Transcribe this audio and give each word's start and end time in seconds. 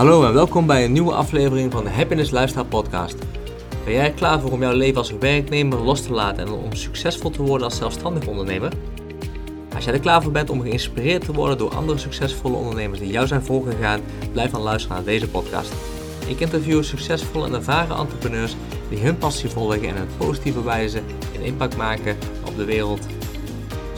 Hallo 0.00 0.24
en 0.24 0.32
welkom 0.32 0.66
bij 0.66 0.84
een 0.84 0.92
nieuwe 0.92 1.12
aflevering 1.12 1.72
van 1.72 1.84
de 1.84 1.90
Happiness 1.90 2.30
Lifestyle 2.30 2.64
Podcast. 2.64 3.16
Ben 3.84 3.94
jij 3.94 4.12
klaar 4.12 4.40
voor 4.40 4.50
om 4.50 4.60
jouw 4.60 4.74
leven 4.74 4.96
als 4.96 5.12
werknemer 5.18 5.78
los 5.78 6.02
te 6.02 6.12
laten 6.12 6.46
en 6.46 6.52
om 6.52 6.74
succesvol 6.74 7.30
te 7.30 7.42
worden 7.42 7.66
als 7.66 7.76
zelfstandig 7.76 8.26
ondernemer? 8.26 8.72
Als 9.74 9.84
jij 9.84 9.94
er 9.94 10.00
klaar 10.00 10.22
voor 10.22 10.32
bent 10.32 10.50
om 10.50 10.62
geïnspireerd 10.62 11.24
te 11.24 11.32
worden 11.32 11.58
door 11.58 11.74
andere 11.74 11.98
succesvolle 11.98 12.56
ondernemers 12.56 13.00
die 13.00 13.10
jou 13.10 13.26
zijn 13.26 13.42
voorgegaan, 13.42 14.00
blijf 14.32 14.50
dan 14.50 14.60
luisteren 14.60 14.96
naar 14.96 15.04
deze 15.04 15.28
podcast. 15.28 15.72
Ik 16.26 16.40
interview 16.40 16.82
succesvolle 16.82 17.46
en 17.46 17.54
ervaren 17.54 17.96
entrepreneurs 17.96 18.56
die 18.88 18.98
hun 18.98 19.18
passie 19.18 19.50
volgen 19.50 19.88
en 19.88 19.96
een 19.96 20.16
positieve 20.16 20.64
wijze 20.64 21.02
een 21.34 21.44
impact 21.44 21.76
maken 21.76 22.16
op 22.46 22.56
de 22.56 22.64
wereld. 22.64 23.00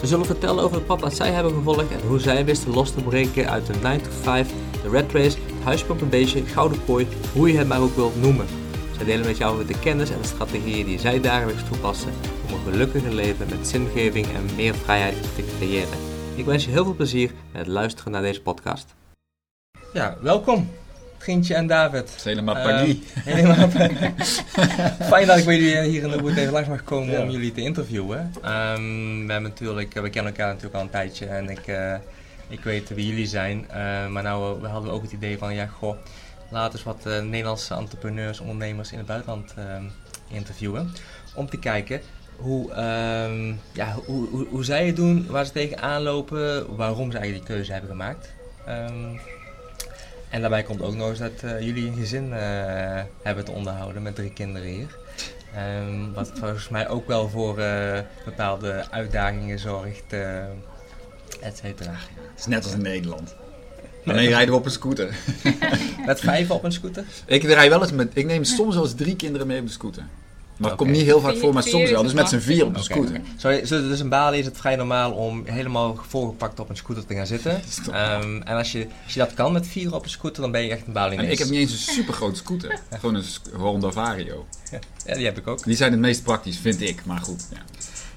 Ze 0.00 0.07
zullen 0.07 0.27
vertellen 0.27 0.64
over 0.64 0.77
het 0.77 0.87
pad 0.87 1.00
dat 1.00 1.14
zij 1.14 1.30
hebben 1.30 1.53
gevolgd 1.53 1.91
en 1.91 2.09
hoe 2.09 2.19
zij 2.19 2.45
wisten 2.45 2.75
los 2.75 2.91
te 2.91 3.03
breken 3.03 3.50
uit 3.50 3.66
de 3.66 3.75
9 3.82 4.03
to 4.03 4.11
5, 4.23 4.53
de 4.83 4.91
red 4.91 5.12
race, 5.12 5.39
het 6.39 6.49
gouden 6.53 6.85
kooi, 6.85 7.07
hoe 7.32 7.53
je 7.53 7.59
het 7.59 7.68
maar 7.68 7.81
ook 7.81 7.95
wilt 7.95 8.21
noemen. 8.21 8.46
Zij 8.96 9.04
delen 9.04 9.27
met 9.27 9.36
jou 9.36 9.67
de 9.67 9.79
kennis 9.79 10.11
en 10.11 10.21
de 10.21 10.27
strategieën 10.27 10.86
die 10.86 10.99
zij 10.99 11.21
dagelijks 11.21 11.63
toepassen 11.71 12.13
om 12.46 12.54
een 12.54 12.73
gelukkiger 12.73 13.14
leven 13.14 13.46
met 13.49 13.68
zingeving 13.68 14.26
en 14.26 14.54
meer 14.57 14.75
vrijheid 14.75 15.23
te 15.35 15.45
creëren. 15.59 15.99
Ik 16.35 16.45
wens 16.45 16.64
je 16.64 16.71
heel 16.71 16.85
veel 16.85 16.95
plezier 16.95 17.31
met 17.53 17.63
het 17.63 17.71
luisteren 17.71 18.13
naar 18.13 18.23
deze 18.23 18.43
podcast. 18.43 18.95
Ja, 19.93 20.17
welkom. 20.21 20.71
Vriendje 21.18 21.54
en 21.54 21.67
David. 21.67 22.01
Het 22.01 22.14
is 22.17 22.25
helemaal 22.25 22.54
paniek. 22.54 23.04
Uh, 23.17 23.25
helemaal 23.25 23.68
Fijn 25.12 25.26
dat 25.26 25.39
ik 25.39 25.45
bij 25.45 25.59
jullie 25.59 25.90
hier 25.90 26.03
in 26.03 26.11
de 26.11 26.23
boot 26.23 26.37
even 26.37 26.53
langs 26.53 26.68
mag 26.68 26.85
komen 26.85 27.12
ja. 27.12 27.23
om 27.23 27.31
jullie 27.31 27.53
te 27.53 27.61
interviewen. 27.61 28.18
Um, 28.18 29.26
we, 29.26 29.32
hebben 29.32 29.43
natuurlijk, 29.43 29.95
we 29.95 30.11
kennen 30.11 30.32
elkaar 30.32 30.46
natuurlijk 30.46 30.75
al 30.75 30.81
een 30.81 30.90
tijdje 30.90 31.26
en 31.26 31.51
ik, 31.51 31.67
uh, 31.67 31.95
ik 32.52 32.61
weet 32.64 32.88
wie 32.88 33.06
jullie 33.06 33.27
zijn. 33.27 33.66
Uh, 33.69 34.06
maar 34.06 34.22
nou 34.22 34.61
we 34.61 34.69
hadden 34.69 34.92
ook 34.92 35.02
het 35.02 35.12
idee 35.12 35.38
van, 35.38 35.55
ja 35.55 35.66
goh, 35.66 35.97
laten 36.48 36.72
eens 36.72 36.83
wat 36.83 37.05
Nederlandse 37.05 37.75
entrepreneurs, 37.75 38.41
ondernemers 38.41 38.92
in 38.92 38.98
het 38.98 39.06
buitenland 39.06 39.55
interviewen. 40.28 40.91
Om 41.34 41.48
te 41.48 41.59
kijken 41.59 42.00
hoe, 42.36 42.70
um, 42.70 43.61
ja, 43.72 43.94
hoe, 44.06 44.28
hoe, 44.28 44.47
hoe, 44.47 44.64
zij 44.64 44.86
het 44.86 44.97
doen, 44.97 45.27
waar 45.27 45.44
ze 45.44 45.53
tegenaan 45.53 46.03
lopen, 46.03 46.77
waarom 46.77 47.11
ze 47.11 47.19
eigenlijk 47.19 47.47
die 47.47 47.56
keuze 47.56 47.72
hebben 47.72 47.91
gemaakt. 47.91 48.33
Um, 48.69 49.20
en 50.31 50.41
daarbij 50.41 50.62
komt 50.62 50.83
ook 50.83 50.94
nog 50.94 51.09
eens 51.09 51.19
dat 51.19 51.41
jullie 51.41 51.87
een 51.87 51.97
gezin 51.97 52.33
hebben 53.22 53.44
te 53.44 53.53
onderhouden 53.53 54.03
met 54.03 54.14
drie 54.14 54.33
kinderen 54.33 54.69
hier. 54.69 54.97
Um, 55.87 56.12
wat 56.12 56.33
volgens 56.34 56.69
mij 56.69 56.89
ook 56.89 57.06
wel 57.06 57.28
voor 57.28 57.55
bepaalde 58.25 58.84
uitdagingen 58.91 59.59
zorgt, 59.59 60.14
et 61.43 61.57
cetera. 61.62 61.91
Het 61.91 62.39
is 62.39 62.47
net 62.47 62.65
als 62.65 62.73
in 62.73 62.83
Nederland. 62.83 63.35
Alleen 64.07 64.29
rijden 64.29 64.51
we 64.51 64.59
op 64.61 64.65
een 64.65 64.71
scooter. 64.71 65.15
met 66.07 66.21
vijf 66.21 66.51
op 66.51 66.65
een 66.65 66.73
scooter? 66.73 67.05
Ik 67.27 67.43
rij 67.43 67.69
wel 67.69 67.83
eens 67.83 67.93
met, 67.93 68.11
ik 68.15 68.27
neem 68.27 68.45
soms 68.45 68.75
wel 68.75 68.84
eens 68.84 68.95
drie 68.95 69.17
kinderen 69.17 69.47
mee 69.47 69.61
op 69.61 69.67
de 69.67 69.73
scooter. 69.73 70.03
Maar 70.57 70.71
het 70.71 70.81
okay. 70.81 70.93
komt 70.93 70.99
niet 70.99 71.12
heel 71.12 71.21
vaak 71.21 71.37
voor, 71.37 71.53
maar 71.53 71.62
soms 71.62 71.91
wel. 71.91 72.03
Dus 72.03 72.12
met 72.12 72.29
z'n 72.29 72.39
vier 72.39 72.65
op 72.65 72.75
een 72.75 72.83
okay. 72.83 72.97
scooter. 72.97 73.21
Sorry, 73.37 73.89
dus 73.89 74.01
in 74.01 74.09
Bali 74.09 74.39
is 74.39 74.45
het 74.45 74.57
vrij 74.57 74.77
normaal 74.77 75.12
om 75.12 75.43
helemaal 75.47 75.99
volgepakt 76.09 76.61
op 76.61 76.69
een 76.69 76.77
scooter 76.77 77.07
te 77.07 77.15
gaan 77.15 77.27
zitten. 77.27 77.61
Um, 77.87 78.43
en 78.43 78.56
als 78.56 78.73
je, 78.73 78.87
als 79.05 79.15
je 79.15 79.19
dat 79.19 79.34
kan 79.34 79.53
met 79.53 79.67
vier 79.67 79.95
op 79.95 80.05
een 80.05 80.11
scooter, 80.11 80.43
dan 80.43 80.51
ben 80.51 80.62
je 80.62 80.71
echt 80.71 80.87
een 80.87 80.93
Balinese. 80.93 81.31
Ik 81.31 81.39
heb 81.39 81.49
niet 81.49 81.59
eens 81.59 81.73
een 81.73 81.95
super 81.95 82.15
grote 82.15 82.37
scooter. 82.37 82.79
Gewoon 83.01 83.15
een 83.15 83.25
Honda 83.56 83.91
Vario. 83.91 84.47
Ja. 84.71 84.79
ja, 85.06 85.15
die 85.15 85.25
heb 85.25 85.39
ik 85.39 85.47
ook. 85.47 85.65
Die 85.65 85.77
zijn 85.77 85.91
het 85.91 86.01
meest 86.01 86.23
praktisch, 86.23 86.59
vind 86.59 86.81
ik. 86.81 87.05
Maar 87.05 87.21
goed, 87.21 87.47
ja. 87.51 87.59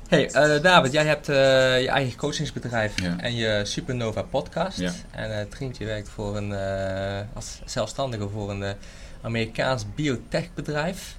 Hey 0.08 0.30
uh, 0.36 0.62
David, 0.62 0.92
jij 0.92 1.06
hebt 1.06 1.30
uh, 1.30 1.36
je 1.82 1.88
eigen 1.88 2.18
coachingsbedrijf 2.18 3.02
ja. 3.02 3.16
en 3.20 3.36
je 3.36 3.62
Supernova 3.64 4.22
podcast. 4.22 4.80
Ja. 4.80 4.92
En 5.12 5.30
uh, 5.30 5.38
Trientje 5.50 5.86
werkt 5.86 6.10
voor 6.10 6.38
een, 6.38 6.54
als 7.34 7.60
zelfstandige 7.66 8.30
voor 8.30 8.50
een 8.50 8.76
Amerikaans 9.22 9.86
biotechbedrijf. 9.96 11.16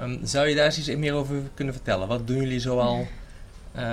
Um, 0.00 0.20
zou 0.22 0.48
je 0.48 0.54
daar 0.54 0.64
eens 0.64 0.78
iets 0.78 0.96
meer 0.96 1.12
over 1.14 1.36
kunnen 1.54 1.74
vertellen? 1.74 2.08
Wat 2.08 2.26
doen 2.26 2.36
jullie 2.36 2.60
zoal 2.60 3.06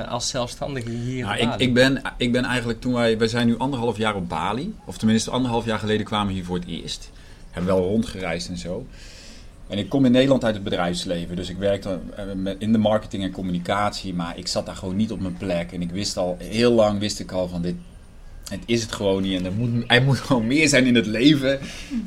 als 0.08 0.30
zelfstandigen 0.30 0.92
hier 0.92 1.26
nou, 1.26 1.38
in 1.38 1.50
ik, 1.52 1.60
ik, 1.60 1.74
ben, 1.74 2.02
ik 2.18 2.32
ben 2.32 2.46
eigenlijk 2.46 2.82
toen 2.82 2.94
wij... 2.94 3.18
Wij 3.18 3.28
zijn 3.28 3.48
nu 3.48 3.58
anderhalf 3.58 3.98
jaar 3.98 4.16
op 4.16 4.30
Bali. 4.30 4.76
Of 4.86 4.98
tenminste 4.98 5.32
anderhalf 5.32 5.66
jaar 5.66 5.80
geleden 5.80 6.06
kwamen 6.06 6.28
we 6.28 6.34
hier 6.34 6.46
voor 6.46 6.58
het 6.58 6.68
eerst. 6.68 7.12
Hebben 7.52 7.76
wel 7.76 7.84
rondgereisd 7.84 8.50
en 8.50 8.58
zo. 8.58 8.86
En 9.70 9.78
ik 9.78 9.90
kom 9.90 10.06
in 10.06 10.12
Nederland 10.12 10.44
uit 10.44 10.54
het 10.54 10.64
bedrijfsleven. 10.64 11.36
Dus 11.36 11.50
ik 11.50 11.58
werkte 11.58 12.00
in 12.58 12.72
de 12.72 12.78
marketing 12.78 13.24
en 13.24 13.32
communicatie. 13.32 14.14
Maar 14.14 14.38
ik 14.38 14.48
zat 14.48 14.66
daar 14.66 14.76
gewoon 14.76 14.96
niet 14.96 15.12
op 15.12 15.20
mijn 15.20 15.38
plek. 15.38 15.72
En 15.72 15.82
ik 15.82 15.92
wist 15.92 16.18
al, 16.18 16.38
heel 16.40 16.72
lang 16.72 17.00
wist 17.00 17.20
ik 17.20 17.32
al 17.32 17.48
van 17.48 17.62
dit, 17.62 17.76
het 18.50 18.60
is 18.66 18.82
het 18.82 18.92
gewoon 18.92 19.22
niet. 19.22 19.40
En 19.40 19.46
er 19.46 19.52
moet, 19.52 19.84
er 19.88 20.04
moet 20.04 20.18
gewoon 20.18 20.48
meer 20.48 20.68
zijn 20.68 20.86
in 20.86 20.96
het 20.96 21.06
leven 21.06 21.60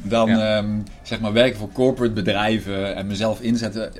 dan 0.02 0.28
ja. 0.28 0.58
um, 0.58 0.84
zeg 1.02 1.20
maar 1.20 1.32
werken 1.32 1.58
voor 1.58 1.72
corporate 1.72 2.12
bedrijven 2.12 2.96
en 2.96 3.06
mezelf 3.06 3.40
inzetten. 3.40 3.92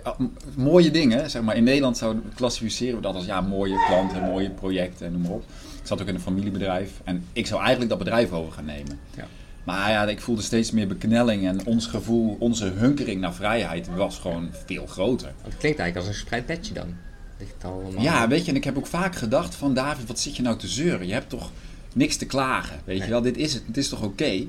Mooie 0.57 0.91
dingen, 0.91 1.31
zeg 1.31 1.43
maar. 1.43 1.57
In 1.57 1.65
Nederland 1.65 1.97
zouden 1.97 2.33
klassificeren 2.35 2.97
we 2.97 3.03
dat 3.03 3.15
als 3.15 3.25
ja, 3.25 3.41
mooie 3.41 3.87
klanten, 3.87 4.23
mooie 4.23 4.51
projecten 4.51 5.07
en 5.07 5.13
noem 5.13 5.23
maar 5.23 5.31
op. 5.31 5.45
Ik 5.81 5.89
zat 5.89 6.01
ook 6.01 6.09
in 6.09 6.15
een 6.15 6.21
familiebedrijf 6.21 6.91
en 7.05 7.25
ik 7.33 7.47
zou 7.47 7.61
eigenlijk 7.61 7.91
dat 7.91 7.99
bedrijf 7.99 8.33
over 8.33 8.53
gaan 8.53 8.65
nemen. 8.65 8.99
Ja. 9.17 9.27
Maar 9.65 9.91
ja, 9.91 10.05
ik 10.07 10.21
voelde 10.21 10.43
steeds 10.43 10.71
meer 10.71 10.87
beknelling 10.87 11.47
en 11.47 11.67
ons 11.67 11.87
gevoel, 11.87 12.37
onze 12.39 12.65
hunkering 12.65 13.21
naar 13.21 13.35
vrijheid 13.35 13.89
was 13.97 14.19
gewoon 14.19 14.51
veel 14.67 14.87
groter. 14.87 15.33
Het 15.43 15.57
klinkt 15.57 15.79
eigenlijk 15.79 15.97
als 15.97 16.07
een 16.07 16.13
gespreid 16.13 16.47
bedje 16.47 16.75
dan. 16.75 16.95
Ja, 17.99 18.29
weet 18.29 18.45
je, 18.45 18.51
en 18.51 18.57
ik 18.57 18.65
heb 18.65 18.77
ook 18.77 18.87
vaak 18.87 19.17
gedacht 19.17 19.55
van 19.55 19.75
David, 19.75 20.07
wat 20.07 20.21
zit 20.21 20.37
je 20.37 20.43
nou 20.43 20.59
te 20.59 20.69
zeuren? 20.69 21.07
Je 21.07 21.13
hebt 21.13 21.29
toch 21.29 21.51
niks 21.93 22.17
te 22.17 22.27
klagen. 22.27 22.81
Weet 22.85 22.97
nee. 22.97 23.07
je 23.07 23.13
wel, 23.13 23.23
dit 23.23 23.37
is 23.37 23.55
het, 23.55 23.63
het 23.67 23.77
is 23.77 23.89
toch 23.89 24.03
oké? 24.03 24.09
Okay? 24.09 24.49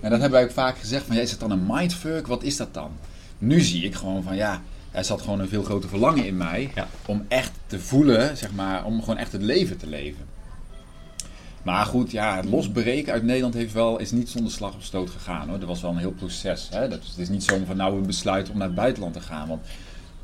En 0.00 0.10
dat 0.10 0.20
hebben 0.20 0.38
wij 0.38 0.44
ook 0.44 0.54
vaak 0.54 0.78
gezegd 0.78 1.06
van, 1.06 1.16
ja, 1.16 1.22
is 1.22 1.30
het 1.30 1.40
dan 1.40 1.50
een 1.50 1.66
mindfuck? 1.66 2.26
Wat 2.26 2.42
is 2.42 2.56
dat 2.56 2.74
dan? 2.74 2.90
Nu 3.38 3.60
zie 3.60 3.84
ik 3.84 3.94
gewoon 3.94 4.22
van, 4.22 4.36
ja, 4.36 4.62
er 4.90 5.04
zat 5.04 5.22
gewoon 5.22 5.40
een 5.40 5.48
veel 5.48 5.62
groter 5.62 5.88
verlangen 5.88 6.26
in 6.26 6.36
mij 6.36 6.70
ja. 6.74 6.88
om 7.06 7.24
echt 7.28 7.52
te 7.66 7.80
voelen, 7.80 8.36
zeg 8.36 8.52
maar, 8.52 8.84
om 8.84 9.00
gewoon 9.00 9.16
echt 9.16 9.32
het 9.32 9.42
leven 9.42 9.76
te 9.76 9.86
leven. 9.86 10.24
Maar 11.66 11.86
goed, 11.86 12.10
ja, 12.10 12.36
het 12.36 12.44
losbreken 12.44 13.12
uit 13.12 13.22
Nederland 13.22 13.54
heeft 13.54 13.72
wel, 13.72 13.98
is 13.98 14.10
niet 14.10 14.28
zonder 14.28 14.52
slag 14.52 14.74
of 14.74 14.82
stoot 14.82 15.10
gegaan 15.10 15.48
hoor. 15.48 15.58
Dat 15.58 15.68
was 15.68 15.80
wel 15.80 15.90
een 15.90 15.96
heel 15.96 16.12
proces. 16.12 16.68
Hè? 16.70 16.88
Dat 16.88 17.02
is, 17.02 17.08
het 17.08 17.18
is 17.18 17.28
niet 17.28 17.44
zomaar 17.44 17.66
van 17.66 17.76
nou 17.76 18.00
we 18.00 18.06
besluiten 18.06 18.52
om 18.52 18.58
naar 18.58 18.66
het 18.66 18.76
buitenland 18.76 19.12
te 19.12 19.20
gaan. 19.20 19.48
Want 19.48 19.66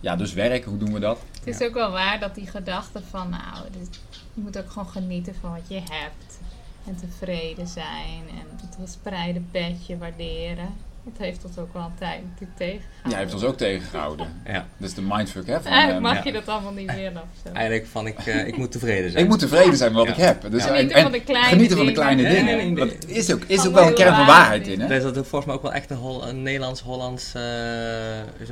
ja, 0.00 0.16
dus 0.16 0.32
werken, 0.32 0.70
hoe 0.70 0.78
doen 0.78 0.92
we 0.92 1.00
dat? 1.00 1.19
Het 1.38 1.47
is 1.47 1.58
ja. 1.58 1.66
ook 1.66 1.75
wel 1.75 1.91
waar 1.91 2.20
dat 2.20 2.34
die 2.34 2.47
gedachte 2.47 3.00
van 3.10 3.30
nou, 3.30 3.66
dit, 3.78 4.00
je 4.34 4.41
moet 4.41 4.58
ook 4.58 4.70
gewoon 4.70 4.88
genieten 4.88 5.34
van 5.41 5.50
wat 5.50 5.69
je 5.69 5.75
hebt. 5.75 6.38
En 6.86 6.97
tevreden 6.97 7.66
zijn 7.66 8.22
en 8.28 8.66
het 8.66 8.76
gespreide 8.80 9.41
bedje 9.50 9.98
waarderen. 9.98 10.74
Dat 11.04 11.12
heeft 11.18 11.44
ons 11.44 11.58
ook 11.58 11.72
wel 11.72 11.82
een 11.82 11.98
tijd 11.98 12.20
natuurlijk 12.22 12.58
tegengehouden. 12.58 13.10
Ja, 13.10 13.16
heeft 13.16 13.34
ons 13.34 13.44
ook 13.44 13.56
tegengehouden. 13.56 14.26
ja. 14.46 14.66
Dat 14.76 14.88
is 14.88 14.94
de 14.94 15.02
mindfuck, 15.02 15.46
hè? 15.46 15.60
Van, 15.62 15.72
Eigenlijk 15.72 16.02
mag 16.02 16.14
ja. 16.14 16.22
je 16.24 16.32
dat 16.32 16.48
allemaal 16.48 16.72
niet 16.72 16.94
willen. 16.94 17.22
Eigenlijk 17.52 17.86
van, 17.86 18.06
ik, 18.06 18.26
uh, 18.26 18.46
ik 18.46 18.56
moet 18.56 18.72
tevreden 18.72 19.10
zijn. 19.10 19.22
ik 19.22 19.30
moet 19.30 19.38
tevreden 19.38 19.76
zijn 19.76 19.92
met 19.92 20.06
wat 20.06 20.16
ja. 20.16 20.22
ik 20.22 20.28
heb. 20.28 20.50
Dus 20.50 20.64
genieten 20.64 20.96
en, 20.96 21.02
van 21.02 21.12
de 21.12 21.22
kleine 21.22 21.48
genieten 21.48 21.76
van 21.76 21.86
de 21.86 21.92
kleine 21.92 22.22
dingen. 22.22 22.34
dingen. 22.34 22.56
Nee, 22.56 22.70
nee, 22.70 22.84
nee. 22.86 22.98
Dat 22.98 23.08
is 23.08 23.32
ook, 23.32 23.44
is 23.46 23.66
ook 23.66 23.74
wel 23.74 23.86
een 23.86 23.94
kern 23.94 24.14
van 24.14 24.26
waarheid 24.26 24.66
in, 24.66 24.80
hè? 24.80 24.88
Dus 24.88 25.02
dat 25.02 25.16
is 25.16 25.28
volgens 25.28 25.44
mij 25.44 25.54
ook 25.54 25.62
wel 25.62 25.72
echt 25.72 25.91
een, 25.91 25.96
Hol 25.96 26.28
een 26.28 26.42
Nederlands-Hollands 26.42 27.32
uh, 27.36 27.42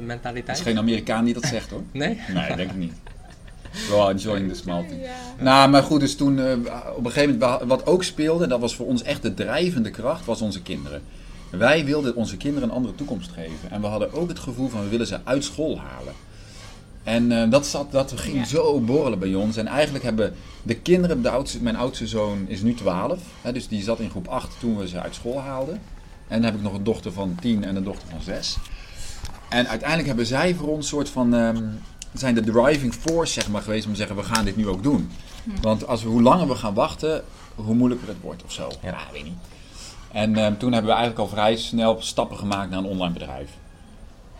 mentaliteit. 0.00 0.46
Het 0.46 0.56
is 0.56 0.72
geen 0.72 0.78
Amerikaan 0.78 1.24
die 1.24 1.34
dat 1.34 1.44
zegt, 1.44 1.70
hoor. 1.70 1.82
Nee? 1.92 2.20
Nee, 2.28 2.56
denk 2.56 2.70
ik 2.70 2.76
niet. 2.76 2.92
Well, 3.88 4.08
enjoying 4.08 4.48
the 4.48 4.54
small 4.54 4.84
thing. 4.88 5.02
Ja. 5.02 5.44
Nou, 5.44 5.70
maar 5.70 5.82
goed, 5.82 6.00
dus 6.00 6.16
toen 6.16 6.38
uh, 6.38 6.52
op 6.96 7.04
een 7.04 7.12
gegeven 7.12 7.38
moment, 7.38 7.62
wat 7.64 7.86
ook 7.86 8.04
speelde, 8.04 8.46
dat 8.46 8.60
was 8.60 8.74
voor 8.76 8.86
ons 8.86 9.02
echt 9.02 9.22
de 9.22 9.34
drijvende 9.34 9.90
kracht, 9.90 10.24
was 10.24 10.40
onze 10.40 10.62
kinderen. 10.62 11.02
Wij 11.50 11.84
wilden 11.84 12.14
onze 12.14 12.36
kinderen 12.36 12.68
een 12.68 12.74
andere 12.74 12.94
toekomst 12.94 13.30
geven. 13.30 13.70
En 13.70 13.80
we 13.80 13.86
hadden 13.86 14.12
ook 14.12 14.28
het 14.28 14.38
gevoel 14.38 14.68
van 14.68 14.82
we 14.82 14.88
willen 14.88 15.06
ze 15.06 15.18
uit 15.24 15.44
school 15.44 15.78
halen. 15.78 16.14
En 17.02 17.30
uh, 17.30 17.50
dat, 17.50 17.66
zat, 17.66 17.92
dat 17.92 18.12
ging 18.16 18.36
ja. 18.36 18.44
zo 18.44 18.80
borrelen 18.80 19.18
bij 19.18 19.34
ons. 19.34 19.56
En 19.56 19.66
eigenlijk 19.66 20.04
hebben 20.04 20.34
de 20.62 20.74
kinderen, 20.74 21.22
de 21.22 21.30
oudste, 21.30 21.62
mijn 21.62 21.76
oudste 21.76 22.06
zoon 22.06 22.44
is 22.48 22.62
nu 22.62 22.74
12. 22.74 23.18
Hè, 23.42 23.52
dus 23.52 23.68
die 23.68 23.82
zat 23.82 24.00
in 24.00 24.10
groep 24.10 24.28
8 24.28 24.60
toen 24.60 24.76
we 24.76 24.88
ze 24.88 25.00
uit 25.00 25.14
school 25.14 25.40
haalden. 25.40 25.80
En 26.28 26.36
dan 26.36 26.44
heb 26.44 26.54
ik 26.54 26.62
nog 26.62 26.74
een 26.74 26.84
dochter 26.84 27.12
van 27.12 27.36
10 27.40 27.64
en 27.64 27.76
een 27.76 27.84
dochter 27.84 28.08
van 28.08 28.22
6. 28.22 28.56
En 29.48 29.68
uiteindelijk 29.68 30.08
hebben 30.08 30.26
zij 30.26 30.54
voor 30.54 30.68
ons 30.68 30.76
een 30.76 30.82
soort 30.82 31.08
van... 31.08 31.32
Um, 31.32 31.80
zijn 32.12 32.34
de 32.34 32.40
driving 32.40 32.94
force 32.94 33.32
zeg 33.32 33.48
maar, 33.48 33.62
geweest 33.62 33.84
om 33.86 33.90
te 33.90 33.96
zeggen, 33.96 34.16
we 34.16 34.22
gaan 34.22 34.44
dit 34.44 34.56
nu 34.56 34.68
ook 34.68 34.82
doen. 34.82 35.10
Hm. 35.44 35.60
Want 35.60 35.86
als 35.86 36.02
we, 36.02 36.08
hoe 36.08 36.22
langer 36.22 36.48
we 36.48 36.54
gaan 36.54 36.74
wachten, 36.74 37.24
hoe 37.54 37.74
moeilijker 37.74 38.08
het 38.08 38.20
wordt 38.20 38.44
of 38.44 38.52
zo. 38.52 38.70
Ja, 38.82 38.98
weet 39.12 39.24
niet. 39.24 39.38
En 40.12 40.38
uh, 40.38 40.46
toen 40.46 40.72
hebben 40.72 40.90
we 40.90 40.96
eigenlijk 40.96 41.18
al 41.18 41.28
vrij 41.28 41.56
snel 41.56 41.96
stappen 42.00 42.36
gemaakt 42.36 42.70
naar 42.70 42.78
een 42.78 42.84
online 42.84 43.12
bedrijf. 43.12 43.50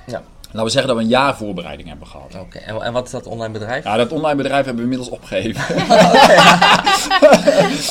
Ja. 0.06 0.22
Laten 0.52 0.64
we 0.64 0.70
zeggen 0.70 0.88
dat 0.88 0.96
we 0.96 1.02
een 1.02 1.08
jaar 1.08 1.36
voorbereiding 1.36 1.88
hebben 1.88 2.06
gehad. 2.06 2.34
Oké, 2.34 2.38
okay. 2.38 2.62
en, 2.62 2.82
en 2.82 2.92
wat 2.92 3.04
is 3.04 3.10
dat 3.10 3.26
online 3.26 3.52
bedrijf? 3.52 3.84
Ja, 3.84 3.96
dat 3.96 4.12
online 4.12 4.36
bedrijf 4.36 4.64
hebben 4.64 4.84
we 4.84 4.90
inmiddels 4.90 5.08
opgegeven. 5.08 5.60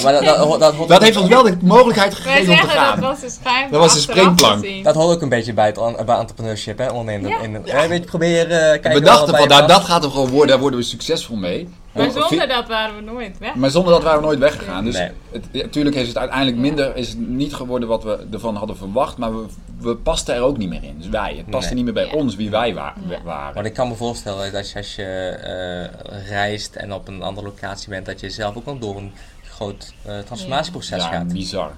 maar 0.04 0.14
dat, 0.14 0.24
dat, 0.24 0.60
dat, 0.60 0.88
dat, 0.88 1.04
heeft 1.04 1.18
ons 1.18 1.30
wel 1.30 1.44
de 1.44 1.58
mogelijkheid 1.62 2.14
gegeven 2.14 2.54
om 2.54 2.60
te 2.60 2.68
gaan. 2.68 3.00
Dat 3.00 3.10
was 3.10 3.24
een 3.24 3.30
schijn. 3.30 3.72
Dat 3.72 3.80
was 3.80 3.96
een 3.96 4.02
springplank. 4.02 4.84
Dat 4.84 4.96
hoort 4.96 5.16
ook 5.16 5.22
een 5.22 5.30
beetje 5.30 5.54
bij, 5.54 5.66
het, 5.66 6.06
bij 6.06 6.18
entrepreneurship, 6.18 6.78
hè? 6.78 6.92
Ondernemen. 6.92 7.30
Ja. 7.30 7.40
In, 7.40 7.62
ja. 7.66 7.88
Weet 7.88 8.04
je, 8.04 8.10
probeer, 8.10 8.46
uh, 8.46 8.58
kijken 8.58 8.94
we 8.94 9.02
dachten 9.02 9.38
van, 9.38 9.48
nou, 9.48 9.68
dat 9.68 9.84
gaat 9.84 10.04
er 10.04 10.12
gewoon 10.12 10.30
worden, 10.30 10.48
daar 10.48 10.60
worden 10.60 10.80
we 10.80 10.86
succesvol 10.86 11.36
mee. 11.36 11.70
Maar 11.94 12.12
zonder 12.12 12.48
dat 12.48 12.68
waren 12.68 12.96
we 12.96 13.02
nooit 13.02 13.38
weg. 13.38 13.56
Maar 13.56 13.70
zonder 13.70 13.94
dat 13.94 14.04
waren 14.04 14.20
we 14.20 14.26
nooit 14.26 14.40
weggegaan. 14.40 14.86
Dus 14.86 14.98
Nee. 14.98 15.10
het, 15.32 15.46
ja, 15.52 15.62
natuurlijk 15.64 15.96
is 15.96 16.08
het 16.08 16.18
uiteindelijk 16.18 16.58
Ja. 16.58 16.64
minder, 16.64 16.96
is 16.96 17.10
het 17.10 17.20
niet 17.30 17.54
geworden 17.56 17.88
wat 17.88 18.04
we 18.04 18.28
ervan 18.32 18.56
hadden 18.56 18.78
verwacht, 18.78 19.18
maar 19.18 19.36
we, 19.36 19.46
we 19.80 19.96
pasten 19.96 20.36
er 20.36 20.42
ook 20.42 20.58
niet 20.58 20.70
meer 20.70 20.84
in. 20.84 20.96
Dus 20.98 21.10
wij, 21.10 21.34
het 21.38 21.50
paste 21.50 21.74
Nee. 21.74 21.84
niet 21.84 21.94
meer 21.94 22.04
bij 22.04 22.06
Ja. 22.14 22.22
ons 22.24 22.36
wie 22.36 22.50
wij 22.50 22.74
wa- 22.74 22.94
Ja. 23.10 23.22
waren. 23.24 23.54
Want 23.54 23.66
ik 23.66 23.74
kan 23.74 23.88
me 23.88 23.96
voorstellen 23.96 24.52
dat 24.52 24.70
je, 24.72 24.78
als 24.78 24.96
je 24.96 25.04
eh, 25.04 26.28
reist 26.30 26.76
en 26.76 26.94
op 26.94 27.08
een 27.08 27.22
andere 27.22 27.48
locatie 27.48 27.90
bent, 27.90 28.06
dat 28.06 28.20
je 28.20 28.30
zelf 28.30 28.56
ook 28.56 28.66
wel 28.66 28.80
door 28.80 28.98
een 28.98 29.12
groot 29.44 29.94
eh, 30.06 30.20
transformatieproces 30.20 31.04
Ja, 31.04 31.10
gaat. 31.10 31.28
bizar. 31.34 31.72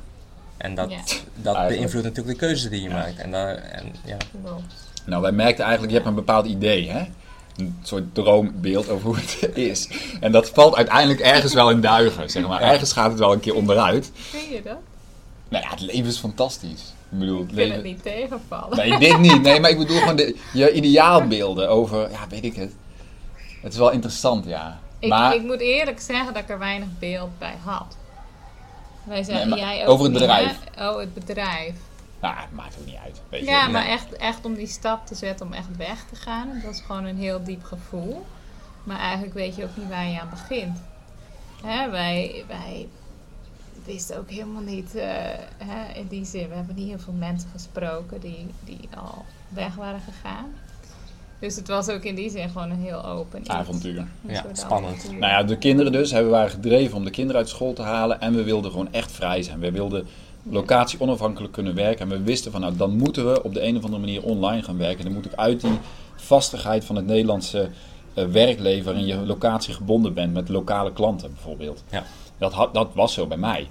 En 0.57 0.75
dat, 0.75 0.91
Ja. 0.91 0.97
dat 1.35 1.67
beïnvloedt 1.67 2.05
natuurlijk 2.05 2.39
de 2.39 2.45
keuzes 2.45 2.69
die 2.69 2.81
je 2.81 2.89
Ja. 2.89 2.95
maakt. 2.95 3.17
En, 3.17 3.31
daar 3.31 3.55
en 3.55 3.85
ja. 4.05 4.17
Nou, 5.05 5.21
wij 5.21 5.31
merkten 5.31 5.63
eigenlijk, 5.63 5.91
je 5.93 5.97
hebt 5.99 6.09
een 6.09 6.15
bepaald 6.25 6.45
idee, 6.45 6.89
hè? 6.89 7.03
Een 7.57 7.77
soort 7.83 8.15
droombeeld 8.15 8.89
over 8.89 9.05
hoe 9.05 9.15
het 9.15 9.55
is. 9.55 9.89
En 10.19 10.31
dat 10.31 10.49
valt 10.49 10.75
uiteindelijk 10.75 11.19
ergens 11.19 11.53
wel 11.53 11.69
in 11.69 11.81
duigen, 11.81 12.29
zeg 12.29 12.47
maar. 12.47 12.61
Ergens 12.61 12.93
gaat 12.93 13.09
het 13.09 13.19
wel 13.19 13.31
een 13.31 13.39
keer 13.39 13.55
onderuit. 13.55 14.11
Vind 14.13 14.49
je 14.49 14.61
dat? 14.63 14.77
Nou 15.49 15.63
ja, 15.63 15.69
het 15.69 15.81
leven 15.81 16.09
is 16.09 16.17
fantastisch. 16.17 16.93
Ik 17.11 17.19
bedoel, 17.19 17.39
het 17.39 17.49
Ik 17.49 17.55
vind 17.55 17.73
het 17.73 17.83
niet 17.83 18.03
tegenvallen. 18.03 18.77
Nee, 18.77 18.97
dit 18.97 19.19
niet. 19.19 19.41
Nee, 19.41 19.59
maar 19.59 19.69
ik 19.69 19.77
bedoel 19.77 19.99
gewoon 19.99 20.15
de, 20.15 20.37
je 20.53 20.71
ideaalbeelden 20.71 21.69
over, 21.69 22.11
ja, 22.11 22.27
weet 22.29 22.43
ik 22.43 22.55
het. 22.55 22.73
Het 23.61 23.73
is 23.73 23.79
wel 23.79 23.91
interessant, 23.91 24.45
ja. 24.45 24.79
Ik, 24.99 25.09
maar, 25.09 25.35
ik 25.35 25.43
moet 25.43 25.59
eerlijk 25.59 25.99
zeggen 25.99 26.33
dat 26.33 26.43
ik 26.43 26.49
er 26.49 26.59
weinig 26.59 26.87
beeld 26.99 27.39
bij 27.39 27.55
had. 27.63 27.97
Wij 29.03 29.23
zijn, 29.23 29.49
Nee, 29.49 29.59
jij 29.59 29.83
ook 29.83 29.89
over 29.89 30.03
het 30.03 30.13
bedrijf. 30.13 30.57
Oh, 30.79 30.99
het 30.99 31.13
bedrijf. 31.13 31.73
Nou, 32.21 32.35
het 32.37 32.51
maakt 32.51 32.77
ook 32.79 32.85
niet 32.85 32.99
uit. 33.03 33.21
Weet 33.29 33.39
je. 33.39 33.45
Ja, 33.45 33.63
Nee. 33.63 33.71
maar 33.71 33.85
echt, 33.85 34.13
echt 34.15 34.45
om 34.45 34.53
die 34.53 34.67
stap 34.67 35.05
te 35.05 35.15
zetten 35.15 35.45
om 35.45 35.53
echt 35.53 35.77
weg 35.77 36.05
te 36.09 36.15
gaan. 36.15 36.47
Dat 36.63 36.73
is 36.73 36.81
gewoon 36.81 37.05
een 37.05 37.17
heel 37.17 37.43
diep 37.43 37.63
gevoel. 37.63 38.25
Maar 38.83 38.99
eigenlijk 38.99 39.33
weet 39.33 39.55
je 39.55 39.63
ook 39.63 39.77
niet 39.77 39.89
waar 39.89 40.07
je 40.07 40.21
aan 40.21 40.29
begint. 40.29 40.77
Hè, 41.63 41.89
wij, 41.89 42.43
wij 42.47 42.87
wisten 43.85 44.17
ook 44.17 44.29
helemaal 44.29 44.61
niet, 44.61 44.95
eh, 44.95 45.07
hè, 45.57 45.93
in 45.93 46.07
die 46.07 46.25
zin, 46.25 46.49
we 46.49 46.55
hebben 46.55 46.75
niet 46.75 46.87
heel 46.87 46.99
veel 46.99 47.13
mensen 47.13 47.49
gesproken 47.49 48.19
die, 48.19 48.47
die 48.63 48.89
al 48.97 49.25
weg 49.49 49.75
waren 49.75 50.01
gegaan. 50.01 50.53
Dus 51.39 51.55
het 51.55 51.67
was 51.67 51.89
ook 51.89 52.03
in 52.03 52.15
die 52.15 52.29
zin 52.29 52.49
gewoon 52.49 52.69
een 52.71 52.81
heel 52.81 53.05
open 53.05 53.39
iets. 53.39 53.49
Avontuur. 53.49 54.07
Ja, 54.21 54.45
spannend. 54.53 54.93
avontuur. 54.95 55.19
Nou 55.19 55.31
ja, 55.31 55.43
de 55.43 55.57
kinderen 55.57 55.91
dus 55.91 56.11
hebben 56.11 56.31
waren 56.31 56.49
gedreven 56.49 56.97
om 56.97 57.03
de 57.03 57.09
kinderen 57.11 57.41
uit 57.41 57.49
school 57.49 57.73
te 57.73 57.81
halen. 57.81 58.21
En 58.21 58.35
we 58.35 58.43
wilden 58.43 58.71
gewoon 58.71 58.93
echt 58.93 59.11
vrij 59.11 59.43
zijn. 59.43 59.59
We 59.59 59.71
wilden 59.71 60.07
locatie 60.43 61.01
onafhankelijk 61.01 61.53
kunnen 61.53 61.75
werken. 61.75 62.11
En 62.11 62.17
we 62.17 62.23
wisten 62.23 62.51
van 62.51 62.61
nou, 62.61 62.75
dan 62.75 62.97
moeten 62.97 63.31
we 63.31 63.43
op 63.43 63.53
de 63.53 63.63
een 63.63 63.77
of 63.77 63.83
andere 63.83 64.01
manier 64.01 64.23
online 64.23 64.63
gaan 64.63 64.77
werken. 64.77 65.03
Dan 65.03 65.13
moet 65.13 65.25
ik 65.25 65.33
uit 65.33 65.61
die 65.61 65.79
vastigheid 66.15 66.85
van 66.85 66.95
het 66.95 67.05
Nederlandse 67.05 67.69
eh, 68.13 68.25
werkleven 68.25 68.85
waarin 68.85 69.05
je 69.05 69.15
locatie 69.15 69.73
gebonden 69.73 70.13
bent 70.13 70.33
met 70.33 70.49
lokale 70.49 70.93
klanten 70.93 71.33
bijvoorbeeld. 71.33 71.83
Ja. 71.89 72.03
Dat, 72.37 72.53
had, 72.53 72.73
dat 72.73 72.89
was 72.93 73.13
zo 73.13 73.27
bij 73.27 73.37
mij. 73.37 73.69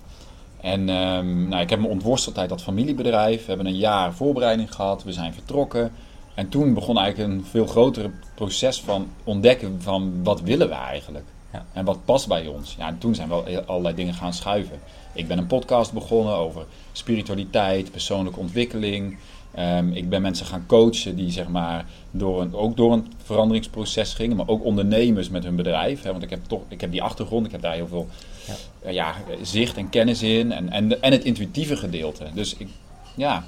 En 0.60 0.88
ehm, 0.88 1.48
nou, 1.48 1.62
ik 1.62 1.70
heb 1.70 1.80
me 1.80 1.86
ontworsteld 1.86 2.38
uit 2.38 2.48
dat 2.48 2.62
familiebedrijf. 2.62 3.40
We 3.40 3.48
hebben 3.48 3.66
een 3.66 3.76
jaar 3.76 4.14
voorbereiding 4.14 4.74
gehad. 4.74 5.02
We 5.02 5.12
zijn 5.12 5.34
vertrokken. 5.34 5.92
En 6.34 6.48
toen 6.48 6.74
begon 6.74 6.98
eigenlijk 6.98 7.32
een 7.32 7.44
veel 7.44 7.66
groter 7.66 8.10
proces 8.34 8.80
van 8.80 9.08
ontdekken 9.24 9.82
van 9.82 10.12
wat 10.22 10.40
willen 10.40 10.68
we 10.68 10.74
eigenlijk. 10.74 11.24
Ja. 11.52 11.64
En 11.72 11.84
wat 11.84 12.04
past 12.04 12.28
bij 12.28 12.46
ons. 12.46 12.74
Ja, 12.78 12.88
en 12.88 12.98
toen 12.98 13.14
zijn 13.14 13.28
wel 13.28 13.46
allerlei 13.66 13.94
dingen 13.94 14.14
gaan 14.14 14.32
schuiven. 14.32 14.80
Ik 15.12 15.28
ben 15.28 15.38
een 15.38 15.46
podcast 15.46 15.92
begonnen 15.92 16.34
over 16.34 16.64
spiritualiteit, 16.92 17.90
persoonlijke 17.90 18.38
ontwikkeling. 18.40 19.18
Ehm, 19.54 19.92
ik 19.92 20.08
ben 20.08 20.22
mensen 20.22 20.46
gaan 20.46 20.64
coachen 20.66 21.16
die 21.16 21.30
zeg 21.30 21.48
maar 21.48 21.84
door 22.10 22.40
een, 22.40 22.54
ook 22.54 22.76
door 22.76 22.92
een 22.92 23.12
veranderingsproces 23.24 24.14
gingen, 24.14 24.36
maar 24.36 24.48
ook 24.48 24.64
ondernemers 24.64 25.28
met 25.30 25.44
hun 25.44 25.56
bedrijf. 25.56 26.02
Hè, 26.02 26.10
want 26.10 26.22
ik 26.22 26.30
heb 26.30 26.40
toch, 26.46 26.60
ik 26.68 26.80
heb 26.80 26.90
die 26.90 27.02
achtergrond, 27.02 27.46
ik 27.46 27.52
heb 27.52 27.62
daar 27.62 27.74
heel 27.74 27.88
veel 27.88 28.06
Ja. 28.46 28.54
eh, 28.82 28.92
ja, 28.92 29.14
zicht 29.42 29.76
en 29.76 29.88
kennis 29.88 30.22
in 30.22 30.52
en, 30.52 30.70
en, 30.70 31.02
en 31.02 31.12
het 31.12 31.24
intuïtieve 31.24 31.76
gedeelte. 31.76 32.24
Dus 32.34 32.54
ik, 32.56 32.68
ja, 33.14 33.44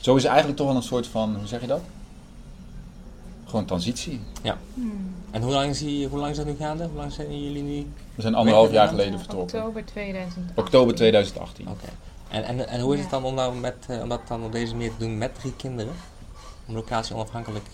zo 0.00 0.16
is 0.16 0.24
eigenlijk 0.24 0.56
toch 0.56 0.66
wel 0.66 0.76
een 0.76 0.82
soort 0.82 1.06
van, 1.06 1.36
hoe 1.36 1.46
zeg 1.46 1.60
je 1.60 1.66
dat? 1.66 1.80
Gewoon 3.46 3.64
transitie. 3.64 4.20
Hmm. 4.74 5.14
En 5.30 5.42
hoe 5.42 5.52
lang, 5.52 5.70
is 5.70 5.78
die, 5.78 6.06
hoe 6.08 6.18
lang 6.18 6.30
is 6.30 6.36
dat 6.36 6.46
nu 6.46 6.54
gaande? 6.58 6.84
Hoe 6.84 6.96
lang 6.96 7.12
zijn 7.12 7.42
jullie 7.42 7.62
nu? 7.62 7.86
We 8.14 8.22
zijn 8.22 8.34
anderhalf 8.34 8.72
jaar 8.72 8.84
Ja, 8.84 8.90
geleden 8.90 9.18
vertrokken. 9.18 9.58
Oktober 9.58 9.84
2018. 9.84 10.52
Oktober 10.64 10.94
2018. 10.94 11.68
Oké. 11.68 11.86
En, 12.28 12.44
en, 12.44 12.68
en 12.68 12.80
hoe 12.80 12.94
is 12.94 13.00
het 13.00 13.10
Ja. 13.10 13.16
dan 13.16 13.24
om, 13.28 13.34
nou 13.34 13.54
met, 13.56 13.74
eh, 13.88 14.00
om 14.02 14.08
dat 14.08 14.20
dan 14.28 14.44
op 14.44 14.52
deze 14.52 14.72
manier 14.74 14.90
te 14.90 14.98
doen 14.98 15.18
met 15.18 15.34
drie 15.40 15.52
kinderen? 15.56 15.92
Om 16.66 16.74
locatie 16.74 17.14
onafhankelijk 17.14 17.64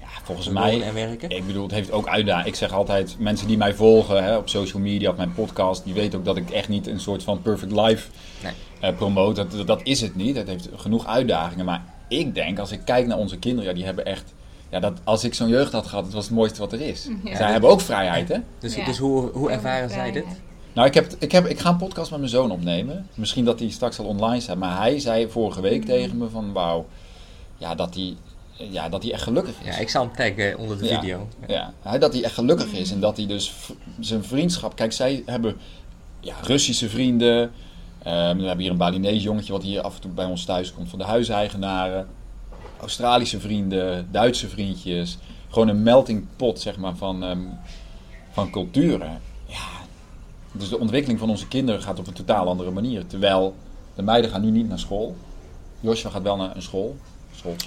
Ja, 0.00 0.06
volgens 0.24 0.46
te 0.46 0.52
mij 0.52 0.70
wonen 0.72 0.86
en 0.86 0.94
werken? 0.94 1.30
Ik 1.30 1.46
bedoel, 1.46 1.62
het 1.62 1.72
heeft 1.72 1.90
ook 1.90 2.08
uitdagingen. 2.08 2.48
Ik 2.48 2.54
zeg 2.54 2.72
altijd, 2.72 3.16
mensen 3.18 3.46
die 3.46 3.56
mij 3.56 3.74
volgen 3.74 4.24
hè, 4.24 4.36
op 4.36 4.48
social 4.48 4.82
media, 4.82 5.10
op 5.10 5.16
mijn 5.16 5.34
podcast, 5.34 5.84
die 5.84 5.94
weten 5.94 6.18
ook 6.18 6.24
dat 6.24 6.36
ik 6.36 6.50
echt 6.50 6.68
niet 6.68 6.86
een 6.86 7.00
soort 7.00 7.22
van 7.22 7.42
perfect 7.42 7.72
life 7.72 8.08
Nee. 8.42 8.52
eh, 8.80 8.96
promote. 8.96 9.46
Dat, 9.46 9.66
dat 9.66 9.80
is 9.82 10.00
het 10.00 10.14
niet. 10.14 10.36
Het 10.36 10.46
heeft 10.48 10.68
genoeg 10.76 11.06
uitdagingen. 11.06 11.64
Maar 11.64 11.84
ik 12.08 12.34
denk, 12.34 12.58
als 12.58 12.70
ik 12.72 12.80
kijk 12.84 13.06
naar 13.06 13.18
onze 13.18 13.38
kinderen, 13.38 13.68
ja, 13.68 13.74
die 13.74 13.84
hebben 13.84 14.04
echt... 14.04 14.34
Ja, 14.70 14.80
dat, 14.80 14.92
als 15.04 15.24
ik 15.24 15.34
zo'n 15.34 15.48
jeugd 15.48 15.72
had 15.72 15.86
gehad, 15.86 16.04
het 16.04 16.14
was 16.14 16.24
het 16.24 16.34
mooiste 16.34 16.60
wat 16.60 16.72
er 16.72 16.80
is. 16.80 17.08
Ja. 17.24 17.36
Zij 17.36 17.50
hebben 17.52 17.70
ook 17.70 17.80
vrijheid, 17.80 18.28
hè? 18.28 18.36
Dus, 18.58 18.74
Ja. 18.74 18.84
dus 18.84 18.98
hoe, 18.98 19.30
hoe 19.32 19.50
ervaren 19.50 19.90
zij 19.90 20.12
dit? 20.12 20.24
Nou, 20.72 20.86
ik, 20.88 20.94
heb, 20.94 21.12
ik, 21.18 21.32
heb, 21.32 21.46
ik 21.46 21.58
ga 21.60 21.68
een 21.70 21.76
podcast 21.76 22.10
met 22.10 22.18
mijn 22.18 22.30
zoon 22.32 22.50
opnemen. 22.50 23.06
Misschien 23.14 23.44
dat 23.44 23.58
die 23.58 23.70
straks 23.70 23.98
al 23.98 24.04
online 24.04 24.40
staat. 24.40 24.56
Maar 24.56 24.76
hij 24.80 24.98
zei 24.98 25.28
vorige 25.30 25.60
week 25.60 25.84
tegen 25.84 26.16
me 26.18 26.28
van, 26.28 26.52
wauw, 26.52 26.86
ja, 27.56 27.74
dat 27.74 27.94
hij 27.94 28.16
ja, 28.70 28.88
dat 28.88 29.02
hij 29.02 29.12
echt 29.12 29.22
gelukkig 29.22 29.54
is. 29.60 29.74
Ja, 29.74 29.80
ik 29.80 29.88
zal 29.88 30.02
hem 30.02 30.16
taggen 30.16 30.58
onder 30.58 30.78
de 30.78 30.84
Ja. 30.84 31.00
video. 31.00 31.28
Ja, 31.46 31.72
hij- 31.82 31.98
dat 31.98 32.12
hij 32.12 32.24
echt 32.24 32.34
gelukkig 32.34 32.72
is 32.72 32.90
en 32.90 33.00
dat 33.00 33.16
hij 33.16 33.26
dus 33.26 33.52
zijn 34.00 34.24
vriendschap. 34.24 34.76
Kijk, 34.76 34.92
zij 34.92 35.22
hebben 35.26 35.56
ja, 36.20 36.34
Russische 36.42 36.88
vrienden. 36.88 37.50
Ehm, 38.02 38.36
we 38.36 38.42
hebben 38.44 38.58
hier 38.58 38.70
een 38.70 38.76
Balinese 38.76 39.20
jongetje 39.22 39.52
wat 39.52 39.62
hier 39.62 39.80
af 39.80 39.94
en 39.94 40.00
toe 40.00 40.10
bij 40.10 40.24
ons 40.24 40.44
thuis 40.44 40.72
komt 40.74 40.88
van 40.90 40.98
de 40.98 41.04
huiseigenaren. 41.04 42.06
Australische 42.80 43.40
vrienden, 43.40 44.08
Duitse 44.10 44.48
vriendjes. 44.48 45.18
Gewoon 45.48 45.68
een 45.68 45.82
melting 45.82 46.26
pot 46.36 46.60
zeg 46.60 46.76
maar, 46.76 46.96
van, 46.96 47.24
ehm, 47.24 47.42
van 48.30 48.50
culturen. 48.50 49.20
Ja, 49.46 49.66
dus 50.52 50.68
de 50.68 50.78
ontwikkeling 50.78 51.18
van 51.18 51.30
onze 51.30 51.48
kinderen 51.48 51.82
gaat 51.82 51.98
op 51.98 52.06
een 52.06 52.12
totaal 52.12 52.48
andere 52.48 52.70
manier. 52.70 53.06
Terwijl 53.06 53.54
de 53.94 54.02
meiden 54.02 54.30
gaan 54.30 54.40
nu 54.40 54.50
niet 54.50 54.68
naar 54.68 54.78
school. 54.78 55.16
Joshua 55.80 56.10
gaat 56.10 56.22
wel 56.22 56.36
naar 56.36 56.56
een 56.56 56.62
school. 56.62 56.96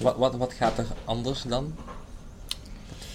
Wat, 0.02 0.16
wat, 0.18 0.36
wat 0.36 0.54
gaat 0.54 0.78
er 0.78 0.86
anders 1.06 1.42
dan? 1.44 1.74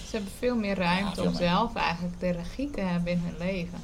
Ze 0.09 0.15
hebben 0.15 0.31
veel 0.37 0.55
meer 0.55 0.75
ruimte 0.75 1.03
Ja, 1.05 1.13
veel 1.13 1.23
om 1.23 1.29
meer. 1.29 1.47
zelf 1.47 1.75
eigenlijk 1.75 2.19
de 2.19 2.31
regie 2.31 2.69
te 2.71 2.81
hebben 2.81 3.11
in 3.11 3.21
hun 3.23 3.47
leven. 3.47 3.79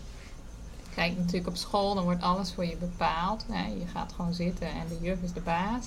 Kijk, 0.96 1.18
natuurlijk 1.18 1.48
op 1.48 1.56
school, 1.56 1.96
dan 1.96 2.04
wordt 2.04 2.22
alles 2.22 2.54
voor 2.54 2.66
je 2.66 2.78
bepaald. 2.78 3.46
Hè? 3.52 3.68
Je 3.68 3.88
gaat 3.94 4.14
gewoon 4.16 4.34
zitten 4.34 4.68
en 4.68 4.88
de 4.90 4.98
juf 5.02 5.22
is 5.22 5.34
de 5.34 5.42
baas. 5.42 5.86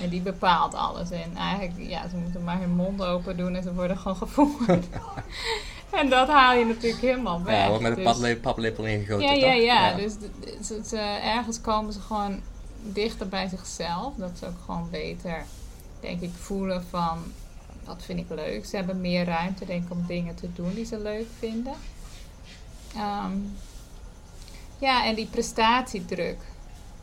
En 0.00 0.08
die 0.08 0.20
bepaalt 0.20 0.74
alles. 0.74 1.10
En 1.10 1.36
eigenlijk, 1.36 1.90
ja, 1.90 2.08
ze 2.08 2.16
moeten 2.16 2.44
maar 2.44 2.58
hun 2.60 2.74
mond 2.74 3.02
open 3.02 3.36
doen 3.36 3.54
en 3.54 3.62
ze 3.62 3.74
worden 3.74 3.98
gewoon 3.98 4.16
gevoerd. 4.16 4.86
en 6.00 6.08
dat 6.08 6.28
haal 6.28 6.54
je 6.54 6.64
natuurlijk 6.64 7.02
helemaal 7.02 7.42
weg. 7.42 7.56
Ja, 7.56 7.68
wordt 7.68 7.82
met 7.82 7.90
een 7.96 7.96
Dus- 8.04 8.12
paplepel, 8.12 8.40
paplepel 8.40 8.84
ingegoten, 8.84 9.36
ja, 9.38 9.52
ja, 9.52 9.52
ja, 9.52 9.94
Dus 9.94 10.12
ze, 10.66 10.80
ze- 10.86 11.18
ergens 11.22 11.60
komen 11.60 11.92
ze 11.92 12.00
gewoon 12.00 12.40
dichter 12.82 13.28
bij 13.28 13.48
zichzelf. 13.48 14.14
Dat 14.16 14.30
ze 14.38 14.46
ook 14.46 14.58
gewoon 14.64 14.88
beter, 14.90 15.44
denk 16.00 16.20
ik, 16.20 16.30
voelen 16.40 16.84
van... 16.90 17.18
Wat 17.84 18.02
vind 18.02 18.18
ik 18.18 18.26
leuk? 18.28 18.66
Ze 18.66 18.76
hebben 18.76 19.00
meer 19.00 19.24
ruimte, 19.24 19.64
denk 19.64 19.84
ik, 19.84 19.90
om 19.90 20.04
dingen 20.06 20.34
te 20.34 20.52
doen 20.52 20.74
die 20.74 20.84
ze 20.84 20.98
leuk 20.98 21.26
vinden. 21.38 21.74
Ehm, 22.96 23.32
ja, 24.78 25.04
en 25.06 25.14
die 25.14 25.26
prestatiedruk. 25.26 26.38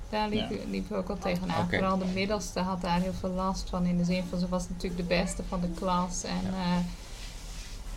Daar 0.10 0.30
liep, 0.30 0.50
Ja. 0.50 0.58
liep 0.70 0.90
ik 0.90 0.98
ook 0.98 1.10
al 1.10 1.18
tegenaan. 1.18 1.70
Vooral 1.70 1.98
de 1.98 2.06
middelste 2.06 2.60
had 2.60 2.82
daar 2.82 3.00
heel 3.02 3.14
veel 3.20 3.30
last 3.30 3.70
van. 3.70 3.86
In 3.86 3.98
de 3.98 4.04
zin 4.04 4.24
van, 4.30 4.40
ze 4.40 4.48
was 4.50 4.70
natuurlijk 4.70 4.98
de 5.10 5.16
beste 5.16 5.44
van 5.50 5.62
de 5.62 5.70
klas. 5.70 6.24
En 6.24 6.54
eh, 6.54 6.78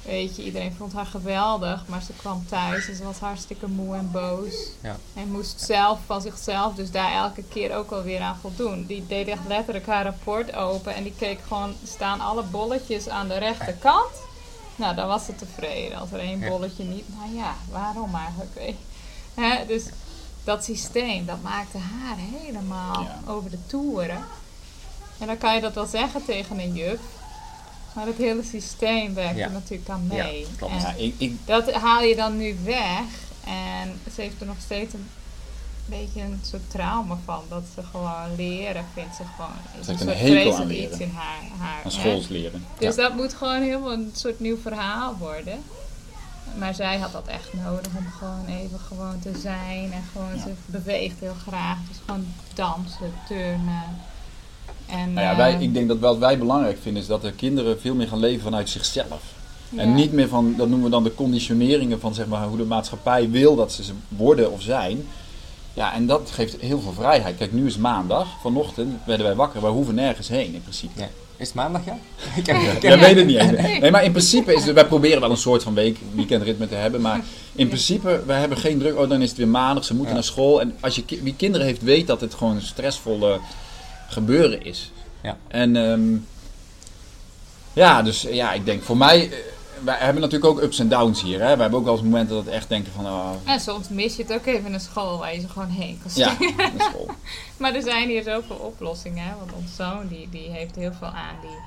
weet 0.04 0.36
je, 0.36 0.44
iedereen 0.44 0.72
vond 0.74 0.92
haar 0.92 1.06
geweldig. 1.06 1.84
Maar 1.86 2.02
ze 2.02 2.12
kwam 2.16 2.46
thuis 2.48 2.88
en 2.88 2.96
ze 2.96 3.04
was 3.04 3.18
hartstikke 3.18 3.68
moe 3.68 3.96
en 3.96 4.10
boos. 4.10 4.54
Ja. 4.82 4.96
En 5.14 5.30
moest 5.30 5.60
zelf 5.60 5.98
van 6.06 6.20
zichzelf 6.20 6.74
dus 6.74 6.90
daar 6.90 7.12
elke 7.12 7.42
keer 7.42 7.76
ook 7.76 7.90
alweer 7.90 8.20
aan 8.20 8.36
voldoen. 8.40 8.86
Die 8.86 9.06
deed 9.06 9.28
echt 9.28 9.46
letterlijk 9.48 9.86
haar 9.86 10.04
rapport 10.04 10.54
open. 10.54 10.94
En 10.94 11.02
die 11.02 11.14
keek 11.18 11.40
gewoon, 11.48 11.74
staan 11.84 12.20
alle 12.20 12.42
bolletjes 12.42 13.08
aan 13.08 13.28
de 13.28 13.38
rechterkant? 13.38 14.10
Nou, 14.76 14.94
dan 14.94 15.06
was 15.08 15.24
ze 15.24 15.34
tevreden. 15.34 15.98
Als 15.98 16.12
er 16.12 16.18
één 16.18 16.40
bolletje 16.40 16.84
niet, 16.84 17.04
nou 17.18 17.34
ja, 17.36 17.54
waarom 17.70 18.14
eigenlijk? 18.14 18.74
Hè, 19.34 19.66
dus 19.66 19.84
dat 20.44 20.64
systeem, 20.64 21.26
dat 21.26 21.42
maakte 21.42 21.78
haar 21.78 22.16
helemaal 22.16 23.02
Ja. 23.02 23.20
over 23.26 23.50
de 23.50 23.66
toeren. 23.66 24.24
En 25.18 25.26
dan 25.26 25.38
kan 25.38 25.54
je 25.54 25.60
dat 25.60 25.74
wel 25.74 25.86
zeggen 25.86 26.24
tegen 26.24 26.58
een 26.58 26.72
juf. 26.74 27.00
Maar 27.94 28.06
het 28.06 28.16
hele 28.16 28.42
systeem 28.42 29.14
werkt 29.14 29.36
Ja. 29.36 29.44
er 29.44 29.50
natuurlijk 29.52 29.88
aan 29.90 30.08
Ja, 30.10 30.24
mee. 30.24 30.46
klopt. 30.56 30.72
En 30.72 30.78
Ja, 30.80 30.92
ik, 30.96 31.14
ik, 31.18 31.46
dat 31.46 31.72
haal 31.72 32.02
je 32.02 32.16
dan 32.16 32.36
nu 32.36 32.56
weg. 32.64 33.02
En 33.44 34.00
ze 34.14 34.20
heeft 34.20 34.40
er 34.40 34.46
nog 34.46 34.56
steeds 34.64 34.94
een 34.94 35.08
beetje 35.86 36.20
een 36.20 36.40
soort 36.42 36.70
trauma 36.70 37.18
van. 37.24 37.42
Dat 37.48 37.62
ze 37.74 37.82
gewoon 37.90 38.36
leren, 38.36 38.84
vindt 38.94 39.16
ze 39.16 39.22
gewoon. 39.36 39.50
Is 39.80 39.84
Ze 39.86 39.90
heeft 39.90 40.00
een 40.02 40.08
een 40.08 40.16
soort 40.16 40.28
hekel 40.28 40.36
aan 40.36 40.42
vreselijk 40.42 40.70
leren. 40.70 40.90
iets 40.92 41.00
in 41.00 41.10
haar. 41.14 41.66
haar 41.68 41.84
aan 41.84 41.90
schoolsleren. 41.90 42.66
Dus 42.78 42.94
dat 42.96 43.14
moet 43.14 43.34
gewoon 43.34 43.62
helemaal 43.62 43.92
een 43.92 44.10
soort 44.14 44.40
nieuw 44.40 44.58
verhaal 44.62 45.16
worden. 45.18 45.62
Maar 46.58 46.74
zij 46.74 46.98
had 46.98 47.12
dat 47.12 47.26
echt 47.26 47.52
nodig 47.52 47.92
om 47.98 48.06
gewoon 48.18 48.46
even 48.46 48.78
gewoon 48.78 49.18
te 49.20 49.38
zijn. 49.38 49.92
En 49.92 50.02
gewoon, 50.12 50.38
ze 50.38 50.52
beweegt 50.66 51.20
heel 51.20 51.36
graag. 51.46 51.78
Dus 51.88 51.96
gewoon 52.06 52.26
dansen, 52.54 53.12
turnen. 53.28 53.82
En, 54.86 55.12
Nou 55.12 55.26
ja, 55.26 55.36
wij, 55.36 55.54
eh, 55.54 55.60
ik 55.60 55.74
denk 55.74 55.88
dat 55.88 55.98
wat 55.98 56.18
wij 56.18 56.38
belangrijk 56.38 56.78
vinden 56.82 57.02
is 57.02 57.08
dat 57.08 57.22
de 57.22 57.32
kinderen 57.32 57.80
veel 57.80 57.94
meer 57.94 58.08
gaan 58.08 58.18
leven 58.18 58.42
vanuit 58.42 58.68
zichzelf. 58.68 59.22
En 59.76 59.88
ja. 59.88 59.94
niet 59.94 60.12
meer 60.12 60.28
van, 60.28 60.54
dat 60.56 60.68
noemen 60.68 60.84
we 60.84 60.90
dan 60.90 61.04
de 61.04 61.14
conditioneringen 61.14 62.00
van 62.00 62.14
zeg 62.14 62.26
maar, 62.26 62.46
hoe 62.46 62.56
de 62.56 62.64
maatschappij 62.64 63.30
wil 63.30 63.56
dat 63.56 63.72
ze 63.72 63.84
ze 63.84 63.92
worden 64.08 64.52
of 64.52 64.62
zijn. 64.62 65.06
Ja, 65.74 65.94
en 65.94 66.06
dat 66.06 66.30
geeft 66.30 66.60
heel 66.60 66.80
veel 66.80 66.92
vrijheid. 66.92 67.36
Kijk, 67.36 67.52
nu 67.52 67.66
is 67.66 67.76
maandag. 67.76 68.26
Vanochtend 68.40 69.00
werden 69.06 69.26
wij 69.26 69.34
wakker. 69.34 69.60
Wij 69.60 69.70
hoeven 69.70 69.94
nergens 69.94 70.28
heen 70.28 70.54
in 70.54 70.62
principe. 70.62 71.00
Ja. 71.00 71.08
Is 71.42 71.48
het 71.48 71.56
maandag, 71.56 71.84
ja? 71.84 71.98
ik 72.40 72.46
heb, 72.46 72.56
ik 72.56 72.62
heb- 72.66 72.82
Jij 72.82 72.98
weet 72.98 73.16
het 73.16 73.26
niet. 73.26 73.60
Nee, 73.80 73.90
maar 73.90 74.04
in 74.04 74.10
principe 74.10 74.54
is 74.54 74.64
het, 74.64 74.74
wij 74.74 74.86
proberen 74.86 75.20
wel 75.20 75.30
een 75.30 75.36
soort 75.36 75.62
van 75.62 75.74
week, 75.74 75.98
weekendritme 76.14 76.68
te 76.68 76.74
hebben. 76.74 77.00
Maar 77.00 77.20
in 77.54 77.66
principe, 77.66 78.22
wij 78.26 78.40
hebben 78.40 78.58
geen 78.58 78.78
druk. 78.78 78.98
Oh, 78.98 79.08
dan 79.08 79.22
is 79.22 79.28
het 79.28 79.38
weer 79.38 79.48
maandag, 79.48 79.84
ze 79.84 79.92
moeten 79.92 80.08
Ja. 80.14 80.14
naar 80.20 80.24
school. 80.28 80.60
En 80.60 80.76
als 80.80 80.94
je 80.94 81.04
wie 81.22 81.34
kinderen 81.36 81.66
heeft, 81.66 81.82
weet 81.82 82.06
dat 82.06 82.20
het 82.20 82.34
gewoon 82.34 82.54
een 82.56 82.62
stressvolle 82.62 83.40
gebeuren 84.08 84.64
is. 84.64 84.90
Ja. 85.22 85.36
En 85.48 85.76
ehm, 85.76 86.02
ja, 87.72 88.02
dus 88.02 88.22
ja, 88.30 88.52
ik 88.52 88.64
denk 88.64 88.82
voor 88.82 88.96
mij, 88.96 89.28
eh, 89.30 89.38
wij 89.84 89.96
hebben 89.98 90.22
natuurlijk 90.22 90.50
ook 90.52 90.62
ups 90.62 90.78
en 90.78 90.88
downs 90.88 91.22
hier. 91.22 91.40
Hè? 91.40 91.54
We 91.56 91.60
hebben 91.60 91.78
ook 91.78 91.84
wel 91.84 91.94
eens 91.94 92.02
momenten 92.02 92.34
dat 92.36 92.44
we 92.44 92.50
echt 92.50 92.68
denken 92.68 92.92
van, 92.92 93.06
oh, 93.06 93.30
En 93.44 93.60
soms 93.60 93.88
mis 93.88 94.16
je 94.16 94.22
het 94.22 94.32
ook 94.32 94.46
even 94.46 94.66
in 94.66 94.74
een 94.74 94.80
school 94.80 95.18
waar 95.18 95.34
je 95.34 95.40
ze 95.40 95.48
gewoon 95.48 95.68
heen 95.68 96.00
kan 96.02 96.10
ja, 96.14 96.34
sturen. 96.34 96.56
naar 96.56 96.88
school. 96.90 97.06
Maar 97.58 97.74
er 97.74 97.82
zijn 97.82 98.08
hier 98.08 98.22
zoveel 98.22 98.56
oplossingen. 98.56 99.24
Hè? 99.24 99.34
Want 99.38 99.52
ons 99.52 99.76
zoon 99.76 100.08
die, 100.08 100.28
die 100.30 100.50
heeft 100.50 100.74
heel 100.76 100.92
veel 100.92 101.06
aan 101.08 101.36
die, 101.42 101.58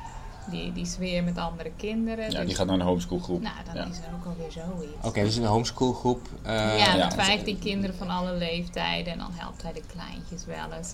die, 0.60 0.74
die 0.74 0.86
sfeer 0.86 1.24
met 1.24 1.38
andere 1.38 1.72
kinderen. 1.78 2.32
Ja, 2.32 2.38
dus, 2.38 2.48
die 2.48 2.56
gaat 2.56 2.66
naar 2.66 2.76
een 2.76 2.86
homeschoolgroep. 2.86 3.42
Nou, 3.42 3.56
dan 3.66 3.76
Ja. 3.76 3.86
is 3.92 3.98
er 3.98 4.04
ook 4.20 4.26
alweer 4.26 4.52
zoiets. 4.52 4.94
Oké, 5.08 5.24
dus 5.24 5.36
een 5.36 5.46
homeschoolgroep. 5.46 6.28
eh, 6.44 6.54
ja, 6.80 6.96
ja. 6.96 7.06
met 7.06 7.14
15 7.14 7.60
kinderen 7.60 7.96
van 7.96 8.10
alle 8.10 8.34
leeftijden. 8.34 9.14
En 9.14 9.20
dan 9.20 9.32
helpt 9.34 9.62
hij 9.64 9.74
de 9.74 9.82
kleintjes 9.94 10.46
wel 10.46 10.78
eens. 10.78 10.94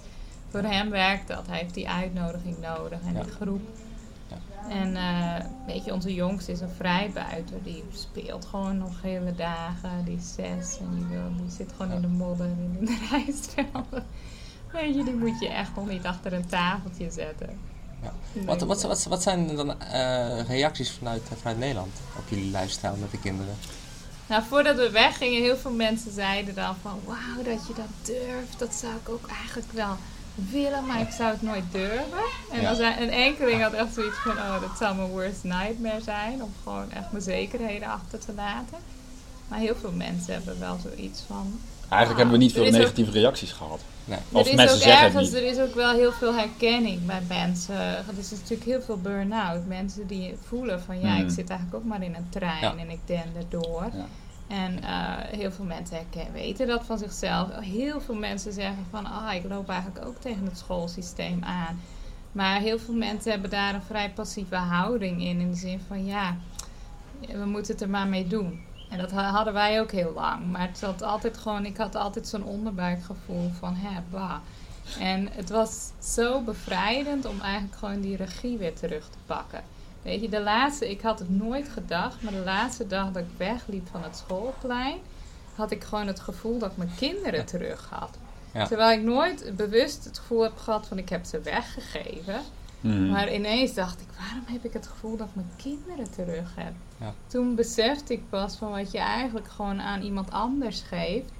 Voor 0.51 0.62
hem 0.63 0.90
werkt 0.90 1.28
dat. 1.28 1.44
Hij 1.48 1.58
heeft 1.60 1.74
die 1.74 1.90
uitnodiging 1.90 2.58
nodig 2.60 3.00
en 3.06 3.13
Ja. 3.13 3.24
die 3.24 3.32
groep. 3.32 3.62
En 4.70 4.96
eh, 4.96 5.46
weet 5.65 5.86
je, 5.86 5.94
onze 5.94 6.13
jongste 6.13 6.51
is 6.51 6.60
een 6.60 6.70
vrijbuiter. 6.77 7.63
Die 7.63 7.84
speelt 7.94 8.46
gewoon 8.46 8.77
nog 8.77 9.01
hele 9.01 9.36
dagen. 9.36 10.06
Die 10.06 10.15
is 10.18 10.34
zes 10.34 10.77
en 10.80 10.96
die, 10.96 11.06
wil, 11.06 11.24
die 11.41 11.50
zit 11.51 11.72
gewoon 11.72 11.88
Ja. 11.89 11.96
in 11.96 12.01
de 12.01 12.08
modder 12.08 12.46
en 12.46 12.75
in 12.80 12.86
de 12.86 13.08
rijstvelden. 13.12 14.06
Weet 14.72 14.96
je, 14.96 15.03
die 15.03 15.15
moet 15.15 15.39
je 15.39 15.50
echt 15.50 15.75
nog 15.75 15.88
niet 15.88 16.06
achter 16.06 16.34
een 16.34 16.46
tafeltje 16.48 17.12
zetten. 17.12 17.50
Ja. 18.03 18.13
Nee, 18.34 18.46
Wat, 18.46 18.62
wat, 18.62 18.82
wat, 18.82 19.03
wat 19.03 19.22
zijn 19.22 19.56
dan 19.56 19.82
eh, 19.82 20.48
reacties 20.48 20.91
vanuit, 20.91 21.22
vanuit 21.39 21.58
Nederland 21.58 21.91
op 22.18 22.24
jullie 22.30 22.51
lifestyle 22.51 22.98
met 22.98 23.12
de 23.12 23.20
kinderen? 23.20 23.56
Nou, 24.27 24.44
voordat 24.44 24.75
we 24.75 24.89
weggingen, 24.89 25.41
heel 25.41 25.58
veel 25.58 25.72
mensen 25.74 26.12
zeiden 26.12 26.56
dan 26.56 26.75
van... 26.82 27.00
Wauw, 27.06 27.44
dat 27.44 27.68
je 27.68 27.74
dat 27.74 28.06
durft, 28.06 28.60
dat 28.60 28.74
zou 28.74 28.94
ik 28.96 29.10
ook 29.10 29.27
eigenlijk 29.27 29.72
wel 29.72 29.96
willen, 30.35 30.85
maar 30.85 31.01
ik 31.01 31.11
zou 31.11 31.31
het 31.31 31.41
nooit 31.41 31.63
durven. 31.71 32.23
En 32.51 32.61
Ja. 32.61 32.73
zei, 32.73 33.01
een 33.03 33.09
enkeling 33.09 33.61
had 33.61 33.73
echt 33.73 33.93
zoiets 33.93 34.17
van... 34.17 34.31
Oh, 34.31 34.61
dat 34.61 34.77
zou 34.79 34.95
mijn 34.95 35.09
worst 35.09 35.43
nightmare 35.43 36.01
zijn, 36.01 36.43
om 36.43 36.53
gewoon 36.63 36.91
echt 36.91 37.11
mijn 37.11 37.23
zekerheden 37.23 37.88
achter 37.88 38.19
te 38.19 38.33
laten. 38.35 38.77
Maar 39.47 39.59
heel 39.59 39.75
veel 39.75 39.91
mensen 39.91 40.33
hebben 40.33 40.59
wel 40.59 40.77
zoiets 40.83 41.21
van... 41.27 41.59
Eigenlijk 41.89 42.21
hebben 42.21 42.38
we 42.39 42.43
niet 42.43 42.53
veel 42.53 42.65
ook- 42.65 42.71
negatieve 42.71 43.11
reacties 43.11 43.51
gehad. 43.51 43.81
Nee. 44.05 44.17
Of 44.31 44.45
er 44.45 44.50
is 44.51 44.55
mensen 44.57 44.75
ook 44.75 44.81
zeggen 44.83 45.05
ergens, 45.05 45.27
niet. 45.29 45.33
er 45.38 45.43
is 45.43 45.59
ook 45.59 45.75
wel 45.75 45.91
heel 45.93 46.11
veel 46.11 46.33
herkenning 46.33 47.05
bij 47.05 47.21
mensen. 47.27 47.75
Er 47.79 48.03
is 48.19 48.31
natuurlijk 48.31 48.63
heel 48.63 48.81
veel 48.81 48.97
burn-out. 48.97 49.65
Mensen 49.67 50.07
die 50.07 50.35
voelen 50.47 50.81
van 50.81 51.00
ja, 51.00 51.15
Hmm. 51.15 51.25
ik 51.25 51.29
zit 51.29 51.50
eigenlijk 51.50 51.73
ook 51.83 51.89
maar 51.89 52.03
in 52.03 52.15
een 52.15 52.29
trein 52.29 52.61
Ja. 52.61 52.73
en 52.77 52.89
ik 52.89 53.00
dender 53.05 53.43
door. 53.50 53.89
Ja. 53.93 54.05
En 54.51 54.84
eh, 54.84 55.38
heel 55.39 55.51
veel 55.51 55.65
mensen 55.65 55.98
weten 56.34 56.67
dat 56.67 56.86
van 56.86 56.98
zichzelf. 56.98 57.60
Heel 57.60 58.01
veel 58.01 58.15
mensen 58.15 58.53
zeggen 58.53 58.86
van 58.89 59.05
ah, 59.05 59.34
ik 59.34 59.43
loop 59.50 59.70
eigenlijk 59.70 60.05
ook 60.05 60.17
tegen 60.17 60.46
het 60.46 60.58
schoolsysteem 60.58 61.43
aan. 61.43 61.79
Maar 62.31 62.60
heel 62.60 62.79
veel 62.79 62.93
mensen 62.93 63.31
hebben 63.31 63.50
daar 63.50 63.74
een 63.75 63.81
vrij 63.81 64.10
passieve 64.10 64.55
houding 64.55 65.22
in. 65.22 65.39
In 65.39 65.50
de 65.50 65.58
zin 65.58 65.79
van 65.88 66.05
ja, 66.05 66.36
we 67.27 67.46
moeten 67.46 67.72
het 67.74 67.81
er 67.81 67.89
maar 67.89 68.08
mee 68.08 68.27
doen. 68.27 68.60
En 68.89 68.98
dat 68.98 69.12
ha- 69.12 69.31
hadden 69.31 69.53
wij 69.53 69.79
ook 69.79 69.91
heel 69.91 70.12
lang. 70.13 70.51
Maar 70.51 70.67
het 70.67 70.77
zat 70.77 71.01
altijd 71.01 71.38
gewoon, 71.38 71.65
ik 71.65 71.77
had 71.77 71.96
altijd 71.96 72.27
zo'n 72.27 72.43
onderbuikgevoel 72.43 73.51
van 73.60 73.75
hè, 73.75 74.01
bah. 74.10 74.36
En 75.00 75.27
het 75.31 75.50
was 75.50 75.89
zo 76.00 76.41
bevrijdend 76.41 77.25
om 77.25 77.41
eigenlijk 77.41 77.75
gewoon 77.75 78.01
die 78.01 78.15
regie 78.15 78.58
weer 78.58 78.74
terug 78.74 79.10
te 79.10 79.17
pakken. 79.25 79.63
Weet 80.01 80.22
je, 80.22 80.29
de 80.29 80.41
laatste, 80.41 80.89
ik 80.89 81.01
had 81.01 81.20
het 81.20 81.29
nooit 81.29 81.70
gedacht, 81.70 82.22
maar 82.22 82.34
de 82.34 82.43
laatste 82.43 82.88
dag 82.88 83.12
dat 83.12 83.24
ik 83.24 83.29
wegliep 83.38 83.88
van 83.91 84.03
het 84.03 84.15
schoolplein, 84.15 84.98
had 85.55 85.72
ik 85.72 85.84
gewoon 85.84 86.08
het 86.08 86.20
gevoel 86.20 86.60
dat 86.60 86.72
ik 86.72 86.77
mijn 86.77 86.96
kinderen 86.98 87.46
terug 87.46 87.89
had. 87.89 88.17
Ja. 88.53 88.67
Terwijl 88.67 89.00
ik 89.00 89.05
nooit 89.05 89.53
bewust 89.55 90.03
het 90.03 90.20
gevoel 90.20 90.41
heb 90.41 90.58
gehad 90.58 90.88
van 90.88 90.98
ik 90.98 91.10
heb 91.10 91.25
ze 91.25 91.41
weggegeven. 91.41 92.41
Mhm. 92.81 93.10
Maar 93.10 93.34
ineens 93.34 93.74
dacht 93.74 94.01
ik, 94.01 94.08
waarom 94.17 94.43
heb 94.46 94.63
ik 94.63 94.74
het 94.74 94.88
gevoel 94.88 95.17
dat 95.17 95.27
ik 95.27 95.36
mijn 95.36 95.51
kinderen 95.55 96.12
terug 96.12 96.55
heb? 96.55 96.74
Ja. 96.98 97.13
Toen 97.27 97.55
besefte 97.55 98.13
ik 98.13 98.29
pas 98.29 98.55
van 98.55 98.72
wat 98.72 98.91
je 98.91 98.98
eigenlijk 98.98 99.48
gewoon 99.48 99.81
aan 99.81 100.01
iemand 100.01 100.31
anders 100.31 100.81
geeft. 100.81 101.31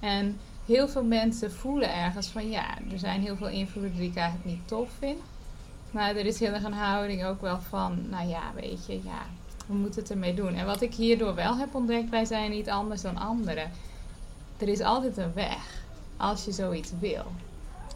En 0.00 0.38
heel 0.66 0.88
veel 0.88 1.04
mensen 1.04 1.52
voelen 1.52 1.94
ergens 1.94 2.26
van 2.26 2.50
ja, 2.50 2.78
er 2.92 2.98
zijn 2.98 3.20
heel 3.20 3.36
veel 3.36 3.48
invloeden 3.48 3.96
die 3.96 4.10
ik 4.10 4.16
eigenlijk 4.16 4.46
niet 4.46 4.68
tof 4.68 4.88
vind. 4.98 5.18
Maar 5.92 6.08
er 6.16 6.26
is 6.26 6.40
heel 6.40 6.52
erg 6.52 6.62
een 6.64 6.72
houding 6.72 7.24
ook 7.24 7.40
wel 7.40 7.60
van, 7.60 7.98
nou 8.10 8.28
ja, 8.28 8.42
weet 8.54 8.86
je, 8.86 8.92
ja, 9.04 9.22
we 9.66 9.74
moeten 9.74 10.00
het 10.00 10.10
ermee 10.10 10.34
doen. 10.34 10.54
En 10.54 10.66
wat 10.66 10.80
ik 10.80 10.94
hierdoor 10.94 11.34
wel 11.34 11.56
heb 11.56 11.74
ontdekt, 11.74 12.10
wij 12.10 12.24
zijn 12.24 12.50
niet 12.50 12.70
anders 12.70 13.02
dan 13.02 13.16
anderen. 13.18 13.70
Er 14.58 14.68
is 14.68 14.80
altijd 14.80 15.16
een 15.16 15.32
weg 15.34 15.84
als 16.16 16.44
je 16.44 16.52
zoiets 16.52 16.90
wil. 17.00 17.24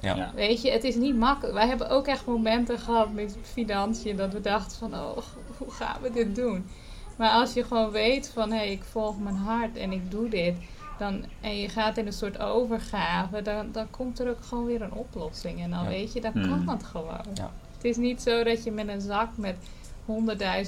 Ja. 0.01 0.15
Ja. 0.17 0.31
Weet 0.35 0.63
je, 0.63 0.71
het 0.71 0.85
is 0.85 0.95
niet 0.95 1.17
makkelijk. 1.17 1.55
Wij 1.57 1.67
hebben 1.69 1.91
ook 1.91 2.07
echt 2.07 2.27
momenten 2.27 2.79
gehad 2.79 3.13
met 3.13 3.37
financiën 3.43 4.17
dat 4.17 4.33
we 4.33 4.41
dachten 4.41 4.79
van, 4.79 4.95
oh, 4.95 5.17
hoe 5.59 5.71
gaan 5.71 6.01
we 6.03 6.11
dit 6.11 6.35
doen? 6.37 6.67
Maar 7.17 7.31
als 7.31 7.53
je 7.53 7.65
gewoon 7.65 7.91
weet 7.91 8.31
van, 8.35 8.51
hé, 8.51 8.57
hey, 8.57 8.71
ik 8.73 8.85
volg 8.85 9.19
mijn 9.19 9.37
hart 9.37 9.77
en 9.77 9.93
ik 9.93 10.11
doe 10.11 10.29
dit, 10.29 10.55
dan, 10.99 11.25
en 11.41 11.59
je 11.59 11.69
gaat 11.69 11.97
in 11.97 12.07
een 12.07 12.13
soort 12.13 12.39
overgave, 12.39 13.43
dan, 13.43 13.73
dan 13.73 13.91
komt 13.91 14.19
er 14.21 14.29
ook 14.31 14.45
gewoon 14.45 14.65
weer 14.65 14.83
een 14.83 14.93
oplossing. 14.93 15.63
En 15.63 15.71
dan 15.71 15.83
Ja. 15.83 15.89
weet 15.89 16.13
je, 16.13 16.21
dan 16.21 16.33
Hmm. 16.33 16.43
kan 16.65 16.69
het 16.77 16.85
gewoon. 16.85 17.25
Ja. 17.35 17.51
Het 17.77 17.85
is 17.85 17.97
niet 17.97 18.23
zo 18.23 18.45
dat 18.45 18.65
je 18.65 18.71
met 18.71 18.89
een 18.89 19.01
zak 19.01 19.29
met 19.35 19.55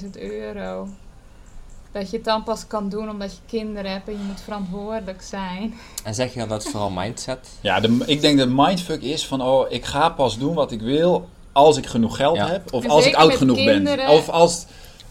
100.000 0.03 0.09
euro, 0.19 0.87
dat 1.91 2.09
je 2.09 2.15
het 2.15 2.25
dan 2.25 2.43
pas 2.43 2.67
kan 2.67 2.89
doen 2.89 3.09
omdat 3.09 3.31
je 3.31 3.37
kinderen 3.45 3.91
hebt 3.91 4.07
en 4.07 4.13
je 4.13 4.23
moet 4.27 4.41
verantwoordelijk 4.41 5.21
zijn. 5.21 5.73
En 6.03 6.15
zeg 6.15 6.33
je 6.33 6.39
dan 6.39 6.47
dat 6.49 6.61
het 6.63 6.71
vooral 6.71 6.89
mindset? 6.89 7.49
Ja, 7.61 7.79
de, 7.79 8.03
ik 8.05 8.21
denk 8.21 8.37
dat 8.37 8.49
mindfuck 8.51 9.01
is 9.01 9.27
van, 9.27 9.41
oh, 9.41 9.71
ik 9.71 9.85
ga 9.85 10.09
pas 10.09 10.37
doen 10.37 10.53
wat 10.53 10.71
ik 10.71 10.81
wil 10.81 11.29
als 11.51 11.77
ik 11.77 11.85
genoeg 11.85 12.15
geld 12.15 12.35
Ja. 12.35 12.47
heb. 12.47 12.73
Of 12.73 12.83
En 12.83 12.89
als 12.89 13.05
ik 13.05 13.15
oud 13.15 13.35
genoeg 13.35 13.55
kinderen. 13.57 14.05
ben. 14.05 14.15
Of 14.15 14.29
als, 14.29 14.65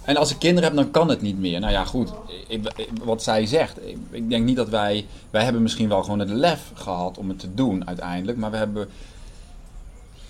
en 0.05 0.17
als 0.17 0.31
ik 0.31 0.39
kinderen 0.39 0.69
heb, 0.69 0.79
dan 0.79 0.91
kan 0.91 1.09
het 1.09 1.21
niet 1.23 1.39
meer. 1.39 1.61
Nou 1.61 1.73
ja, 1.73 1.85
goed. 1.85 2.13
Ik, 2.49 2.73
ik- 2.77 2.89
wat 3.05 3.23
zij 3.23 3.47
zegt. 3.47 3.87
Ik, 3.87 3.97
ik 4.11 4.29
denk 4.29 4.45
niet 4.45 4.57
dat 4.57 4.69
wij... 4.69 5.07
Wij 5.31 5.45
hebben 5.45 5.63
misschien 5.63 5.89
wel 5.89 6.03
gewoon 6.03 6.19
het 6.19 6.29
lef 6.31 6.71
gehad 6.75 7.19
om 7.19 7.29
het 7.29 7.39
te 7.39 7.55
doen 7.55 7.87
uiteindelijk. 7.87 8.39
Maar 8.39 8.51
we 8.51 8.57
hebben... 8.57 8.89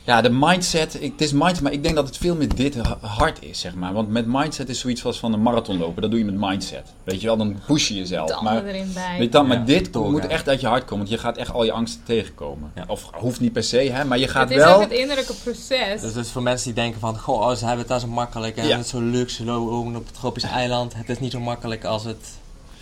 Ja, 0.08 0.20
de 0.20 0.30
mindset, 0.30 1.02
ik, 1.02 1.12
het 1.12 1.20
is 1.20 1.32
mindset, 1.32 1.60
maar 1.60 1.72
ik 1.72 1.82
denk 1.82 1.94
dat 1.94 2.06
het 2.06 2.16
veel 2.16 2.36
meer 2.36 2.54
dit 2.54 2.74
ha- 2.82 2.98
hard 3.00 3.42
is, 3.42 3.60
zeg 3.60 3.74
maar. 3.74 3.92
Want 3.92 4.08
met 4.08 4.24
mindset 4.26 4.68
is 4.68 4.80
zoiets 4.80 5.04
als 5.04 5.18
van 5.18 5.32
een 5.32 5.42
marathon 5.42 5.78
lopen. 5.78 6.02
Dat 6.02 6.10
doe 6.10 6.18
je 6.20 6.24
met 6.26 6.34
mindset. 6.50 6.92
Weet 7.04 7.20
je 7.20 7.26
wel, 7.26 7.36
dan 7.36 7.56
push 7.66 7.88
je 7.88 7.94
jezelf. 7.94 8.28
Tanden 8.30 8.52
Maar 8.54 8.64
erin 8.64 8.90
bij. 8.94 9.16
Weet 9.18 9.32
dan, 9.32 9.42
Ja, 9.42 9.48
maar 9.56 9.64
dit 9.64 9.92
doorgaan. 9.92 10.12
moet 10.12 10.26
echt 10.26 10.48
uit 10.48 10.60
je 10.60 10.66
hart 10.66 10.84
komen, 10.84 10.98
want 10.98 11.08
je 11.08 11.18
gaat 11.18 11.36
echt 11.36 11.52
al 11.52 11.64
je 11.64 11.72
angsten 11.72 12.02
tegenkomen. 12.04 12.70
Ja. 12.74 12.84
Of 12.86 13.10
hoeft 13.14 13.40
niet 13.40 13.52
per 13.52 13.62
se, 13.62 13.76
hè, 13.76 14.04
maar 14.04 14.18
je 14.18 14.28
gaat 14.28 14.48
het 14.48 14.58
is 14.58 14.64
wel. 14.64 14.74
ook 14.74 14.80
het 14.80 14.90
innerlijke 14.90 15.34
proces. 15.34 16.00
Dus, 16.00 16.12
dus 16.12 16.30
voor 16.30 16.42
mensen 16.42 16.64
die 16.66 16.74
denken 16.82 17.00
van, 17.00 17.18
goh, 17.18 17.40
oh, 17.40 17.50
ze 17.54 17.58
hebben 17.60 17.78
het 17.78 17.88
daar 17.88 18.00
zo 18.00 18.06
makkelijk 18.06 18.56
en 18.56 18.66
Ja. 18.66 18.76
het 18.76 18.84
is 18.84 18.90
zo 18.90 19.00
luxe, 19.00 19.44
wonen 19.44 19.96
op 19.96 20.06
het 20.06 20.14
tropisch 20.14 20.42
eiland. 20.42 20.94
Het 20.94 21.08
is 21.08 21.18
niet 21.18 21.32
zo 21.32 21.40
makkelijk 21.40 21.84
als 21.84 22.04
het 22.04 22.26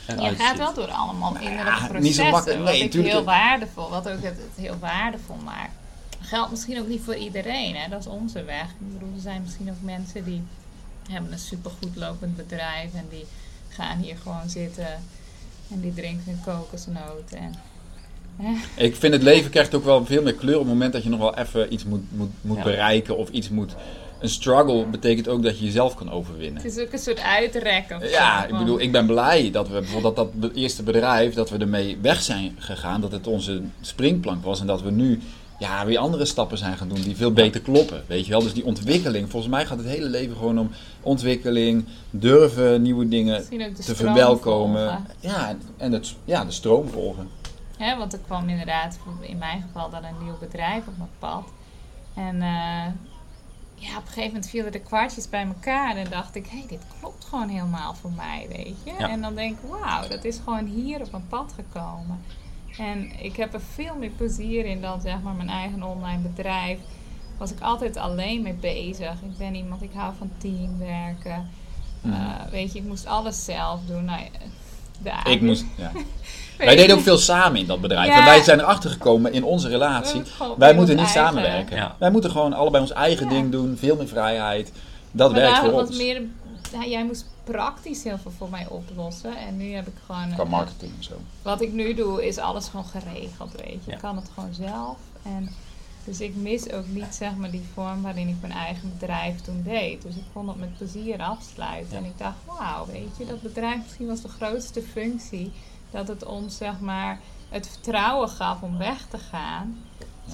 eruit 0.06 0.36
Je 0.36 0.42
gaat 0.44 0.58
wel 0.58 0.74
door 0.74 0.88
allemaal 0.90 1.32
Nou 1.32 1.44
innerlijke 1.44 1.70
ja, 1.92 1.98
niet 1.98 2.14
zo 2.14 2.22
processen. 2.22 2.30
makkelijk. 2.30 2.58
wat 2.62 2.72
Nee, 2.72 2.82
ik 2.82 2.90
tuurlijk. 2.90 3.12
heel 3.14 3.24
waardevol, 3.24 3.90
wat 3.90 4.08
ook 4.08 4.22
het, 4.22 4.36
het 4.36 4.64
heel 4.64 4.76
waardevol 4.80 5.36
maakt. 5.44 5.70
Geldt 6.20 6.50
misschien 6.50 6.78
ook 6.80 6.88
niet 6.88 7.02
voor 7.04 7.16
iedereen, 7.16 7.74
hè? 7.76 7.88
dat 7.88 8.00
is 8.00 8.06
onze 8.06 8.44
weg. 8.44 8.64
Ik 8.64 8.92
bedoel, 8.92 9.14
er 9.14 9.20
zijn 9.20 9.42
misschien 9.42 9.70
ook 9.70 9.80
mensen 9.80 10.24
die 10.24 10.42
hebben 11.10 11.32
een 11.32 11.38
supergoed 11.38 11.96
lopend 11.96 12.36
bedrijf 12.36 12.94
en 12.94 13.06
die 13.10 13.24
gaan 13.68 13.98
hier 13.98 14.16
gewoon 14.22 14.48
zitten 14.48 14.86
en 15.70 15.80
die 15.80 15.94
drinken 15.94 16.32
een 16.32 16.40
kokosnoot. 16.44 17.30
En, 17.30 17.54
hè? 18.36 18.84
Ik 18.84 18.96
vind 18.96 19.12
het 19.12 19.22
leven 19.22 19.50
krijgt 19.50 19.74
ook 19.74 19.84
wel 19.84 20.06
veel 20.06 20.22
meer 20.22 20.34
kleur 20.34 20.54
op 20.54 20.60
het 20.60 20.72
moment 20.72 20.92
dat 20.92 21.02
je 21.02 21.08
nog 21.08 21.18
wel 21.18 21.36
even 21.36 21.72
iets 21.72 21.84
moet, 21.84 22.16
moet, 22.16 22.30
moet 22.40 22.56
Ja. 22.56 22.62
bereiken 22.62 23.16
of 23.16 23.28
iets 23.28 23.48
moet. 23.48 23.74
Een 24.20 24.28
struggle 24.28 24.86
betekent 24.86 25.28
ook 25.28 25.42
dat 25.42 25.58
je 25.58 25.64
jezelf 25.64 25.94
kan 25.94 26.10
overwinnen. 26.10 26.62
Het 26.62 26.76
is 26.76 26.84
ook 26.84 26.92
een 26.92 26.98
soort 26.98 27.20
uitrekken. 27.20 28.08
Ja, 28.08 28.46
ik 28.46 28.58
bedoel, 28.58 28.80
ik 28.80 28.92
ben 28.92 29.06
blij 29.06 29.50
dat 29.50 29.68
we 29.68 29.80
bijvoorbeeld 29.80 30.16
dat, 30.16 30.28
dat 30.34 30.52
eerste 30.54 30.82
bedrijf, 30.82 31.34
dat 31.34 31.50
we 31.50 31.58
ermee 31.58 31.98
weg 32.02 32.22
zijn 32.22 32.56
gegaan. 32.58 33.00
Dat 33.00 33.12
het 33.12 33.26
onze 33.26 33.62
springplank 33.80 34.44
was 34.44 34.60
en 34.60 34.66
dat 34.66 34.82
we 34.82 34.90
nu 34.90 35.20
ja, 35.58 35.84
weer 35.86 35.98
andere 35.98 36.24
stappen 36.24 36.58
zijn 36.58 36.76
gaan 36.76 36.88
doen 36.88 37.00
die 37.02 37.16
veel 37.16 37.32
beter 37.32 37.60
kloppen. 37.60 38.04
Weet 38.06 38.24
je 38.24 38.30
wel? 38.30 38.42
Dus 38.42 38.54
die 38.54 38.64
ontwikkeling, 38.64 39.30
volgens 39.30 39.52
mij 39.52 39.66
gaat 39.66 39.78
het 39.78 39.86
hele 39.86 40.08
leven 40.08 40.36
gewoon 40.36 40.58
om 40.58 40.70
ontwikkeling, 41.00 41.84
durven 42.10 42.82
nieuwe 42.82 43.08
dingen 43.08 43.48
te 43.74 43.94
verwelkomen. 43.94 44.88
volgen. 44.88 45.06
Ja, 45.20 45.56
en- 45.76 45.92
het, 45.92 46.14
ja, 46.24 46.44
de 46.44 46.50
stroom 46.50 46.88
volgen. 46.88 47.28
Hè, 47.76 47.96
want 47.96 48.12
er 48.12 48.18
kwam 48.18 48.48
inderdaad, 48.48 48.98
in 49.20 49.38
mijn 49.38 49.62
geval, 49.62 49.90
dan 49.90 50.04
een 50.04 50.24
nieuw 50.24 50.38
bedrijf 50.40 50.86
op 50.86 50.96
mijn 50.96 51.10
pad. 51.18 51.44
En 52.14 52.42
eh, 52.42 52.86
ja, 53.74 53.96
op 53.96 54.02
een 54.02 54.06
gegeven 54.06 54.26
moment 54.26 54.48
vielen 54.48 54.72
de 54.72 54.80
kwartjes 54.80 55.28
bij 55.28 55.46
elkaar. 55.46 55.96
En 55.96 56.10
dacht 56.10 56.34
ik, 56.34 56.46
hé, 56.46 56.58
hey, 56.58 56.66
dit 56.68 56.80
klopt 57.00 57.24
gewoon 57.24 57.48
helemaal 57.48 57.94
voor 57.94 58.12
mij, 58.12 58.46
weet 58.48 58.76
je. 58.84 58.92
Ja. 58.98 59.08
En 59.08 59.20
dan 59.20 59.34
denk 59.34 59.58
ik, 59.58 59.68
wauw, 59.70 60.08
dat 60.08 60.24
is 60.24 60.38
gewoon 60.44 60.66
hier 60.66 61.00
op 61.00 61.10
mijn 61.10 61.26
pad 61.28 61.52
gekomen. 61.54 62.20
En 62.78 63.10
ik 63.22 63.36
heb 63.36 63.54
er 63.54 63.60
veel 63.74 63.94
meer 63.98 64.10
plezier 64.10 64.64
in 64.64 64.80
dan 64.80 65.00
zeg 65.00 65.16
maar 65.22 65.34
mijn 65.34 65.48
eigen 65.48 65.82
online 65.82 66.18
bedrijf. 66.22 66.78
Was 67.38 67.50
ik 67.50 67.60
altijd 67.60 67.96
alleen 67.96 68.42
mee 68.42 68.52
bezig. 68.54 69.10
Ik 69.12 69.38
ben 69.38 69.54
iemand, 69.54 69.82
ik 69.82 69.90
hou 69.94 70.12
van 70.18 70.30
teamwerken. 70.38 71.48
Mhm. 72.00 72.14
Eh, 72.14 72.20
weet 72.50 72.72
je, 72.72 72.78
ik 72.78 72.84
moest 72.84 73.06
alles 73.06 73.44
zelf 73.44 73.80
doen. 73.86 74.04
Nou, 74.04 74.20
ja, 75.04 75.22
de 75.24 75.30
Ik 75.30 75.40
moest, 75.40 75.64
ja. 75.76 75.90
Wij 76.58 76.70
je. 76.70 76.76
deden 76.76 76.96
ook 76.96 77.02
veel 77.02 77.18
samen 77.18 77.60
in 77.60 77.66
dat 77.66 77.80
bedrijf. 77.80 78.06
Ja. 78.08 78.18
En 78.18 78.24
wij 78.24 78.42
zijn 78.42 78.60
erachter 78.60 78.90
gekomen 78.90 79.32
in 79.32 79.44
onze 79.44 79.68
relatie. 79.68 80.22
Wij 80.56 80.74
moeten 80.74 80.96
niet 80.96 81.04
eigen- 81.04 81.22
samenwerken. 81.24 81.76
Ja. 81.76 81.96
Wij 81.98 82.10
moeten 82.10 82.30
gewoon 82.30 82.52
allebei 82.52 82.82
ons 82.82 82.92
eigen 82.92 83.26
Ja. 83.26 83.32
ding 83.32 83.50
doen. 83.52 83.76
Veel 83.78 83.96
meer 83.96 84.08
vrijheid. 84.08 84.72
Dat 85.10 85.32
Maar 85.32 85.40
werkt 85.40 85.58
voor 85.58 85.72
ons. 85.72 85.96
meer, 85.96 86.22
ja, 86.72 86.84
jij 86.86 87.04
moest 87.04 87.26
praktisch 87.52 88.02
heel 88.02 88.18
veel 88.18 88.30
voor 88.30 88.50
mij 88.50 88.66
oplossen. 88.68 89.36
En 89.36 89.56
nu 89.56 89.72
heb 89.72 89.86
ik 89.86 89.94
gewoon. 90.06 90.32
Qua 90.34 90.44
marketing 90.44 90.92
en 90.96 91.04
zo. 91.04 91.14
Wat 91.42 91.60
ik 91.60 91.72
nu 91.72 91.94
doe, 91.94 92.26
is 92.26 92.38
alles 92.38 92.68
gewoon 92.68 92.84
geregeld, 92.84 93.52
weet 93.52 93.84
je. 93.84 93.90
Ja. 93.90 93.92
Ik 93.92 93.98
kan 93.98 94.16
het 94.16 94.30
gewoon 94.34 94.54
zelf. 94.54 94.96
En 95.22 95.48
dus 96.04 96.20
ik 96.20 96.36
mis 96.36 96.70
ook 96.70 96.86
niet 96.86 97.14
zeg 97.14 97.36
maar 97.36 97.50
die 97.50 97.64
vorm 97.74 98.02
waarin 98.02 98.28
ik 98.28 98.40
mijn 98.40 98.52
eigen 98.52 98.92
bedrijf 98.98 99.40
toen 99.40 99.62
deed. 99.62 100.02
Dus 100.02 100.16
ik 100.16 100.24
kon 100.32 100.46
dat 100.46 100.56
met 100.56 100.76
plezier 100.76 101.20
afsluiten. 101.20 101.92
Ja. 101.92 101.98
En 101.98 102.04
ik 102.04 102.18
dacht, 102.18 102.36
wauw, 102.44 102.86
weet 102.86 103.16
je, 103.18 103.26
dat 103.26 103.42
bedrijf 103.42 103.82
misschien 103.82 104.06
was 104.06 104.20
de 104.20 104.28
grootste 104.28 104.82
functie. 104.82 105.52
Dat 105.90 106.08
het 106.08 106.24
ons 106.24 106.56
zeg 106.56 106.80
maar 106.80 107.20
het 107.48 107.68
vertrouwen 107.68 108.28
gaf 108.28 108.62
om 108.62 108.78
weg 108.78 109.06
te 109.06 109.18
gaan. 109.18 109.78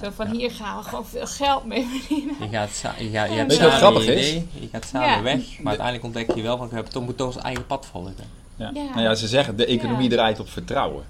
Zo 0.01 0.09
van 0.15 0.27
Ja. 0.27 0.33
hier 0.33 0.51
gaan 0.51 0.77
we 0.77 0.83
gewoon 0.83 1.05
veel 1.05 1.27
geld 1.27 1.65
mee 1.65 1.85
verdienen. 1.85 2.35
Je, 2.39 2.47
gaat 2.47 2.79
je, 2.99 3.09
gaat, 3.09 3.29
je 3.29 3.35
hebt 3.35 3.53
samen 3.53 3.71
grappig 3.71 4.05
is? 4.05 4.31
je 4.31 4.67
gaat 4.71 4.85
samen 4.85 5.07
Ja. 5.09 5.21
weg, 5.21 5.59
maar 5.59 5.67
uiteindelijk 5.67 6.05
ontdek 6.05 6.35
je 6.35 6.41
wel 6.41 6.57
van, 6.57 6.67
we 6.69 6.73
hebben 6.75 6.93
toch, 6.93 7.03
moeten 7.03 7.25
ons 7.25 7.37
eigen 7.37 7.65
pad 7.65 7.85
volgen. 7.91 8.15
Ja. 8.55 8.71
Ja. 8.73 8.83
Nou 8.83 9.01
ja, 9.01 9.15
ze 9.15 9.27
zeggen 9.27 9.55
de 9.55 9.65
economie 9.65 10.09
Ja. 10.09 10.15
draait 10.15 10.39
op 10.39 10.49
vertrouwen. 10.49 11.03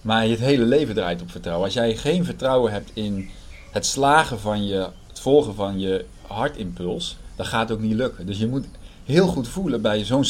Maar 0.00 0.26
het 0.28 0.38
hele 0.38 0.64
leven 0.64 0.94
draait 0.94 1.22
op 1.22 1.30
vertrouwen. 1.30 1.64
Als 1.64 1.74
jij 1.74 1.96
geen 1.96 2.24
vertrouwen 2.24 2.72
hebt 2.72 2.90
in 2.94 3.30
het 3.70 3.86
slagen 3.86 4.40
van 4.40 4.66
je, 4.66 4.88
het 5.08 5.20
volgen 5.20 5.54
van 5.54 5.80
je 5.80 6.04
hartimpuls, 6.26 7.16
dan 7.36 7.46
gaat 7.46 7.68
het 7.68 7.78
ook 7.78 7.84
niet 7.84 7.94
lukken. 7.94 8.26
Dus 8.26 8.38
je 8.38 8.46
moet 8.46 8.64
heel 9.04 9.26
goed 9.26 9.48
voelen 9.48 9.82
bij 9.82 10.04
zo'n 10.04 10.24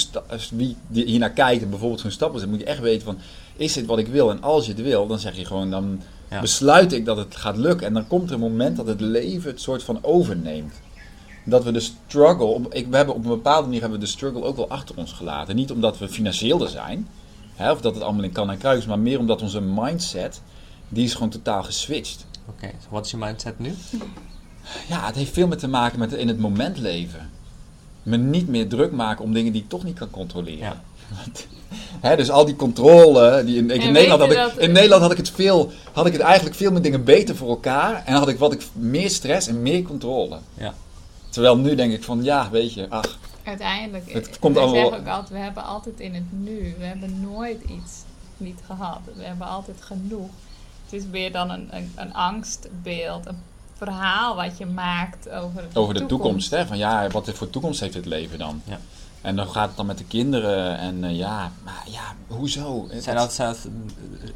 wie 0.52 0.76
die 0.86 1.04
hier 1.04 1.18
naar 1.18 1.30
kijkt 1.30 1.62
en 1.62 1.70
bijvoorbeeld 1.70 2.00
zo'n 2.00 2.10
stap 2.10 2.34
is, 2.34 2.40
dan 2.40 2.50
moet 2.50 2.58
je 2.60 2.64
echt 2.64 2.80
weten 2.80 3.04
van, 3.04 3.18
is 3.56 3.72
dit 3.72 3.86
wat 3.86 3.98
ik 3.98 4.06
wil? 4.06 4.30
En 4.30 4.42
als 4.42 4.66
je 4.66 4.72
het 4.72 4.82
wil, 4.82 5.06
dan 5.06 5.18
zeg 5.18 5.36
je 5.36 5.44
gewoon, 5.44 5.70
dan 5.70 6.00
Ja. 6.34 6.40
besluit 6.40 6.92
ik 6.92 7.04
dat 7.04 7.16
het 7.16 7.36
gaat 7.36 7.56
lukken. 7.56 7.86
En 7.86 7.92
dan 7.92 8.06
komt 8.06 8.28
er 8.28 8.34
een 8.34 8.40
moment 8.40 8.76
dat 8.76 8.86
het 8.86 9.00
leven 9.00 9.50
het 9.50 9.60
soort 9.60 9.82
van 9.82 9.98
overneemt. 10.02 10.74
Dat 11.44 11.64
we 11.64 11.72
de 11.72 11.80
struggle, 11.80 12.44
op, 12.44 12.74
ik, 12.74 12.86
we 12.86 12.96
hebben 12.96 13.14
op 13.14 13.24
een 13.24 13.30
bepaalde 13.30 13.66
manier 13.66 13.80
hebben 13.80 13.98
we 13.98 14.04
de 14.04 14.10
struggle 14.10 14.42
ook 14.42 14.56
wel 14.56 14.68
achter 14.68 14.96
ons 14.96 15.12
gelaten. 15.12 15.56
Niet 15.56 15.70
omdat 15.70 15.98
we 15.98 16.08
financieel 16.08 16.62
er 16.62 16.68
zijn, 16.68 17.08
hè, 17.54 17.72
of 17.72 17.80
dat 17.80 17.94
het 17.94 18.02
allemaal 18.02 18.24
in 18.24 18.32
kan 18.32 18.50
en 18.50 18.58
kruis, 18.58 18.86
maar 18.86 18.98
meer 18.98 19.18
omdat 19.18 19.42
onze 19.42 19.60
mindset, 19.60 20.40
die 20.88 21.04
is 21.04 21.14
gewoon 21.14 21.28
totaal 21.28 21.62
geswitcht. 21.62 22.26
Oké, 22.48 22.70
so 22.82 22.86
wat 22.90 23.04
is 23.04 23.10
je 23.10 23.16
mindset 23.16 23.58
nu? 23.58 23.74
Ja, 24.88 25.06
het 25.06 25.14
heeft 25.14 25.32
veel 25.32 25.46
meer 25.46 25.58
te 25.58 25.68
maken 25.68 25.98
met 25.98 26.12
in 26.12 26.28
het 26.28 26.38
moment 26.38 26.78
leven. 26.78 27.30
Me 28.02 28.16
niet 28.16 28.48
meer 28.48 28.68
druk 28.68 28.92
maken 28.92 29.24
om 29.24 29.32
dingen 29.32 29.52
die 29.52 29.62
ik 29.62 29.68
toch 29.68 29.84
niet 29.84 29.98
kan 29.98 30.10
controleren. 30.10 30.58
Ja. 30.58 30.82
Hè, 32.00 32.16
dus 32.16 32.30
al 32.30 32.44
die 32.44 32.56
controle. 32.56 33.44
Die 33.44 33.56
in, 33.56 33.70
in, 33.70 33.92
Nederland 33.92 34.20
had 34.20 34.30
ik, 34.30 34.36
dat- 34.36 34.58
in 34.58 34.72
Nederland 34.72 35.02
had 35.02 35.10
ik 35.10 35.16
het 35.16 35.30
veel. 35.30 35.70
Had 35.92 36.06
ik 36.06 36.12
het 36.12 36.22
eigenlijk 36.22 36.56
veel 36.56 36.72
meer 36.72 36.82
dingen 36.82 37.04
beter 37.04 37.36
voor 37.36 37.48
elkaar. 37.48 38.02
En 38.06 38.14
had 38.14 38.28
ik 38.28 38.38
wat 38.38 38.52
ik 38.52 38.62
meer 38.72 39.10
stress 39.10 39.46
en 39.46 39.62
meer 39.62 39.82
controle. 39.82 40.38
Ja. 40.54 40.74
Terwijl 41.28 41.56
nu 41.56 41.74
denk 41.74 41.92
ik 41.92 42.04
van 42.04 42.22
ja, 42.22 42.50
weet 42.50 42.74
je, 42.74 42.86
ach. 42.88 43.18
Uiteindelijk, 43.44 44.12
Het 44.12 44.26
het 44.26 44.38
komt 44.38 44.56
allemaal- 44.56 44.74
zeggen 44.74 44.98
ook 45.00 45.06
altijd, 45.06 45.28
we 45.28 45.38
hebben 45.38 45.64
altijd 45.64 46.00
in 46.00 46.14
het 46.14 46.24
nu. 46.30 46.74
We 46.78 46.84
hebben 46.84 47.20
nooit 47.32 47.62
iets 47.62 47.92
niet 48.36 48.60
gehad. 48.66 48.98
We 49.16 49.22
hebben 49.24 49.46
altijd 49.46 49.76
genoeg. 49.80 50.28
Het 50.84 50.92
is 51.00 51.02
meer 51.10 51.32
dan 51.32 51.50
een, 51.50 51.68
een, 51.70 51.92
een 51.96 52.14
angstbeeld, 52.14 53.26
een 53.26 53.38
verhaal 53.76 54.36
wat 54.36 54.58
je 54.58 54.66
maakt 54.66 55.30
over 55.30 55.62
de 55.72 55.78
Over 55.78 55.94
de 55.94 56.06
toekomst, 56.06 56.50
hè? 56.50 56.66
Van 56.66 56.78
ja, 56.78 57.08
wat 57.08 57.30
voor 57.32 57.50
toekomst 57.50 57.80
heeft 57.80 57.94
het 57.94 58.06
leven 58.06 58.38
dan? 58.38 58.62
Ja. 58.64 58.78
En 59.24 59.36
dan 59.36 59.48
gaat 59.48 59.66
het 59.68 59.76
dan 59.76 59.86
met 59.86 59.98
de 59.98 60.04
kinderen. 60.04 60.78
En 60.78 61.04
eh, 61.04 61.16
ja, 61.16 61.50
maar 61.64 61.84
ja, 61.86 62.14
hoezo? 62.26 62.86
Zijn 62.90 63.16
dat, 63.16 63.32
zijn 63.32 63.48
dat 63.48 63.68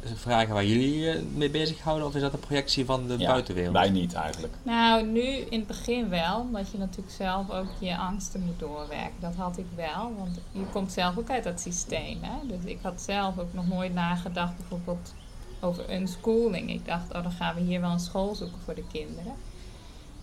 eh, 0.03 0.11
vragen 0.15 0.53
waar 0.53 0.65
jullie 0.65 1.09
eh, 1.09 1.21
mee 1.35 1.49
bezighouden 1.49 2.07
of 2.07 2.15
is 2.15 2.21
dat 2.21 2.33
een 2.33 2.39
projectie 2.39 2.85
van 2.85 3.07
de 3.07 3.17
Ja, 3.17 3.27
buitenwereld? 3.27 3.73
Wij 3.73 3.89
niet 3.89 4.13
eigenlijk. 4.13 4.53
Nou, 4.63 5.05
nu 5.05 5.21
in 5.25 5.59
het 5.59 5.67
begin 5.67 6.09
wel, 6.09 6.39
omdat 6.39 6.71
je 6.71 6.77
natuurlijk 6.77 7.15
zelf 7.15 7.49
ook 7.49 7.67
je 7.79 7.97
angsten 7.97 8.41
moet 8.45 8.59
doorwerken. 8.59 9.19
Dat 9.19 9.35
had 9.35 9.57
ik 9.57 9.65
wel, 9.75 10.13
want 10.17 10.39
je 10.51 10.65
komt 10.71 10.91
zelf 10.91 11.17
ook 11.17 11.29
uit 11.29 11.43
dat 11.43 11.59
systeem. 11.59 12.17
Hè? 12.21 12.47
Dus 12.47 12.71
ik 12.71 12.79
had 12.81 13.01
zelf 13.01 13.37
ook 13.37 13.53
nog 13.53 13.67
nooit 13.67 13.93
nagedacht 13.93 14.57
bijvoorbeeld 14.57 15.13
over 15.59 15.93
unschooling. 15.93 16.69
Ik 16.69 16.85
dacht, 16.85 17.13
oh, 17.13 17.23
dan 17.23 17.31
gaan 17.31 17.55
we 17.55 17.61
hier 17.61 17.81
wel 17.81 17.91
een 17.91 17.99
school 17.99 18.35
zoeken 18.35 18.59
voor 18.65 18.75
de 18.75 18.87
kinderen. 18.91 19.33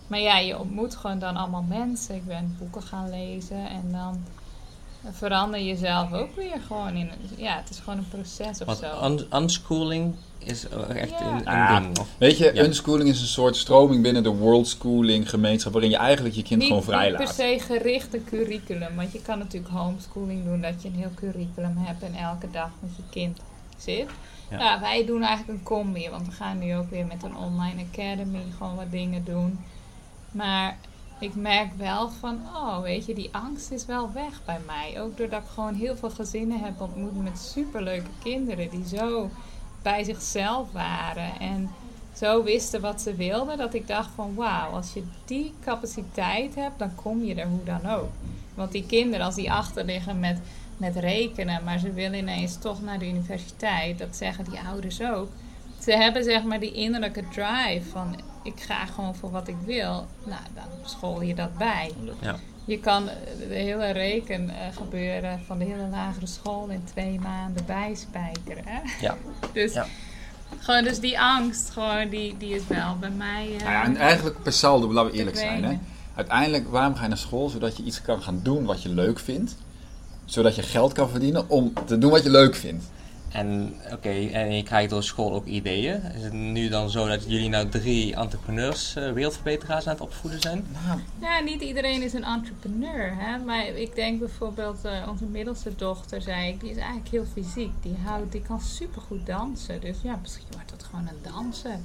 Maar 0.07 0.19
ja, 0.19 0.37
je 0.37 0.59
ontmoet 0.59 0.95
gewoon 0.95 1.19
dan 1.19 1.35
allemaal 1.35 1.65
mensen. 1.67 2.15
Ik 2.15 2.25
ben 2.25 2.55
boeken 2.59 2.83
gaan 2.83 3.09
lezen 3.09 3.69
en 3.69 3.91
dan 3.91 4.23
verander 5.11 5.59
je 5.59 5.75
zelf 5.75 6.13
ook 6.13 6.35
weer 6.35 6.59
gewoon 6.67 6.95
in. 6.95 7.09
Ja, 7.37 7.55
het 7.57 7.69
is 7.69 7.79
gewoon 7.79 7.97
een 7.99 8.07
proces 8.09 8.59
of 8.59 8.65
Want 8.65 8.77
zo. 8.77 9.05
un- 9.05 9.27
unschooling 9.41 10.15
is 10.37 10.67
echt 10.89 11.09
Ja. 11.09 11.21
een, 11.21 11.35
een 11.37 11.45
Ah, 11.47 11.81
ding. 11.81 11.99
Of, 11.99 12.07
Weet 12.17 12.37
je, 12.37 12.51
Ja. 12.53 12.63
unschooling 12.63 13.09
is 13.09 13.21
een 13.21 13.27
soort 13.27 13.55
stroming 13.55 14.01
binnen 14.03 14.23
de 14.23 14.29
world 14.29 14.67
schooling 14.67 15.29
gemeenschap. 15.29 15.71
waarin 15.73 15.91
je 15.91 15.97
eigenlijk 15.97 16.35
je 16.35 16.43
kind 16.43 16.63
gewoon 16.63 16.83
vrij 16.83 17.07
Niet 17.07 17.15
per 17.15 17.25
laat. 17.25 17.35
se 17.35 17.57
gericht 17.59 18.13
een 18.13 18.23
curriculum. 18.23 18.95
Want 18.95 19.11
je 19.11 19.21
kan 19.21 19.37
natuurlijk 19.37 19.73
homeschooling 19.73 20.43
doen 20.45 20.61
dat 20.61 20.81
je 20.81 20.87
een 20.87 20.95
heel 20.95 21.11
curriculum 21.15 21.73
hebt 21.77 22.03
en 22.03 22.13
elke 22.15 22.51
dag 22.51 22.69
met 22.79 22.91
je 22.95 23.03
kind 23.09 23.39
zit. 23.77 24.07
Ja. 24.49 24.57
Ja. 24.59 24.79
wij 24.79 25.05
doen 25.05 25.23
eigenlijk 25.23 25.59
een 25.59 25.65
combi. 25.65 26.09
Want 26.09 26.25
we 26.25 26.31
gaan 26.31 26.59
nu 26.59 26.75
ook 26.75 26.89
weer 26.89 27.05
met 27.05 27.23
een 27.23 27.35
online 27.37 27.83
academy 27.91 28.39
gewoon 28.57 28.75
wat 28.75 28.91
dingen 28.91 29.23
doen. 29.23 29.59
Maar 30.31 30.77
ik 31.19 31.35
merk 31.35 31.69
wel 31.77 32.09
van, 32.09 32.39
oh 32.55 32.81
weet 32.81 33.05
je, 33.05 33.13
die 33.13 33.29
angst 33.31 33.71
is 33.71 33.85
wel 33.85 34.11
weg 34.13 34.41
bij 34.45 34.59
mij. 34.65 35.01
Ook 35.01 35.17
doordat 35.17 35.41
ik 35.41 35.49
gewoon 35.53 35.73
heel 35.73 35.95
veel 35.95 36.09
gezinnen 36.09 36.59
heb 36.59 36.81
ontmoet 36.81 37.23
met 37.23 37.39
superleuke 37.39 38.09
kinderen 38.23 38.69
die 38.69 38.87
zo 38.87 39.29
bij 39.81 40.03
zichzelf 40.03 40.71
waren. 40.71 41.39
En 41.39 41.69
zo 42.15 42.43
wisten 42.43 42.81
wat 42.81 43.01
ze 43.01 43.15
wilden, 43.15 43.57
dat 43.57 43.73
ik 43.73 43.87
dacht 43.87 44.09
van 44.15 44.35
wauw, 44.35 44.71
als 44.71 44.93
je 44.93 45.03
die 45.25 45.53
capaciteit 45.63 46.55
hebt, 46.55 46.79
dan 46.79 46.95
kom 46.95 47.23
je 47.23 47.35
er 47.35 47.47
hoe 47.47 47.63
dan 47.63 47.85
ook. 47.91 48.09
Want 48.55 48.71
die 48.71 48.85
kinderen, 48.85 49.25
als 49.25 49.35
die 49.35 49.51
achter 49.51 49.85
liggen 49.85 50.19
met, 50.19 50.39
met 50.77 50.95
rekenen, 50.95 51.63
maar 51.63 51.79
ze 51.79 51.93
willen 51.93 52.19
ineens 52.19 52.57
toch 52.57 52.81
naar 52.81 52.99
de 52.99 53.07
universiteit, 53.07 53.99
dat 53.99 54.15
zeggen 54.15 54.45
die 54.45 54.59
ouders 54.59 55.01
ook. 55.01 55.29
Ze 55.79 55.91
hebben 55.91 56.23
zeg 56.23 56.43
maar 56.43 56.59
die 56.59 56.73
innerlijke 56.73 57.23
drive 57.29 57.89
van 57.89 58.15
ik 58.47 58.59
ga 58.61 58.85
gewoon 58.85 59.15
voor 59.15 59.31
wat 59.31 59.47
ik 59.47 59.55
wil. 59.65 60.05
Nou, 60.23 60.41
dan 60.55 60.63
school 60.85 61.21
je 61.21 61.35
dat 61.35 61.57
bij. 61.57 61.91
Ja. 62.21 62.35
Je 62.65 62.79
kan 62.79 63.09
eh, 63.09 63.15
de 63.49 63.55
hele 63.55 63.89
reken 63.91 64.49
eh, 64.49 64.55
gebeuren 64.77 65.39
van 65.45 65.57
de 65.59 65.65
hele 65.65 65.87
lagere 65.91 66.25
school 66.27 66.67
in 66.67 66.81
twee 66.83 67.19
maanden 67.19 67.65
bijspijkeren. 67.65 68.63
Hè? 68.65 68.79
Ja. 69.01 69.15
Dus 69.53 69.73
Ja. 69.73 69.85
gewoon 70.59 70.83
dus 70.83 70.99
die 70.99 71.19
angst, 71.19 71.69
gewoon 71.69 72.09
die, 72.09 72.35
die 72.37 72.55
is 72.55 72.67
wel 72.67 72.97
bij 72.99 73.09
mij. 73.09 73.45
eh, 73.57 73.59
Nou 73.63 73.71
ja, 73.71 73.83
en 73.83 73.95
eigenlijk 73.97 74.41
per 74.43 74.53
saldo, 74.53 74.93
laten 74.93 75.11
we 75.11 75.17
eerlijk 75.17 75.37
zijn. 75.37 75.63
Hè? 75.63 75.77
Uiteindelijk, 76.15 76.69
waarom 76.69 76.95
ga 76.95 77.01
je 77.01 77.07
naar 77.07 77.17
school? 77.17 77.49
Zodat 77.49 77.77
je 77.77 77.83
iets 77.83 78.01
kan 78.01 78.21
gaan 78.21 78.39
doen 78.43 78.65
wat 78.65 78.81
je 78.83 78.89
leuk 78.89 79.19
vindt. 79.19 79.55
Zodat 80.25 80.55
je 80.55 80.61
geld 80.61 80.93
kan 80.93 81.09
verdienen 81.09 81.49
om 81.49 81.73
te 81.85 81.97
doen 81.97 82.11
wat 82.11 82.23
je 82.23 82.29
leuk 82.29 82.55
vindt. 82.55 82.85
En 83.37 83.75
oké, 83.93 84.09
en 84.09 84.55
je 84.55 84.63
krijgt 84.63 84.89
door 84.89 85.03
school 85.03 85.33
ook 85.33 85.45
ideeën. 85.45 86.01
Is 86.15 86.23
het 86.23 86.33
nu 86.33 86.69
dan 86.69 86.89
zo 86.89 87.07
dat 87.07 87.23
jullie 87.27 87.49
nou 87.49 87.69
drie 87.69 88.15
entrepreneurs, 88.15 88.95
eh, 88.95 89.11
wereldverbeteraars 89.11 89.87
aan 89.87 89.93
het 89.93 90.01
opvoeden 90.01 90.41
zijn? 90.41 90.65
Nou, 90.85 90.99
Ja, 91.21 91.39
niet 91.39 91.61
iedereen 91.61 92.01
is 92.01 92.13
een 92.13 92.23
entrepreneur. 92.23 93.15
Hè? 93.17 93.37
Maar 93.37 93.65
ik 93.67 93.95
denk 93.95 94.19
bijvoorbeeld, 94.19 94.85
eh, 94.85 95.07
onze 95.09 95.25
middelste 95.25 95.75
dochter, 95.75 96.21
zei 96.21 96.47
ik, 96.47 96.59
die 96.59 96.69
is 96.69 96.77
eigenlijk 96.77 97.09
heel 97.09 97.25
fysiek. 97.33 97.71
Die, 97.81 97.95
houdt, 98.03 98.31
die 98.31 98.41
kan 98.41 98.61
supergoed 98.61 99.25
dansen. 99.25 99.81
Dus 99.81 99.97
ja, 100.03 100.19
misschien 100.21 100.47
wordt 100.51 100.69
dat 100.69 100.83
gewoon 100.83 101.07
een 101.07 101.31
danser. 101.33 101.79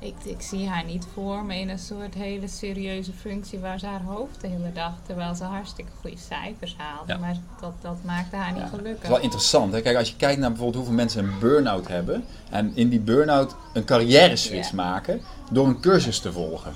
Ik, 0.00 0.14
ik 0.24 0.40
zie 0.42 0.68
haar 0.68 0.84
niet 0.84 1.06
voor 1.14 1.44
me 1.44 1.58
in 1.58 1.68
een 1.68 1.78
soort 1.78 2.14
hele 2.14 2.48
serieuze 2.48 3.12
functie 3.12 3.58
waar 3.58 3.78
ze 3.78 3.86
haar 3.86 4.02
hoofd 4.02 4.40
de 4.40 4.46
hele 4.46 4.72
dag, 4.74 4.92
terwijl 5.06 5.34
ze 5.34 5.44
hartstikke 5.44 5.90
goede 6.00 6.16
cijfers 6.28 6.74
haalde. 6.78 7.12
Ja. 7.12 7.18
Maar 7.18 7.36
dat, 7.60 7.72
dat 7.80 7.96
maakte 8.04 8.36
haar 8.36 8.52
niet 8.52 8.62
Ja, 8.62 8.68
gelukkig. 8.68 9.02
is 9.02 9.08
wel 9.08 9.20
interessant. 9.20 9.72
Hè? 9.72 9.80
Kijk, 9.80 9.96
als 9.96 10.08
je 10.08 10.16
kijkt 10.16 10.38
naar 10.40 10.48
bijvoorbeeld 10.48 10.76
hoeveel 10.76 10.94
mensen 10.94 11.24
een 11.24 11.38
burn-out 11.40 11.88
hebben. 11.88 12.24
En 12.50 12.72
in 12.74 12.88
die 12.88 13.00
burn-out 13.00 13.54
een 13.72 13.84
carrière 13.84 14.36
switch 14.36 14.68
Ja. 14.70 14.74
maken 14.76 15.20
door 15.50 15.66
een 15.66 15.80
cursus 15.80 16.18
te 16.18 16.32
volgen. 16.32 16.72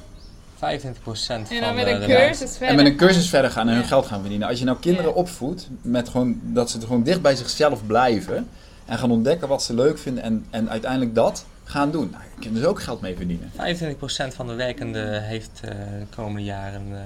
25% 0.55 0.57
van 0.59 1.57
en 1.57 1.61
dan 1.61 1.75
met 1.75 1.85
de, 1.85 1.91
een 1.91 2.01
de 2.01 2.07
cursus 2.07 2.51
verder. 2.51 2.69
En 2.69 2.77
met 2.77 2.87
een 2.87 2.97
cursus 2.97 3.29
verder 3.29 3.51
gaan 3.51 3.67
en 3.67 3.73
hun 3.73 3.83
Ja. 3.83 3.89
geld 3.89 4.07
gaan 4.07 4.21
verdienen. 4.21 4.49
Als 4.49 4.59
je 4.59 4.65
nou 4.65 4.79
kinderen 4.79 5.11
Ja. 5.11 5.17
opvoedt 5.17 5.69
met 5.83 6.09
gewoon, 6.09 6.41
dat 6.43 6.71
ze 6.71 6.81
gewoon 6.81 7.03
dicht 7.03 7.23
bij 7.23 7.35
zichzelf 7.37 7.87
blijven. 7.87 8.49
En 8.85 8.99
gaan 8.99 9.11
ontdekken 9.11 9.49
wat 9.49 9.63
ze 9.63 9.75
leuk 9.75 9.99
vinden 9.99 10.23
en, 10.23 10.47
en 10.51 10.71
uiteindelijk 10.71 11.15
dat 11.15 11.45
gaan 11.65 11.91
doen. 11.91 12.11
Nou, 12.11 12.23
daar 12.23 12.41
kunnen 12.41 12.61
ze 12.63 12.67
ook 12.69 12.83
geld 12.83 13.01
mee 13.01 13.17
verdienen. 13.17 13.53
25% 13.53 14.35
van 14.35 14.47
de 14.47 14.55
werkenden 14.55 15.23
heeft 15.23 15.61
eh, 15.63 15.71
de 15.71 16.07
komende 16.17 16.43
jaren 16.45 16.87
eh, 16.93 16.99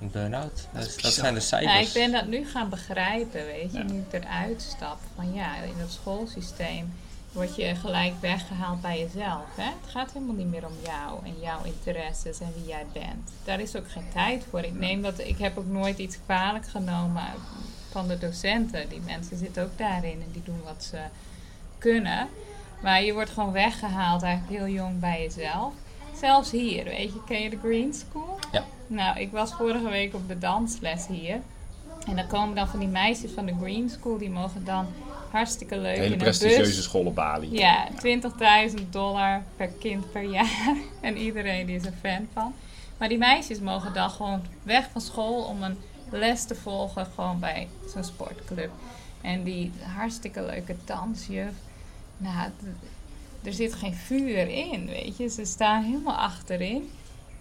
een 0.00 0.10
burn-out. 0.10 0.68
Dat 0.72 0.82
Dus 0.84 0.96
dat 1.02 1.12
zijn 1.12 1.34
de 1.34 1.40
Ja, 1.40 1.46
cijfers. 1.46 1.86
ik 1.88 1.92
ben 2.02 2.12
dat 2.12 2.26
nu 2.26 2.46
gaan 2.46 2.68
begrijpen, 2.68 3.44
weet 3.44 3.72
je, 3.72 3.78
Ja. 3.78 3.84
nu 3.84 4.04
ik 4.10 4.22
eruit 4.24 4.62
stap. 4.62 4.98
Van 5.14 5.34
ja, 5.34 5.56
in 5.62 5.74
dat 5.78 5.90
schoolsysteem 5.90 6.92
word 7.32 7.56
je 7.56 7.74
gelijk 7.74 8.12
weggehaald 8.20 8.80
bij 8.80 8.98
jezelf. 8.98 9.44
Hè? 9.56 9.64
Het 9.82 9.90
gaat 9.90 10.12
helemaal 10.12 10.34
niet 10.34 10.50
meer 10.50 10.66
om 10.66 10.72
jou 10.84 11.24
en 11.24 11.40
jouw 11.40 11.64
interesses 11.64 12.40
en 12.40 12.52
wie 12.56 12.66
jij 12.66 12.86
bent. 12.92 13.30
Daar 13.44 13.60
is 13.60 13.76
ook 13.76 13.90
geen 13.90 14.08
tijd 14.12 14.44
voor. 14.50 14.60
Ik 14.60 14.74
neem 14.74 15.02
dat, 15.02 15.18
ik 15.18 15.38
heb 15.38 15.58
ook 15.58 15.66
nooit 15.66 15.98
iets 15.98 16.16
kwalijk 16.24 16.66
genomen 16.68 17.24
van 17.90 18.08
de 18.08 18.18
docenten. 18.18 18.88
Die 18.88 19.00
mensen 19.06 19.36
zitten 19.38 19.62
ook 19.62 19.78
daarin 19.78 20.22
en 20.22 20.32
die 20.32 20.42
doen 20.44 20.60
wat 20.64 20.84
ze 20.90 20.98
kunnen. 21.78 22.28
Maar 22.82 23.02
je 23.02 23.12
wordt 23.12 23.30
gewoon 23.30 23.52
weggehaald 23.52 24.22
eigenlijk 24.22 24.60
heel 24.60 24.74
jong 24.74 25.00
bij 25.00 25.22
jezelf. 25.22 25.72
Zelfs 26.20 26.50
hier, 26.50 26.84
weet 26.84 27.12
je, 27.12 27.24
ken 27.26 27.42
je 27.42 27.50
de 27.50 27.58
Green 27.62 27.94
School? 27.94 28.38
Ja. 28.52 28.64
Nou, 28.86 29.18
ik 29.18 29.32
was 29.32 29.52
vorige 29.52 29.88
week 29.88 30.14
op 30.14 30.28
de 30.28 30.38
dansles 30.38 31.06
hier. 31.06 31.40
En 32.06 32.16
dan 32.16 32.26
komen 32.26 32.54
dan 32.54 32.68
van 32.68 32.78
die 32.78 32.88
meisjes 32.88 33.30
van 33.30 33.46
de 33.46 33.54
Green 33.60 33.90
School, 33.90 34.18
die 34.18 34.30
mogen 34.30 34.64
dan 34.64 34.86
hartstikke 35.30 35.78
leuk 35.78 35.96
Een 35.96 36.02
hele 36.02 36.12
in 36.12 36.18
prestigieuze 36.18 36.82
school 36.82 37.04
op 37.04 37.14
Bali. 37.14 37.50
Ja, 37.50 37.88
20.000 38.68 38.88
dollar 38.90 39.42
per 39.56 39.68
kind 39.68 40.12
per 40.12 40.22
jaar. 40.22 40.76
En 41.00 41.16
iedereen 41.16 41.66
die 41.66 41.76
is 41.76 41.84
er 41.84 41.92
fan 42.00 42.28
van. 42.32 42.54
Maar 42.98 43.08
die 43.08 43.18
meisjes 43.18 43.60
mogen 43.60 43.92
dan 43.92 44.10
gewoon 44.10 44.42
weg 44.62 44.88
van 44.92 45.00
school 45.00 45.42
om 45.42 45.62
een 45.62 45.78
les 46.10 46.44
te 46.44 46.54
volgen, 46.54 47.06
gewoon 47.14 47.40
bij 47.40 47.68
zo'n 47.92 48.04
sportclub. 48.04 48.70
En 49.20 49.42
die 49.42 49.72
hartstikke 49.96 50.42
leuke 50.42 50.76
dansjuf. 50.84 51.52
Nou, 52.18 52.50
er 53.42 53.52
zit 53.52 53.74
geen 53.74 53.94
vuur 53.94 54.48
in, 54.48 54.86
weet 54.86 55.16
je. 55.16 55.28
Ze 55.28 55.44
staan 55.44 55.82
helemaal 55.82 56.16
achterin. 56.16 56.90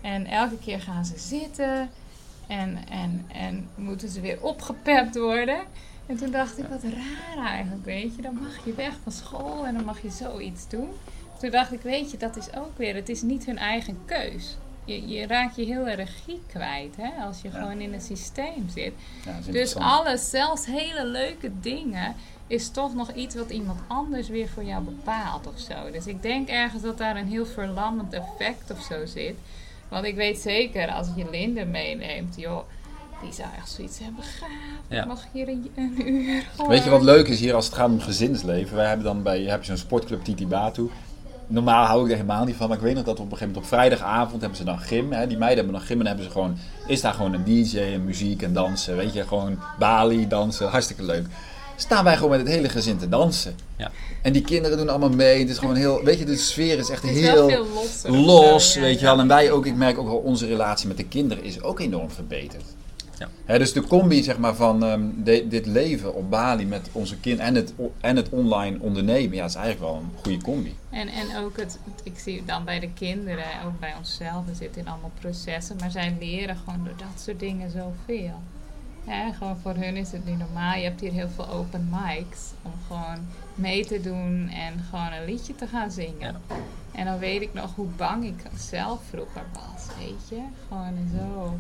En 0.01 0.25
elke 0.25 0.57
keer 0.57 0.81
gaan 0.81 1.05
ze 1.05 1.17
zitten. 1.17 1.89
En, 2.47 2.77
en, 2.89 3.25
en 3.33 3.69
moeten 3.75 4.09
ze 4.09 4.21
weer 4.21 4.41
opgepept 4.41 5.15
worden. 5.17 5.59
En 6.05 6.17
toen 6.17 6.31
dacht 6.31 6.57
ik, 6.57 6.65
wat 6.65 6.83
raar 6.83 7.45
eigenlijk, 7.45 7.85
weet 7.85 8.15
je. 8.15 8.21
Dan 8.21 8.33
mag 8.41 8.65
je 8.65 8.73
weg 8.73 8.93
van 9.03 9.11
school 9.11 9.65
en 9.65 9.73
dan 9.73 9.83
mag 9.85 10.01
je 10.01 10.09
zoiets 10.09 10.69
doen. 10.69 10.89
Toen 11.39 11.49
dacht 11.49 11.71
ik, 11.71 11.81
weet 11.81 12.11
je, 12.11 12.17
dat 12.17 12.35
is 12.35 12.53
ook 12.55 12.77
weer, 12.77 12.95
het 12.95 13.09
is 13.09 13.21
niet 13.21 13.45
hun 13.45 13.57
eigen 13.57 13.97
keus. 14.05 14.57
Je, 14.85 15.07
je 15.07 15.27
raakt 15.27 15.55
je 15.55 15.65
heel 15.65 15.87
erg 15.87 15.97
regie 15.97 16.41
kwijt, 16.47 16.95
hè, 16.97 17.23
als 17.23 17.41
je 17.41 17.49
Ja. 17.51 17.59
gewoon 17.59 17.79
in 17.81 17.93
een 17.93 18.01
systeem 18.01 18.69
zit. 18.73 18.93
Ja, 19.25 19.51
Dus 19.51 19.75
alles, 19.75 20.29
zelfs 20.29 20.65
hele 20.65 21.05
leuke 21.05 21.51
dingen, 21.61 22.15
is 22.47 22.69
toch 22.69 22.93
nog 22.93 23.11
iets 23.11 23.35
wat 23.35 23.49
iemand 23.49 23.79
anders 23.87 24.29
weer 24.29 24.47
voor 24.47 24.63
jou 24.63 24.83
bepaalt 24.83 25.47
of 25.47 25.59
zo. 25.59 25.91
Dus 25.91 26.07
ik 26.07 26.21
denk 26.21 26.49
ergens 26.49 26.81
dat 26.81 26.97
daar 26.97 27.15
een 27.15 27.27
heel 27.27 27.45
verlammend 27.45 28.13
effect 28.13 28.71
of 28.71 28.81
zo 28.81 29.05
zit. 29.05 29.35
Want 29.89 30.05
ik 30.05 30.15
weet 30.15 30.37
zeker, 30.37 30.91
als 30.91 31.07
je 31.15 31.25
Linde 31.31 31.65
meeneemt, 31.65 32.35
joh, 32.37 32.59
die 33.21 33.33
zou 33.33 33.47
echt 33.57 33.69
zoiets 33.69 33.99
hebben. 33.99 34.23
Gaaf, 34.23 34.49
Ja. 34.87 35.05
mag 35.05 35.25
hier 35.31 35.47
een, 35.47 35.71
een 35.75 36.07
uur 36.07 36.43
Weet 36.67 36.83
je 36.83 36.89
wat 36.89 37.01
leuk 37.03 37.27
is 37.27 37.39
hier 37.39 37.53
als 37.53 37.65
het 37.65 37.75
gaat 37.75 37.89
om 37.89 37.99
gezinsleven? 37.99 38.75
Wij 38.75 38.87
hebben 38.87 39.05
dan 39.05 39.23
bij 39.23 39.41
heb 39.41 39.59
je 39.59 39.65
zo'n 39.65 39.77
sportclub 39.77 40.23
Titi 40.23 40.47
Batu. 40.47 40.89
Normaal 41.47 41.85
hou 41.85 42.03
ik 42.03 42.09
er 42.09 42.15
helemaal 42.15 42.45
niet 42.45 42.55
van, 42.55 42.67
maar 42.67 42.77
ik 42.77 42.83
weet 42.83 42.95
nog 42.95 43.03
dat 43.03 43.19
op 43.19 43.31
een 43.31 43.37
gegeven 43.37 43.47
moment 43.53 43.71
op 43.71 43.77
vrijdagavond 43.77 44.39
hebben 44.41 44.57
ze 44.57 44.63
dan 44.63 44.79
gym. 44.79 45.11
Hè? 45.11 45.27
Die 45.27 45.37
meiden 45.37 45.63
hebben 45.63 45.79
dan 45.79 45.87
gym 45.87 45.97
en 45.99 46.05
dan 46.05 46.07
hebben 46.07 46.25
ze 46.25 46.31
gewoon, 46.31 46.57
is 46.87 47.01
daar 47.01 47.13
gewoon 47.13 47.33
een 47.33 47.43
DJ 47.43 47.79
en 47.79 48.05
muziek 48.05 48.41
en 48.41 48.53
dansen. 48.53 48.95
Weet 48.95 49.13
je, 49.13 49.27
gewoon 49.27 49.59
Bali, 49.79 50.27
dansen, 50.27 50.69
hartstikke 50.69 51.03
leuk. 51.03 51.25
Staan 51.75 52.03
wij 52.03 52.15
gewoon 52.15 52.29
met 52.29 52.39
het 52.39 52.47
hele 52.49 52.69
gezin 52.69 52.97
te 52.97 53.09
dansen. 53.09 53.55
Ja. 53.77 53.91
En 54.21 54.33
die 54.33 54.41
kinderen 54.41 54.77
doen 54.77 54.89
allemaal 54.89 55.09
mee. 55.09 55.39
Het 55.39 55.49
is 55.49 55.57
gewoon 55.57 55.75
heel, 55.75 56.03
weet 56.03 56.19
je, 56.19 56.25
de 56.25 56.37
sfeer 56.37 56.77
is 56.77 56.89
echt 56.89 57.01
Het 57.01 57.11
is 57.11 57.21
heel 57.21 57.67
losser 57.73 58.11
los, 58.11 58.73
ja, 58.73 58.81
weet 58.81 58.99
je 58.99 59.05
wel. 59.05 59.19
En 59.19 59.27
wij 59.27 59.51
ook, 59.51 59.65
ik 59.65 59.75
merk 59.75 59.97
ook 59.97 60.07
wel, 60.07 60.17
onze 60.17 60.45
relatie 60.45 60.87
met 60.87 60.97
de 60.97 61.05
kinderen 61.05 61.43
is 61.43 61.61
ook 61.61 61.79
enorm 61.79 62.11
verbeterd. 62.11 62.63
Ja. 63.19 63.29
Hè, 63.45 63.57
dus 63.57 63.73
de 63.73 63.81
combi 63.81 64.23
zeg 64.23 64.37
maar, 64.37 64.55
van 64.55 64.83
ehm, 64.83 65.01
de- 65.23 65.45
dit 65.49 65.65
leven 65.65 66.13
op 66.15 66.29
Bali 66.29 66.65
met 66.65 66.89
onze 66.91 67.17
kind 67.19 67.39
en 67.39 67.55
het, 67.55 67.73
en 68.01 68.15
het 68.15 68.29
online 68.29 68.77
ondernemen, 68.79 69.35
ja, 69.35 69.45
is 69.45 69.55
eigenlijk 69.55 69.91
wel 69.91 69.95
een 70.01 70.09
goede 70.21 70.41
combi. 70.43 70.75
En, 70.89 71.07
en 71.07 71.43
ook 71.43 71.57
het, 71.57 71.77
ik 72.03 72.13
zie 72.19 72.43
dan 72.45 72.63
bij 72.65 72.79
de 72.79 72.89
kinderen, 72.93 73.45
ook 73.65 73.79
bij 73.79 73.93
onszelf, 73.97 74.45
we 74.45 74.55
zitten 74.55 74.81
in 74.81 74.87
allemaal 74.87 75.11
processen, 75.19 75.75
maar 75.79 75.91
zij 75.91 76.15
leren 76.19 76.57
gewoon 76.65 76.83
door 76.83 76.97
dat 76.97 77.23
soort 77.23 77.39
dingen 77.39 77.71
zoveel. 77.71 78.39
Hè, 79.05 79.33
gewoon 79.33 79.57
voor 79.57 79.73
hun 79.75 79.95
is 79.95 80.11
het 80.11 80.25
nu 80.25 80.31
normaal. 80.31 80.77
Je 80.77 80.83
hebt 80.83 81.01
hier 81.01 81.11
heel 81.11 81.29
veel 81.29 81.49
open 81.49 81.89
mics 81.91 82.51
om 82.61 82.71
gewoon 82.87 83.27
mee 83.55 83.85
te 83.85 84.01
doen 84.01 84.49
en 84.49 84.73
gewoon 84.89 85.11
een 85.11 85.25
liedje 85.25 85.55
te 85.55 85.67
gaan 85.67 85.91
zingen. 85.91 86.35
En 86.91 87.05
dan 87.05 87.19
weet 87.19 87.41
ik 87.41 87.53
nog 87.53 87.75
hoe 87.75 87.87
bang 87.87 88.25
ik 88.25 88.43
zelf 88.57 89.01
vroeger 89.09 89.43
was, 89.53 89.87
weet 89.97 90.29
je. 90.29 90.41
Gewoon 90.67 90.93
zo. 91.17 91.57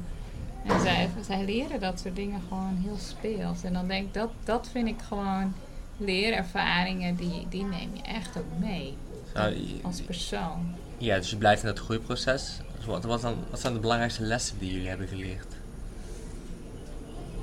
En 0.65 0.81
zij, 0.81 1.09
zij 1.21 1.45
leren 1.45 1.79
dat 1.79 1.99
soort 1.99 2.15
dingen 2.15 2.41
gewoon 2.47 2.77
heel 2.83 2.97
speels. 2.97 3.63
En 3.63 3.73
dan 3.73 3.87
denk 3.87 4.07
ik, 4.07 4.13
dat, 4.13 4.29
dat 4.43 4.67
vind 4.71 4.87
ik 4.87 5.01
gewoon 5.07 5.53
leerervaringen, 5.97 7.15
die, 7.15 7.45
die 7.49 7.63
neem 7.63 7.89
je 7.93 8.01
echt 8.01 8.37
ook 8.37 8.59
mee 8.59 8.97
Nou, 9.33 9.55
als 9.83 10.01
persoon. 10.01 10.75
ja, 10.97 11.15
dus 11.15 11.29
je 11.29 11.37
blijft 11.37 11.61
in 11.61 11.67
dat 11.67 11.79
groeiproces. 11.79 12.59
Wat, 12.85 13.03
wat, 13.03 13.21
dan, 13.21 13.35
wat 13.49 13.59
zijn 13.59 13.73
de 13.73 13.79
belangrijkste 13.79 14.23
lessen 14.23 14.59
die 14.59 14.71
jullie 14.71 14.87
hebben 14.87 15.07
geleerd? 15.07 15.54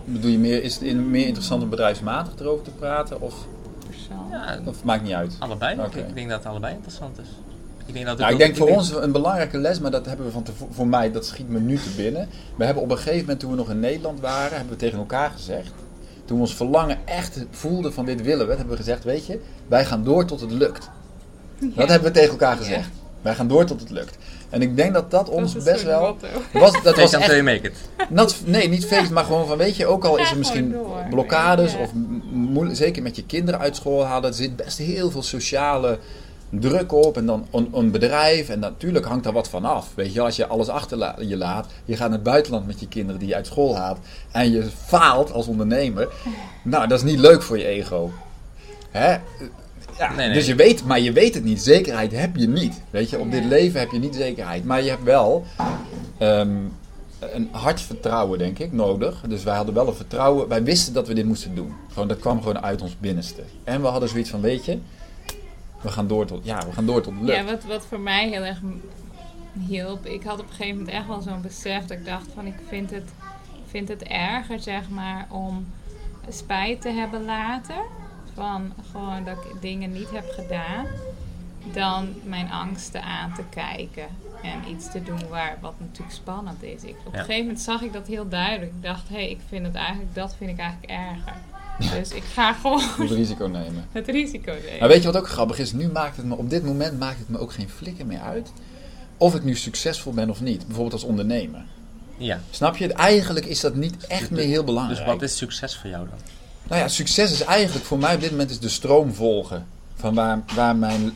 Bedoel 0.04 0.30
je 0.30 0.38
meer, 0.38 0.62
is 0.62 0.74
het 0.74 0.82
in- 0.82 1.10
meer 1.10 1.26
interessant 1.26 1.62
om 1.62 1.68
bedrijfsmatig 1.68 2.32
erover 2.38 2.64
te 2.64 2.70
praten 2.70 3.20
of, 3.20 3.34
persoon. 3.86 4.26
Ja, 4.30 4.58
of 4.64 4.84
maakt 4.84 5.02
niet 5.02 5.12
uit? 5.12 5.36
allebei. 5.38 5.78
Oké. 5.80 5.98
Ik 5.98 6.14
denk 6.14 6.28
dat 6.28 6.38
het 6.38 6.48
allebei 6.48 6.74
interessant 6.74 7.18
is. 7.18 7.28
Ik 7.86 7.94
denk 7.94 8.06
dat 8.06 8.18
Nou, 8.18 8.32
ik 8.32 8.38
denk 8.38 8.56
voor 8.56 8.68
ons 8.68 8.94
een 8.94 9.12
belangrijke 9.12 9.58
les, 9.58 9.80
maar 9.80 9.90
dat 9.90 10.06
hebben 10.06 10.26
we 10.26 10.32
van 10.32 10.44
voor 10.70 10.86
mij, 10.86 11.12
dat 11.12 11.26
schiet 11.26 11.48
me 11.48 11.60
nu 11.60 11.76
te 11.76 11.90
binnen. 11.96 12.28
We 12.56 12.64
hebben 12.64 12.82
op 12.82 12.90
een 12.90 12.96
gegeven 12.96 13.20
moment, 13.20 13.40
toen 13.40 13.50
we 13.50 13.56
nog 13.56 13.70
in 13.70 13.80
Nederland 13.80 14.20
waren, 14.20 14.56
hebben 14.56 14.72
we 14.72 14.78
tegen 14.78 14.98
elkaar 14.98 15.30
gezegd. 15.30 15.72
Toen 16.24 16.36
we 16.36 16.42
ons 16.42 16.54
verlangen 16.54 16.98
echt 17.04 17.44
voelden 17.50 17.92
van 17.92 18.04
dit 18.04 18.22
willen 18.22 18.46
we, 18.46 18.52
hebben 18.52 18.70
we 18.70 18.76
gezegd, 18.76 19.04
weet 19.04 19.26
je, 19.26 19.40
wij 19.68 19.84
gaan 19.84 20.04
door 20.04 20.24
tot 20.24 20.40
het 20.40 20.50
lukt. 20.50 20.90
Dat 21.60 21.88
hebben 21.88 22.08
we 22.12 22.14
tegen 22.18 22.30
elkaar 22.30 22.56
gezegd. 22.56 22.88
Wij 23.22 23.34
gaan 23.34 23.48
door 23.48 23.64
tot 23.64 23.80
het 23.80 23.90
lukt. 23.90 24.16
En 24.52 24.62
ik 24.62 24.76
denk 24.76 24.94
dat 24.94 25.10
dat 25.10 25.28
ons 25.28 25.52
best 25.52 25.84
wel. 25.84 26.16
Was, 26.52 26.82
dat 26.82 26.96
was 26.96 27.14
until 27.14 27.34
you 27.34 27.46
echt, 27.48 27.62
make 27.62 27.66
it. 27.66 28.08
not, 28.08 28.36
nee, 28.44 28.68
niet 28.68 28.86
feest, 28.86 29.10
maar 29.10 29.24
gewoon 29.24 29.46
van 29.46 29.58
weet 29.58 29.76
je, 29.76 29.86
ook 29.86 30.04
al 30.04 30.18
is 30.18 30.30
er 30.30 30.38
misschien 30.38 30.72
door, 30.72 31.06
blokkades 31.10 31.72
ja. 31.72 31.78
of 31.78 31.90
zeker 32.76 33.02
met 33.02 33.16
je 33.16 33.24
kinderen 33.24 33.60
uit 33.60 33.76
school 33.76 34.04
halen, 34.04 34.30
er 34.30 34.36
zit 34.36 34.56
best 34.56 34.78
heel 34.78 35.10
veel 35.10 35.22
sociale 35.22 35.98
druk 36.48 36.92
op 36.92 37.16
en 37.16 37.26
dan 37.26 37.46
een, 37.50 37.68
een 37.72 37.90
bedrijf 37.90 38.48
en 38.48 38.58
natuurlijk 38.58 39.06
hangt 39.06 39.24
daar 39.24 39.32
wat 39.32 39.48
van 39.48 39.64
af. 39.64 39.88
Weet 39.94 40.12
je, 40.12 40.20
als 40.20 40.36
je 40.36 40.46
alles 40.46 40.68
achter 40.68 41.14
je 41.26 41.36
laat, 41.36 41.66
je 41.84 41.96
gaat 41.96 42.08
naar 42.08 42.18
het 42.18 42.26
buitenland 42.26 42.66
met 42.66 42.80
je 42.80 42.88
kinderen 42.88 43.20
die 43.20 43.28
je 43.28 43.34
uit 43.34 43.46
school 43.46 43.76
haalt 43.76 43.98
en 44.30 44.50
je 44.50 44.62
faalt 44.84 45.32
als 45.32 45.46
ondernemer, 45.46 46.08
nou 46.62 46.86
dat 46.86 46.98
is 46.98 47.04
niet 47.04 47.18
leuk 47.18 47.42
voor 47.42 47.58
je 47.58 47.66
ego. 47.66 48.10
Hè? 48.90 49.16
Ja, 49.98 50.08
Nee, 50.14 50.26
nee. 50.26 50.34
Dus 50.34 50.46
je 50.46 50.54
weet, 50.54 50.84
maar 50.84 51.00
je 51.00 51.12
weet 51.12 51.34
het 51.34 51.44
niet. 51.44 51.62
Zekerheid 51.62 52.12
heb 52.12 52.36
je 52.36 52.48
niet. 52.48 52.82
Weet 52.90 53.10
je, 53.10 53.18
op 53.18 53.30
dit 53.30 53.44
leven 53.44 53.80
heb 53.80 53.90
je 53.90 53.98
niet 53.98 54.14
zekerheid. 54.14 54.64
Maar 54.64 54.82
je 54.82 54.90
hebt 54.90 55.02
wel 55.02 55.44
ehm, 56.18 56.56
een 57.18 57.48
hard 57.50 57.80
vertrouwen, 57.80 58.38
denk 58.38 58.58
ik, 58.58 58.72
nodig. 58.72 59.20
Dus 59.28 59.44
wij 59.44 59.56
hadden 59.56 59.74
wel 59.74 59.88
een 59.88 59.94
vertrouwen. 59.94 60.48
Wij 60.48 60.62
wisten 60.62 60.92
dat 60.92 61.08
we 61.08 61.14
dit 61.14 61.24
moesten 61.24 61.54
doen. 61.54 61.72
Gewoon, 61.92 62.08
dat 62.08 62.18
kwam 62.18 62.38
gewoon 62.38 62.62
uit 62.62 62.82
ons 62.82 62.98
binnenste. 62.98 63.42
En 63.64 63.80
we 63.80 63.86
hadden 63.86 64.08
zoiets 64.08 64.30
van, 64.30 64.40
weet 64.40 64.64
je, 64.64 64.78
we 65.80 65.88
gaan 65.88 66.06
door 66.06 66.26
tot, 66.26 66.44
ja, 66.44 66.66
we 66.66 66.72
gaan 66.72 66.86
door 66.86 67.02
tot 67.02 67.12
het 67.14 67.22
lukt. 67.22 67.36
Ja, 67.36 67.44
wat, 67.44 67.64
wat 67.64 67.86
voor 67.88 68.00
mij 68.00 68.28
heel 68.28 68.42
erg 68.42 68.60
hielp. 69.66 70.06
Ik 70.06 70.22
had 70.22 70.40
op 70.40 70.48
een 70.48 70.54
gegeven 70.54 70.78
moment 70.78 70.94
echt 70.94 71.06
wel 71.06 71.20
zo'n 71.20 71.42
besef 71.42 71.80
dat 71.80 71.98
ik 71.98 72.04
dacht 72.04 72.26
van 72.34 72.46
ik 72.46 72.54
vind 72.68 72.90
het, 72.90 73.10
vind 73.66 73.88
het 73.88 74.02
erger 74.02 74.60
zeg 74.60 74.88
maar 74.88 75.26
om 75.30 75.66
spijt 76.28 76.80
te 76.80 76.88
hebben 76.88 77.24
later. 77.24 77.84
Van 78.34 78.72
gewoon 78.92 79.24
dat 79.24 79.36
ik 79.36 79.60
dingen 79.60 79.92
niet 79.92 80.10
heb 80.10 80.30
gedaan. 80.30 80.86
Dan 81.72 82.08
mijn 82.24 82.50
angsten 82.50 83.02
aan 83.02 83.32
te 83.34 83.42
kijken. 83.50 84.06
En 84.42 84.70
iets 84.74 84.90
te 84.90 85.02
doen 85.02 85.28
waar, 85.28 85.58
wat 85.60 85.74
natuurlijk 85.78 86.16
spannend 86.16 86.62
is. 86.62 86.82
Ik, 86.82 86.96
op 87.06 87.12
Ja. 87.12 87.18
een 87.18 87.24
gegeven 87.24 87.44
moment 87.46 87.60
zag 87.62 87.82
ik 87.82 87.92
dat 87.92 88.06
heel 88.06 88.28
duidelijk. 88.28 88.72
Ik 88.76 88.82
dacht, 88.82 89.08
hé, 89.08 89.14
hey, 89.14 89.30
ik 89.30 89.40
vind 89.48 89.66
het 89.66 89.74
eigenlijk, 89.74 90.14
dat 90.14 90.34
vind 90.38 90.50
ik 90.50 90.58
eigenlijk 90.58 90.92
erger. 90.92 91.34
Dus 91.98 92.10
ik 92.10 92.22
ga 92.22 92.52
gewoon 92.52 92.80
Het 92.80 93.10
risico 93.10 93.46
nemen. 93.46 93.86
het 93.92 94.08
risico 94.08 94.52
nemen. 94.52 94.78
Maar 94.78 94.88
weet 94.88 95.02
je 95.02 95.12
wat 95.12 95.16
ook 95.22 95.28
grappig 95.28 95.58
is? 95.58 95.72
Nu 95.72 95.88
maakt 95.88 96.16
het 96.16 96.26
me, 96.26 96.34
op 96.36 96.50
dit 96.50 96.64
moment 96.64 96.98
maakt 96.98 97.18
het 97.18 97.28
me 97.28 97.38
ook 97.38 97.52
geen 97.52 97.68
flikker 97.68 98.06
meer 98.06 98.20
uit. 98.20 98.52
of 99.16 99.34
ik 99.34 99.44
nu 99.44 99.56
succesvol 99.56 100.12
ben 100.12 100.30
of 100.30 100.40
niet. 100.40 100.58
Bijvoorbeeld 100.66 100.92
als 100.92 101.04
ondernemer. 101.04 101.64
Ja. 102.16 102.40
Snap 102.50 102.76
je? 102.76 102.92
Eigenlijk 102.92 103.46
is 103.46 103.60
dat 103.60 103.74
niet 103.74 104.06
echt 104.06 104.30
meer 104.30 104.44
heel 104.44 104.64
belangrijk. 104.64 104.98
Dus 104.98 105.06
wat 105.08 105.22
is 105.22 105.36
succes 105.36 105.76
voor 105.76 105.90
jou 105.90 106.08
dan? 106.08 106.18
Nou 106.68 106.80
ja, 106.80 106.88
succes 106.88 107.32
is 107.32 107.40
eigenlijk 107.42 107.86
voor 107.86 107.98
mij 107.98 108.14
op 108.14 108.20
dit 108.20 108.30
moment 108.30 108.50
is 108.50 108.58
de 108.60 108.68
stroom 108.68 109.14
volgen. 109.14 109.66
Van 109.94 110.14
waar, 110.14 110.42
waar, 110.54 110.76
mijn, 110.76 111.12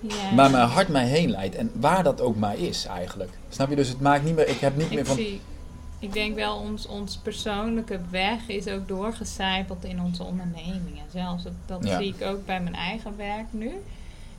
Ja. 0.00 0.34
waar 0.34 0.50
mijn 0.50 0.68
hart 0.68 0.88
mij 0.88 1.06
heen 1.06 1.30
leidt. 1.30 1.54
En 1.54 1.70
waar 1.74 2.02
dat 2.02 2.20
ook 2.20 2.36
maar 2.36 2.58
is 2.58 2.84
eigenlijk. 2.86 3.30
Snap 3.48 3.68
je? 3.70 3.76
Dus 3.76 3.88
het 3.88 4.00
maakt 4.00 4.24
niet 4.24 4.34
meer... 4.34 4.48
Ik 4.48 4.60
heb 4.60 4.76
niet 4.76 4.90
meer 4.90 5.06
van... 5.06 5.16
zie, 5.16 5.40
ik 5.98 6.12
denk 6.12 6.34
wel, 6.34 6.56
ons, 6.56 6.86
ons 6.86 7.16
persoonlijke 7.16 8.00
weg 8.10 8.48
is 8.48 8.66
ook 8.66 8.88
doorgecijpeld 8.88 9.84
in 9.84 10.00
onze 10.02 10.24
ondernemingen 10.24 11.04
zelfs. 11.12 11.42
Dat, 11.42 11.52
dat 11.66 11.84
Ja. 11.84 11.98
zie 11.98 12.14
ik 12.18 12.22
ook 12.26 12.46
bij 12.46 12.60
mijn 12.60 12.74
eigen 12.74 13.16
werk 13.16 13.46
nu. 13.50 13.70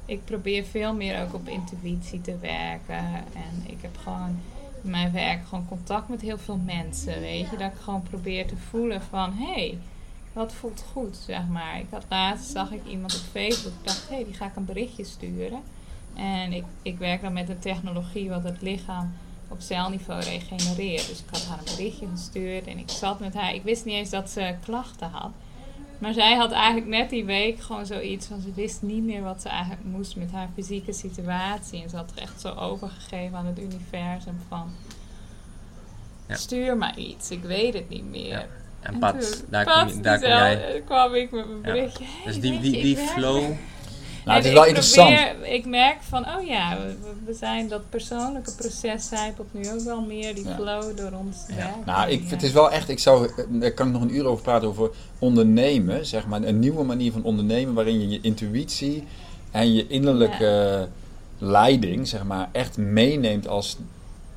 Ik 0.05 0.25
probeer 0.25 0.63
veel 0.71 0.93
meer 0.93 1.21
ook 1.21 1.33
op 1.33 1.47
intuïtie 1.47 2.21
te 2.21 2.35
werken. 2.41 3.05
En 3.33 3.63
ik 3.65 3.77
heb 3.81 3.97
gewoon 4.03 4.39
in 4.83 4.89
mijn 4.89 5.11
werk 5.11 5.39
gewoon 5.49 5.67
contact 5.67 6.09
met 6.09 6.21
heel 6.21 6.37
veel 6.37 6.59
mensen. 6.65 7.19
Weet 7.19 7.49
je, 7.49 7.57
dat 7.57 7.71
ik 7.71 7.79
gewoon 7.83 8.03
probeer 8.03 8.47
te 8.47 8.55
voelen 8.69 9.01
van 9.09 9.33
hé, 9.37 9.53
hey, 9.53 9.77
wat 10.33 10.53
voelt 10.53 10.85
goed, 10.91 11.17
zeg 11.25 11.47
maar. 11.47 11.79
Ik 11.79 11.87
had 11.89 12.05
laatst 12.09 12.51
zag 12.51 12.71
ik 12.71 12.85
iemand 12.87 13.15
op 13.15 13.21
Facebook. 13.31 13.73
Ik 13.73 13.87
dacht, 13.87 14.09
hé, 14.09 14.15
hey, 14.15 14.25
die 14.25 14.33
ga 14.33 14.45
ik 14.45 14.55
een 14.55 14.65
berichtje 14.65 15.03
sturen. 15.03 15.61
En 16.13 16.53
ik, 16.53 16.63
ik 16.81 16.97
werk 16.97 17.21
dan 17.21 17.33
met 17.33 17.49
een 17.49 17.59
technologie 17.59 18.29
wat 18.29 18.43
het 18.43 18.61
lichaam 18.61 19.13
op 19.47 19.61
celniveau 19.61 20.23
regenereert. 20.23 21.07
Dus 21.07 21.19
ik 21.19 21.29
had 21.31 21.45
haar 21.45 21.57
een 21.57 21.75
berichtje 21.75 22.07
gestuurd 22.07 22.67
en 22.67 22.77
ik 22.77 22.89
zat 22.89 23.19
met 23.19 23.33
haar. 23.33 23.53
Ik 23.53 23.63
wist 23.63 23.85
niet 23.85 23.95
eens 23.95 24.09
dat 24.09 24.29
ze 24.29 24.55
klachten 24.63 25.09
had. 25.09 25.31
Maar 25.97 26.13
zij 26.13 26.35
had 26.35 26.51
eigenlijk 26.51 26.87
net 26.87 27.09
die 27.09 27.25
week 27.25 27.59
gewoon 27.59 27.85
zoiets 27.85 28.27
van... 28.27 28.41
ze 28.41 28.53
wist 28.53 28.81
niet 28.81 29.03
meer 29.03 29.21
wat 29.21 29.41
ze 29.41 29.49
eigenlijk 29.49 29.83
moest 29.83 30.15
met 30.15 30.31
haar 30.31 30.49
fysieke 30.53 30.93
situatie. 30.93 31.83
En 31.83 31.89
ze 31.89 31.95
had 31.95 32.11
er 32.15 32.21
echt 32.21 32.41
zo 32.41 32.53
overgegeven 32.53 33.37
aan 33.37 33.45
het 33.45 33.59
universum 33.59 34.39
van... 34.47 34.71
Ja. 36.27 36.35
Stuur 36.35 36.77
maar 36.77 36.97
iets, 36.97 37.31
ik 37.31 37.43
weet 37.43 37.73
het 37.73 37.89
niet 37.89 38.09
meer. 38.09 38.27
Ja. 38.27 38.45
En 38.81 38.93
En 38.93 38.99
Pat, 38.99 39.43
daar 39.49 39.65
pas 39.65 39.83
kom, 39.83 39.93
je, 39.95 40.01
daar 40.01 40.19
kom 40.19 40.27
jij. 40.27 40.81
kwam 40.85 41.13
ik 41.13 41.31
met 41.31 41.45
mijn 41.47 41.59
Ja. 41.63 41.71
berichtje. 41.73 42.05
Dus 42.25 42.39
die, 42.39 42.59
die, 42.59 42.71
die 42.81 42.97
flow. 42.97 43.43
Nou, 44.25 44.37
het 44.37 44.45
is 44.45 44.53
wel 44.53 44.61
ik 44.61 44.67
interessant. 44.67 45.15
probeer- 45.15 45.53
ik 45.53 45.65
merk 45.65 45.97
van, 46.01 46.25
oh 46.37 46.47
ja, 46.47 46.77
we, 46.77 46.95
we 47.25 47.33
zijn 47.33 47.67
dat 47.67 47.89
persoonlijke 47.89 48.51
proces 48.55 49.07
zijpelt 49.07 49.53
nu 49.53 49.69
ook 49.71 49.79
wel 49.81 50.01
meer 50.01 50.35
die 50.35 50.47
Ja. 50.47 50.55
flow 50.55 50.97
door 50.97 51.11
ons 51.11 51.37
werk. 51.55 51.85
Nou, 51.85 52.09
ik, 52.09 52.21
Ja. 52.23 52.29
het 52.29 52.43
is 52.43 52.51
wel 52.51 52.71
echt, 52.71 52.89
ik 52.89 52.99
zou, 52.99 53.25
eh, 53.27 53.43
daar 53.49 53.71
kan 53.71 53.87
ik 53.87 53.93
nog 53.93 54.01
een 54.01 54.15
uur 54.15 54.25
over 54.25 54.43
praten 54.43 54.67
over 54.67 54.89
ondernemen, 55.19 56.05
zeg 56.05 56.27
maar. 56.27 56.43
Een 56.43 56.59
nieuwe 56.59 56.83
manier 56.83 57.11
van 57.11 57.23
ondernemen 57.23 57.73
waarin 57.73 58.01
je 58.01 58.07
je 58.09 58.19
intuïtie 58.21 59.07
en 59.51 59.73
je 59.73 59.87
innerlijke 59.87 60.87
leiding, 61.37 62.07
zeg 62.07 62.23
maar, 62.23 62.49
echt 62.51 62.77
meeneemt 62.77 63.47
als 63.47 63.77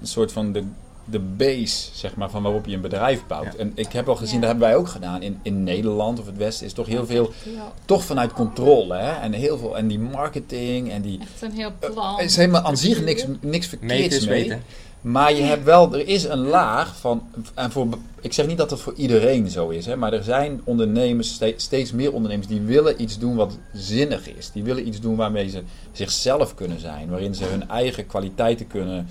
een 0.01 0.07
soort 0.07 0.33
van 0.33 0.53
de, 0.53 0.65
de 1.05 1.19
base, 1.19 1.89
zeg 1.95 2.15
maar, 2.15 2.31
van 2.31 2.43
waarop 2.43 2.67
je 2.67 2.75
een 2.75 2.81
bedrijf 2.81 3.27
bouwt. 3.27 3.45
Ja. 3.45 3.59
En 3.59 3.73
ik 3.75 3.93
heb 3.93 4.09
al 4.09 4.17
gezien, 4.17 4.35
Ja. 4.35 4.41
dat 4.41 4.51
hebben 4.51 4.69
wij 4.69 4.77
ook 4.77 4.89
gedaan 4.89 5.23
in, 5.23 5.39
in 5.43 5.65
Nederland 5.65 6.21
of 6.21 6.27
het 6.27 6.37
Westen, 6.37 6.67
is 6.67 6.73
toch 6.73 6.87
heel 6.87 7.07
veel, 7.07 7.33
Ja, 7.55 7.73
toch 7.85 8.05
vanuit 8.05 8.33
controle, 8.33 8.97
hè. 8.97 9.13
En 9.21 9.33
heel 9.33 9.59
veel, 9.59 9.77
en 9.77 9.87
die 9.89 9.99
marketing 9.99 10.91
en 10.91 11.03
die... 11.03 11.19
echt 11.21 11.43
een 11.43 11.53
heel 11.53 11.73
plan. 11.79 12.19
Er 12.19 12.25
is 12.25 12.37
helemaal 12.37 12.63
aan 12.63 12.77
zich 12.77 13.03
niks, 13.05 13.25
niks 13.41 13.67
verkeerds 13.67 14.27
mee. 14.27 14.43
weten. 14.43 14.63
Maar 15.01 15.33
je 15.35 15.43
hebt 15.43 15.65
wel, 15.65 15.93
er 15.95 16.09
is 16.09 16.25
een 16.25 16.39
laag 16.47 16.97
van, 16.97 17.23
en 17.55 17.71
voor, 17.71 17.87
ik 18.21 18.33
zeg 18.33 18.47
niet 18.47 18.59
dat 18.59 18.69
dat 18.69 18.81
voor 18.81 18.95
iedereen 18.97 19.51
zo 19.51 19.69
is, 19.69 19.87
hè, 19.87 19.97
maar 19.97 20.13
er 20.13 20.23
zijn 20.23 20.61
ondernemers, 20.65 21.33
ste- 21.35 21.55
steeds 21.57 21.93
meer 21.93 22.13
ondernemers, 22.13 22.49
die 22.49 22.61
willen 22.61 23.03
iets 23.03 23.19
doen 23.19 23.35
wat 23.37 23.59
zinnig 23.73 24.35
is. 24.37 24.51
Die 24.53 24.63
willen 24.63 24.87
iets 24.89 25.01
doen 25.01 25.17
waarmee 25.17 25.49
ze 25.49 25.63
zichzelf 25.93 26.55
kunnen 26.55 26.81
zijn, 26.81 27.09
waarin 27.09 27.35
ze 27.35 27.45
hun 27.45 27.69
eigen 27.69 28.07
kwaliteiten 28.07 28.67
kunnen, 28.67 29.09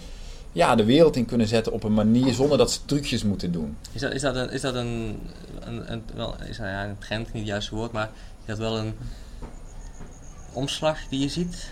ja, 0.54 0.76
de 0.76 0.86
wereld 0.86 1.16
in 1.16 1.26
kunnen 1.26 1.48
zetten 1.48 1.74
op 1.74 1.84
een 1.84 1.94
manier 1.94 2.34
zonder 2.34 2.58
dat 2.58 2.72
ze 2.72 2.80
trucjes 2.86 3.24
moeten 3.24 3.52
doen. 3.52 3.78
Is 3.92 4.02
dat, 4.02 4.14
is 4.14 4.22
dat 4.22 4.36
een, 4.36 4.50
is 4.52 4.62
dat 4.62 4.76
een, 4.76 5.20
een, 5.60 5.92
een- 5.92 6.04
wel, 6.16 6.36
is 6.50 6.58
dat, 6.58 6.66
ja, 6.68 6.86
een 6.86 6.98
trend, 7.00 7.26
niet 7.34 7.42
het 7.42 7.52
juiste 7.52 7.76
woord, 7.76 7.92
maar 7.92 8.10
is 8.40 8.46
dat 8.46 8.58
wel 8.58 8.78
een 8.78 8.94
omslag 10.54 10.98
die 11.10 11.20
je 11.20 11.30
ziet 11.30 11.72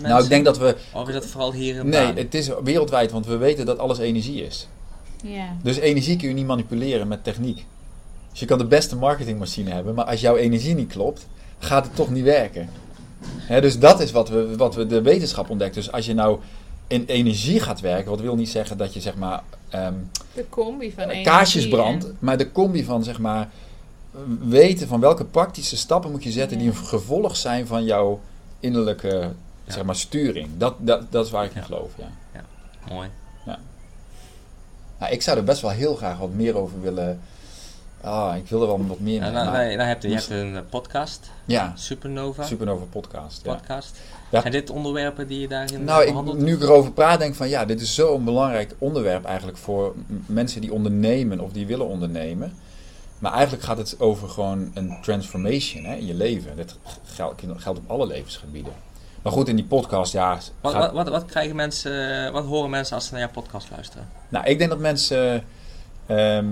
bij? 0.00 0.10
Nou, 0.10 0.22
ik 0.22 0.28
denk 0.28 0.44
dat 0.44 0.58
we, 0.58 0.76
Of 0.94 1.08
is 1.08 1.14
dat 1.14 1.26
vooral 1.26 1.52
hier 1.52 1.76
in 1.76 1.88
nee, 1.88 2.04
Baan? 2.06 2.16
het 2.16 2.34
is 2.34 2.50
wereldwijd, 2.64 3.10
want 3.12 3.26
we 3.26 3.36
weten 3.36 3.66
dat 3.66 3.78
alles 3.78 3.98
energie 3.98 4.44
is. 4.44 4.68
Ja. 5.22 5.46
Dus 5.62 5.76
energie 5.76 6.16
kun 6.16 6.28
je 6.28 6.34
niet 6.34 6.46
manipuleren 6.46 7.08
met 7.08 7.24
techniek. 7.24 7.64
Dus 8.30 8.40
je 8.40 8.46
kan 8.46 8.58
de 8.58 8.66
beste 8.66 8.96
marketingmachine 8.96 9.70
hebben, 9.70 9.94
maar 9.94 10.04
als 10.04 10.20
jouw 10.20 10.36
energie 10.36 10.74
niet 10.74 10.88
klopt, 10.88 11.26
gaat 11.58 11.84
het 11.86 11.96
toch 11.96 12.10
niet 12.10 12.24
werken. 12.24 12.68
Hè, 13.36 13.60
dus 13.60 13.78
dat 13.78 14.00
is 14.00 14.10
wat 14.10 14.28
we, 14.28 14.56
wat 14.56 14.74
we 14.74 14.86
de 14.86 15.02
wetenschap 15.02 15.50
ontdekt. 15.50 15.74
Dus 15.74 15.92
als 15.92 16.06
je 16.06 16.14
nou 16.14 16.38
in 16.86 17.04
energie 17.06 17.60
gaat 17.60 17.80
werken, 17.80 18.10
wat 18.10 18.20
wil 18.20 18.36
niet 18.36 18.48
zeggen 18.48 18.76
dat 18.76 18.94
je 18.94 19.00
zeg 19.00 19.14
maar 19.16 19.42
ehm, 19.68 19.94
De 20.34 20.48
combi 20.48 20.92
van 20.92 21.02
energie 21.02 21.24
kaarsjes 21.24 21.68
brandt, 21.68 22.04
en- 22.06 22.16
maar 22.18 22.36
de 22.36 22.52
combi 22.52 22.84
van 22.84 23.04
zeg 23.04 23.18
maar 23.18 23.48
weten 24.40 24.88
van 24.88 25.00
welke 25.00 25.24
praktische 25.24 25.76
stappen 25.76 26.10
moet 26.10 26.22
je 26.24 26.30
zetten 26.30 26.58
die 26.58 26.66
Ja. 26.66 26.72
een 26.78 26.84
gevolg 26.86 27.36
zijn 27.36 27.66
van 27.66 27.84
jouw 27.84 28.20
innerlijke 28.60 29.32
zeg 29.66 29.84
maar 29.84 29.96
sturing. 29.96 30.48
Dat, 30.58 30.74
dat, 30.78 31.12
dat 31.12 31.24
is 31.24 31.30
waar 31.30 31.44
ik 31.44 31.50
in 31.54 31.60
Ja. 31.60 31.66
geloof, 31.66 31.90
ja. 31.98 32.44
Mooi. 32.88 33.08
Nou, 34.98 35.12
ik 35.12 35.22
zou 35.22 35.36
er 35.36 35.44
best 35.44 35.60
wel 35.60 35.70
heel 35.70 35.94
graag 35.94 36.18
wat 36.18 36.32
meer 36.32 36.56
over 36.56 36.80
willen. 36.82 37.20
Ah, 38.00 38.36
ik 38.36 38.48
wil 38.48 38.60
er 38.60 38.66
wel 38.66 38.86
wat 38.86 38.98
meer 39.00 39.14
Ja, 39.14 39.20
mee. 39.20 39.30
nou, 39.30 39.44
nou, 39.44 39.56
nou, 39.76 39.88
je, 40.00 40.08
je 40.08 40.14
moest- 40.14 40.28
hebt 40.28 40.40
een 40.42 40.56
eh, 40.56 40.62
podcast, 40.70 41.30
ja, 41.44 41.72
Supernova 41.74 42.44
Supernova 42.44 42.84
podcast. 42.84 43.40
Ja. 43.44 43.54
podcast. 43.54 43.96
Ja. 44.36 44.40
Zijn 44.40 44.52
dit 44.52 44.70
onderwerpen 44.70 45.26
die 45.26 45.40
je 45.40 45.48
daarin 45.48 45.84
Nou, 45.84 46.00
ik, 46.02 46.08
behandelt? 46.08 46.38
nu 46.38 46.54
ik 46.54 46.62
erover 46.62 46.92
praat, 46.92 47.18
denk 47.18 47.30
ik 47.30 47.36
van 47.36 47.48
ja, 47.48 47.64
dit 47.64 47.80
is 47.80 47.94
zo'n 47.94 48.24
belangrijk 48.24 48.74
onderwerp 48.78 49.24
eigenlijk 49.24 49.58
voor 49.58 49.94
mensen 50.26 50.60
die 50.60 50.72
ondernemen 50.72 51.40
of 51.40 51.52
die 51.52 51.66
willen 51.66 51.86
ondernemen. 51.86 52.52
Maar 53.18 53.32
eigenlijk 53.32 53.62
gaat 53.64 53.78
het 53.78 54.00
over 54.00 54.28
gewoon 54.28 54.70
een 54.74 54.96
transformation 55.02 55.84
hè, 55.84 55.94
in 55.94 56.06
je 56.06 56.14
leven. 56.14 56.56
Dat 56.56 56.76
geldt, 57.04 57.42
geldt 57.56 57.78
op 57.78 57.90
alle 57.90 58.06
levensgebieden. 58.06 58.72
Maar 59.22 59.32
goed, 59.32 59.48
in 59.48 59.56
die 59.56 59.64
podcast, 59.64 60.12
ja. 60.12 60.38
Wat, 60.60 60.72
gaat- 60.72 60.92
wat, 60.92 61.08
wat, 61.08 61.24
krijgen 61.24 61.56
mensen, 61.56 62.24
eh, 62.26 62.32
wat 62.32 62.44
horen 62.44 62.70
mensen 62.70 62.94
als 62.94 63.04
ze 63.06 63.12
naar 63.12 63.20
jouw 63.20 63.30
podcast 63.30 63.68
luisteren? 63.70 64.08
Nou, 64.28 64.46
ik 64.46 64.58
denk 64.58 64.70
dat 64.70 64.78
mensen 64.78 65.44
ehm, 66.06 66.46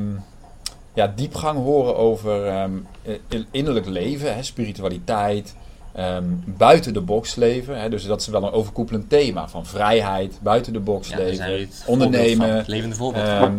ja, 0.95 1.13
diepgang 1.17 1.59
horen 1.59 1.97
over 1.97 2.47
ehm, 2.47 2.73
innerlijk 3.51 3.87
leven, 3.87 4.35
hè, 4.35 4.43
spiritualiteit, 4.43 5.55
ehm, 5.95 6.25
buiten 6.45 6.93
de 6.93 7.01
box 7.01 7.35
leven. 7.35 7.81
Hè, 7.81 7.89
dus 7.89 8.07
dat 8.07 8.21
is 8.21 8.27
wel 8.27 8.43
een 8.43 8.53
overkoepelend 8.53 9.09
thema 9.09 9.49
van 9.49 9.67
vrijheid, 9.67 10.39
buiten 10.43 10.73
de 10.73 10.81
box 10.81 11.09
Ja, 11.09 11.17
leven, 11.17 11.45
voorbeeld 11.45 11.83
ondernemen. 11.87 12.65
levende 12.67 12.97
voorbeeld. 12.97 13.27
Ehm, 13.27 13.57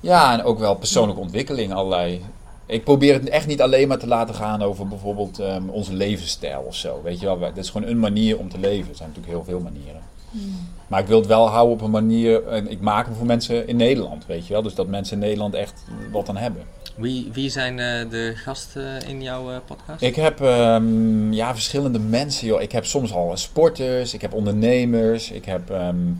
ja, 0.00 0.32
en 0.32 0.44
ook 0.44 0.58
wel 0.58 0.74
persoonlijke 0.74 1.20
ontwikkeling, 1.20 1.72
allerlei. 1.72 2.20
Ik 2.66 2.84
probeer 2.84 3.14
het 3.14 3.28
echt 3.28 3.46
niet 3.46 3.62
alleen 3.62 3.88
maar 3.88 3.98
te 3.98 4.06
laten 4.06 4.34
gaan 4.34 4.62
over 4.62 4.88
bijvoorbeeld 4.88 5.38
ehm, 5.38 5.68
onze 5.68 5.92
levensstijl 5.94 6.60
of 6.60 6.74
zo. 6.74 7.00
Weet 7.02 7.20
je 7.20 7.26
wel, 7.26 7.38
dat 7.38 7.56
is 7.56 7.70
gewoon 7.70 7.88
een 7.88 7.98
manier 7.98 8.38
om 8.38 8.48
te 8.48 8.58
leven. 8.58 8.90
Er 8.90 8.96
zijn 8.96 9.08
natuurlijk 9.08 9.34
heel 9.36 9.44
veel 9.44 9.60
manieren. 9.60 10.00
Hmm. 10.30 10.68
Maar 10.86 11.00
ik 11.00 11.06
wil 11.06 11.18
het 11.18 11.26
wel 11.26 11.48
houden 11.48 11.74
op 11.74 11.80
een 11.80 11.90
manier. 11.90 12.46
En 12.48 12.70
ik 12.70 12.80
maak 12.80 13.06
hem 13.06 13.14
voor 13.14 13.26
mensen 13.26 13.68
in 13.68 13.76
Nederland, 13.76 14.26
weet 14.26 14.46
je 14.46 14.52
wel. 14.52 14.62
Dus 14.62 14.74
dat 14.74 14.86
mensen 14.86 15.14
in 15.14 15.22
Nederland 15.22 15.54
echt 15.54 15.84
wat 16.12 16.28
aan 16.28 16.36
hebben. 16.36 16.62
Wie, 16.96 17.30
wie 17.32 17.50
zijn 17.50 17.78
eh, 17.78 18.10
de 18.10 18.32
gasten 18.36 19.06
in 19.06 19.22
jouw 19.22 19.50
eh, 19.50 19.56
podcast? 19.66 20.02
Ik 20.02 20.16
heb 20.16 20.40
ehm, 20.40 21.32
ja, 21.32 21.52
verschillende 21.52 21.98
mensen. 21.98 22.46
Joh. 22.46 22.60
Ik 22.62 22.72
heb 22.72 22.84
soms 22.84 23.12
al 23.12 23.36
sporters, 23.36 24.14
ik 24.14 24.20
heb 24.20 24.32
ondernemers, 24.32 25.30
ik 25.30 25.44
heb 25.44 25.70
ehm, 25.70 26.12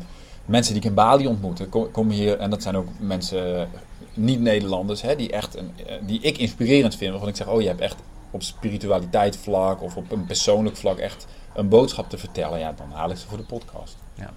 mensen 0.45 0.75
die 0.75 0.83
ik 0.83 0.89
in 0.89 0.95
Bali 0.95 1.27
ontmoet. 1.27 1.61
Ik 1.61 1.71
kom, 1.71 1.91
kom 1.91 2.11
hier, 2.11 2.39
en 2.39 2.51
dat 2.51 2.63
zijn 2.63 2.77
ook 2.77 2.89
mensen, 2.99 3.61
eh, 3.61 3.67
niet-Nederlanders, 4.15 5.03
hè, 5.03 5.17
die, 5.17 5.31
echt 5.31 5.57
een, 5.57 5.71
die 6.01 6.21
ik 6.21 6.39
inspirerend 6.39 6.97
vind. 6.97 7.11
Waarvan 7.11 7.29
ik 7.29 7.37
zeg, 7.37 7.49
oh 7.49 7.61
je 7.61 7.69
hebt 7.69 7.81
echt 7.81 7.97
op 8.31 8.43
spiritualiteit 8.43 9.37
vlak 9.37 9.83
of 9.83 9.97
op 9.97 10.13
een 10.13 10.27
persoonlijk 10.27 10.77
vlak 10.77 10.99
echt 10.99 11.27
een 11.55 11.69
boodschap 11.69 12.11
te 12.11 12.19
vertellen. 12.19 12.59
Ja, 12.59 12.75
dan 12.77 12.91
haal 12.93 13.11
ik 13.11 13.17
ze 13.17 13.27
voor 13.27 13.39
de 13.39 13.45
podcast. 13.45 13.97
Ja. 14.15 14.31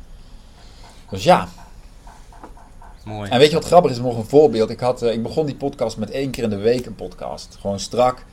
Dus 1.09 1.23
ja, 1.23 1.47
Mooi. 3.05 3.29
En 3.29 3.39
weet 3.39 3.49
je 3.49 3.55
wat 3.55 3.65
grappig 3.65 3.91
is? 3.91 3.97
Nog 3.97 4.17
een 4.17 4.25
voorbeeld. 4.25 4.69
Ik, 4.69 4.79
had, 4.79 5.01
eh, 5.01 5.13
ik 5.13 5.23
begon 5.23 5.45
die 5.45 5.55
podcast 5.55 5.97
met 5.97 6.11
één 6.11 6.29
keer 6.31 6.43
in 6.43 6.49
de 6.49 6.57
week 6.57 6.85
een 6.85 6.95
podcast. 6.95 7.57
Gewoon 7.59 7.79
strak. 7.79 8.25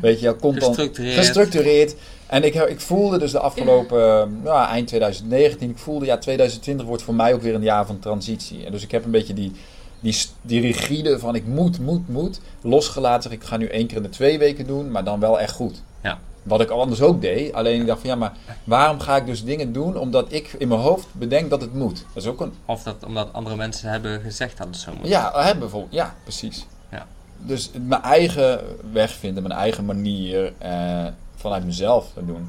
Weet 0.00 0.20
je, 0.20 0.36
Gestructureerd. 0.40 1.14
gestructureerd. 1.14 1.94
En 2.26 2.44
ik, 2.44 2.54
ik 2.54 2.80
voelde 2.80 3.18
dus 3.18 3.32
de 3.32 3.38
afgelopen, 3.38 4.40
ja, 4.44 4.68
eind 4.68 4.86
2019, 4.86 5.70
ik 5.70 5.78
voelde 5.78 6.04
ja, 6.04 6.18
2020 6.18 6.86
wordt 6.86 7.02
voor 7.02 7.14
mij 7.14 7.34
ook 7.34 7.42
weer 7.42 7.54
een 7.54 7.62
jaar 7.62 7.86
van 7.86 7.98
transitie. 7.98 8.64
En 8.64 8.72
dus 8.72 8.82
ik 8.82 8.90
heb 8.90 9.04
een 9.04 9.10
beetje 9.10 9.34
die, 9.34 9.52
die, 10.00 10.16
die 10.42 10.60
rigide 10.60 11.18
van 11.18 11.34
ik 11.34 11.46
moet, 11.46 11.80
moet, 11.80 12.08
moet, 12.08 12.40
losgelaten. 12.60 13.30
Zeg, 13.30 13.40
ik 13.40 13.44
ga 13.44 13.56
nu 13.56 13.66
één 13.66 13.86
keer 13.86 13.96
in 13.96 14.02
de 14.02 14.08
twee 14.08 14.38
weken 14.38 14.66
doen, 14.66 14.90
maar 14.90 15.04
dan 15.04 15.20
wel 15.20 15.40
echt 15.40 15.54
goed. 15.54 15.82
Ja. 16.02 16.18
Wat 16.50 16.60
ik 16.60 16.70
anders 16.70 17.00
ook 17.00 17.20
deed. 17.20 17.52
Alleen 17.52 17.80
ik 17.80 17.86
dacht 17.86 18.00
van 18.00 18.10
ja, 18.10 18.16
maar 18.16 18.32
waarom 18.64 19.00
ga 19.00 19.16
ik 19.16 19.26
dus 19.26 19.44
dingen 19.44 19.72
doen 19.72 19.96
omdat 19.96 20.32
ik 20.32 20.54
in 20.58 20.68
mijn 20.68 20.80
hoofd 20.80 21.06
bedenk 21.12 21.50
dat 21.50 21.60
het 21.60 21.74
moet? 21.74 22.04
Dat 22.14 22.22
is 22.22 22.28
ook 22.28 22.40
een 22.40 22.52
Of 22.64 22.82
dat 22.82 23.04
omdat 23.06 23.32
andere 23.32 23.56
mensen 23.56 23.90
hebben 23.90 24.20
gezegd 24.20 24.58
dat 24.58 24.66
het 24.66 24.76
zo 24.76 24.92
moet. 24.98 25.08
ja, 25.08 25.32
hè, 25.34 25.56
bijvoorbeeld. 25.56 25.92
Ja, 25.92 26.14
precies. 26.22 26.66
Ja. 26.90 27.06
Dus 27.36 27.70
mijn 27.86 28.02
eigen 28.02 28.60
weg 28.92 29.10
vinden, 29.10 29.42
mijn 29.42 29.58
eigen 29.58 29.84
manier 29.84 30.52
eh, 30.58 31.06
vanuit 31.36 31.64
mezelf 31.64 32.12
doen. 32.26 32.48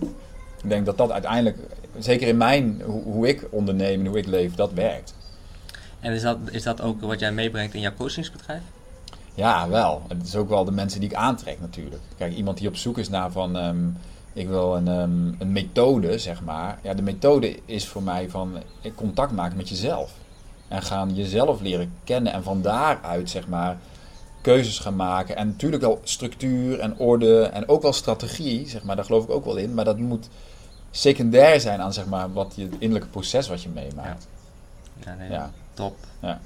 Ik 0.63 0.69
denk 0.69 0.85
dat 0.85 0.97
dat 0.97 1.11
uiteindelijk 1.11 1.57
zeker 1.99 2.27
in 2.27 2.37
mijn, 2.37 2.81
hoe, 2.85 3.03
hoe 3.03 3.27
ik 3.27 3.47
onderneem 3.49 3.99
en 3.99 4.05
hoe 4.05 4.17
ik 4.17 4.25
leef, 4.25 4.55
dat 4.55 4.73
werkt. 4.73 5.13
En 5.99 6.13
is 6.13 6.21
dat, 6.21 6.37
is 6.51 6.63
dat 6.63 6.81
ook 6.81 7.01
wat 7.01 7.19
jij 7.19 7.31
meebrengt 7.31 7.73
in 7.73 7.81
jouw 7.81 7.93
coachingsbedrijf? 7.97 8.61
Ja, 9.35 9.69
wel. 9.69 10.01
Het 10.07 10.27
is 10.27 10.35
ook 10.35 10.49
wel 10.49 10.65
de 10.65 10.71
mensen 10.71 10.99
die 10.99 11.09
ik 11.09 11.15
aantrek 11.15 11.59
natuurlijk. 11.59 12.01
Kijk, 12.17 12.33
iemand 12.35 12.57
die 12.57 12.67
op 12.67 12.75
zoek 12.75 12.97
is 12.97 13.09
naar 13.09 13.31
van... 13.31 13.57
ehm, 13.57 13.87
ik 14.33 14.47
wil 14.47 14.75
een, 14.75 14.87
ehm, 14.87 15.41
een 15.41 15.51
methode, 15.51 16.19
zeg 16.19 16.41
maar. 16.43 16.79
Ja, 16.81 16.93
de 16.93 17.01
methode 17.01 17.59
is 17.65 17.87
voor 17.87 18.03
mij 18.03 18.29
van 18.29 18.57
contact 18.95 19.31
maken 19.31 19.57
met 19.57 19.69
jezelf. 19.69 20.11
En 20.67 20.81
gaan 20.81 21.15
jezelf 21.15 21.61
leren 21.61 21.93
kennen. 22.03 22.33
En 22.33 22.43
van 22.43 22.61
daaruit, 22.61 23.29
zeg 23.29 23.47
maar, 23.47 23.77
keuzes 24.41 24.79
gaan 24.79 24.95
maken. 24.95 25.35
En 25.35 25.47
natuurlijk 25.47 25.83
wel 25.83 25.99
structuur 26.03 26.79
en 26.79 26.97
orde. 26.97 27.43
En 27.43 27.69
ook 27.69 27.81
wel 27.81 27.93
strategie, 27.93 28.67
zeg 28.69 28.83
maar. 28.83 28.95
Daar 28.95 29.05
geloof 29.05 29.23
ik 29.23 29.29
ook 29.29 29.45
wel 29.45 29.55
in. 29.57 29.73
Maar 29.73 29.85
dat 29.85 29.97
moet 29.97 30.29
secundair 30.91 31.59
zijn 31.59 31.81
aan, 31.81 31.93
zeg 31.93 32.05
maar, 32.05 32.33
wat 32.33 32.53
je, 32.55 32.63
het 32.63 32.73
innerlijke 32.79 33.07
proces 33.09 33.47
wat 33.47 33.61
je 33.63 33.69
meemaakt. 33.69 34.27
Ja, 35.05 35.13
nee, 35.13 35.29
Ja. 35.29 35.51
top. 35.73 35.95
Ja. 36.19 36.39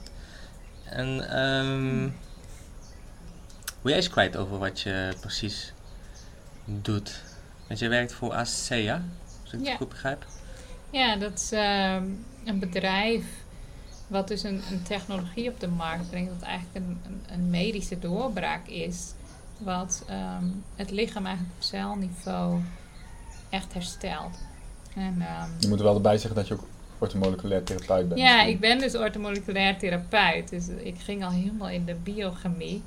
En 0.83 1.29
ehm 1.29 2.09
wil 3.85 3.93
jij 3.93 4.03
eens 4.03 4.11
kwijt 4.13 4.37
over 4.37 4.57
wat 4.57 4.81
je 4.81 5.13
precies 5.19 5.73
doet? 6.65 7.21
Want 7.67 7.79
je 7.79 7.87
werkt 7.87 8.13
voor 8.13 8.33
ACEA, 8.33 9.03
als 9.43 9.53
ik 9.53 9.59
het 9.59 9.67
Ja. 9.67 9.75
goed 9.75 9.89
begrijp. 9.89 10.25
Ja, 10.89 11.15
dat 11.15 11.33
is 11.33 11.51
ehm, 11.51 12.03
een 12.45 12.59
bedrijf 12.59 13.23
wat 14.07 14.27
dus 14.27 14.43
een, 14.43 14.61
een 14.71 14.83
technologie 14.83 15.49
op 15.49 15.59
de 15.59 15.67
markt 15.67 16.09
brengt, 16.09 16.31
dat 16.39 16.41
eigenlijk 16.41 16.85
een, 16.85 16.99
een, 17.05 17.21
een 17.33 17.49
medische 17.49 17.99
doorbraak 17.99 18.67
is. 18.67 19.13
Wat 19.57 20.03
ehm, 20.07 20.45
het 20.75 20.91
lichaam 20.91 21.25
eigenlijk 21.25 21.55
op 21.57 21.63
celniveau 21.63 22.61
echt 23.49 23.73
herstelt. 23.73 24.37
En, 24.95 25.21
ehm, 25.21 25.49
Je 25.59 25.67
moet 25.67 25.77
er 25.79 25.83
wel 25.85 25.95
erbij 25.95 26.17
zeggen 26.17 26.35
dat 26.35 26.47
je 26.47 26.53
ook 26.53 26.67
orthomoleculair 26.99 27.63
therapeut 27.63 28.07
bent. 28.07 28.19
ja, 28.21 28.33
misschien. 28.33 28.53
ik 28.53 28.59
ben 28.59 28.79
dus 28.79 28.95
orthomoleculair 28.95 29.77
therapeut. 29.77 30.49
Dus 30.49 30.67
ik 30.67 30.95
ging 30.99 31.23
al 31.23 31.31
helemaal 31.31 31.69
in 31.69 31.85
de 31.85 31.95
biochemie. 31.95 32.83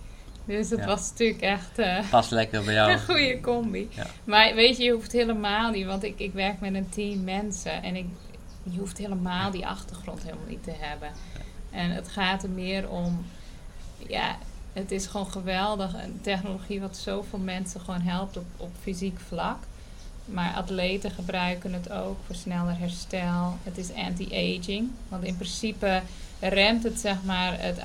Dus 0.48 0.68
dat 0.68 0.78
Ja. 0.78 0.86
was 0.86 1.10
natuurlijk 1.10 1.40
echt 1.40 1.78
eh, 1.78 1.98
Past 2.10 2.30
lekker 2.30 2.64
bij 2.64 2.74
jou. 2.74 2.90
een 2.92 3.00
goede 3.04 3.40
combi. 3.40 3.88
Ja. 3.90 4.06
Maar 4.24 4.54
weet 4.54 4.76
je, 4.76 4.84
je 4.84 4.92
hoeft 4.92 5.12
helemaal 5.12 5.70
niet, 5.70 5.86
want 5.86 6.02
ik, 6.02 6.18
ik 6.18 6.32
werk 6.32 6.60
met 6.60 6.74
een 6.74 6.88
team 6.88 7.24
mensen. 7.24 7.82
En 7.82 7.96
ik, 7.96 8.06
je 8.62 8.78
hoeft 8.78 8.98
helemaal 8.98 9.50
die 9.50 9.66
achtergrond 9.66 10.22
helemaal 10.22 10.48
niet 10.48 10.64
te 10.64 10.74
hebben. 10.78 11.08
En 11.70 11.90
het 11.90 12.08
gaat 12.08 12.42
er 12.42 12.50
meer 12.50 12.88
om, 12.88 13.26
ja, 14.08 14.36
het 14.72 14.90
is 14.90 15.06
gewoon 15.06 15.30
geweldig. 15.30 15.94
Een 15.94 16.18
technologie 16.22 16.80
wat 16.80 16.96
zoveel 16.96 17.38
mensen 17.38 17.80
gewoon 17.80 18.00
helpt 18.00 18.36
op, 18.36 18.44
op 18.56 18.70
fysiek 18.82 19.18
vlak. 19.28 19.58
Maar 20.24 20.52
atleten 20.54 21.10
gebruiken 21.10 21.72
het 21.72 21.90
ook 21.90 22.16
voor 22.26 22.34
sneller 22.34 22.78
herstel. 22.78 23.56
Het 23.62 23.78
is 23.78 23.92
anti-aging. 23.94 24.90
Want 25.08 25.24
in 25.24 25.36
principe 25.36 26.02
remt 26.40 26.82
het 26.82 27.00
zeg 27.00 27.16
maar 27.24 27.60
het 27.60 27.80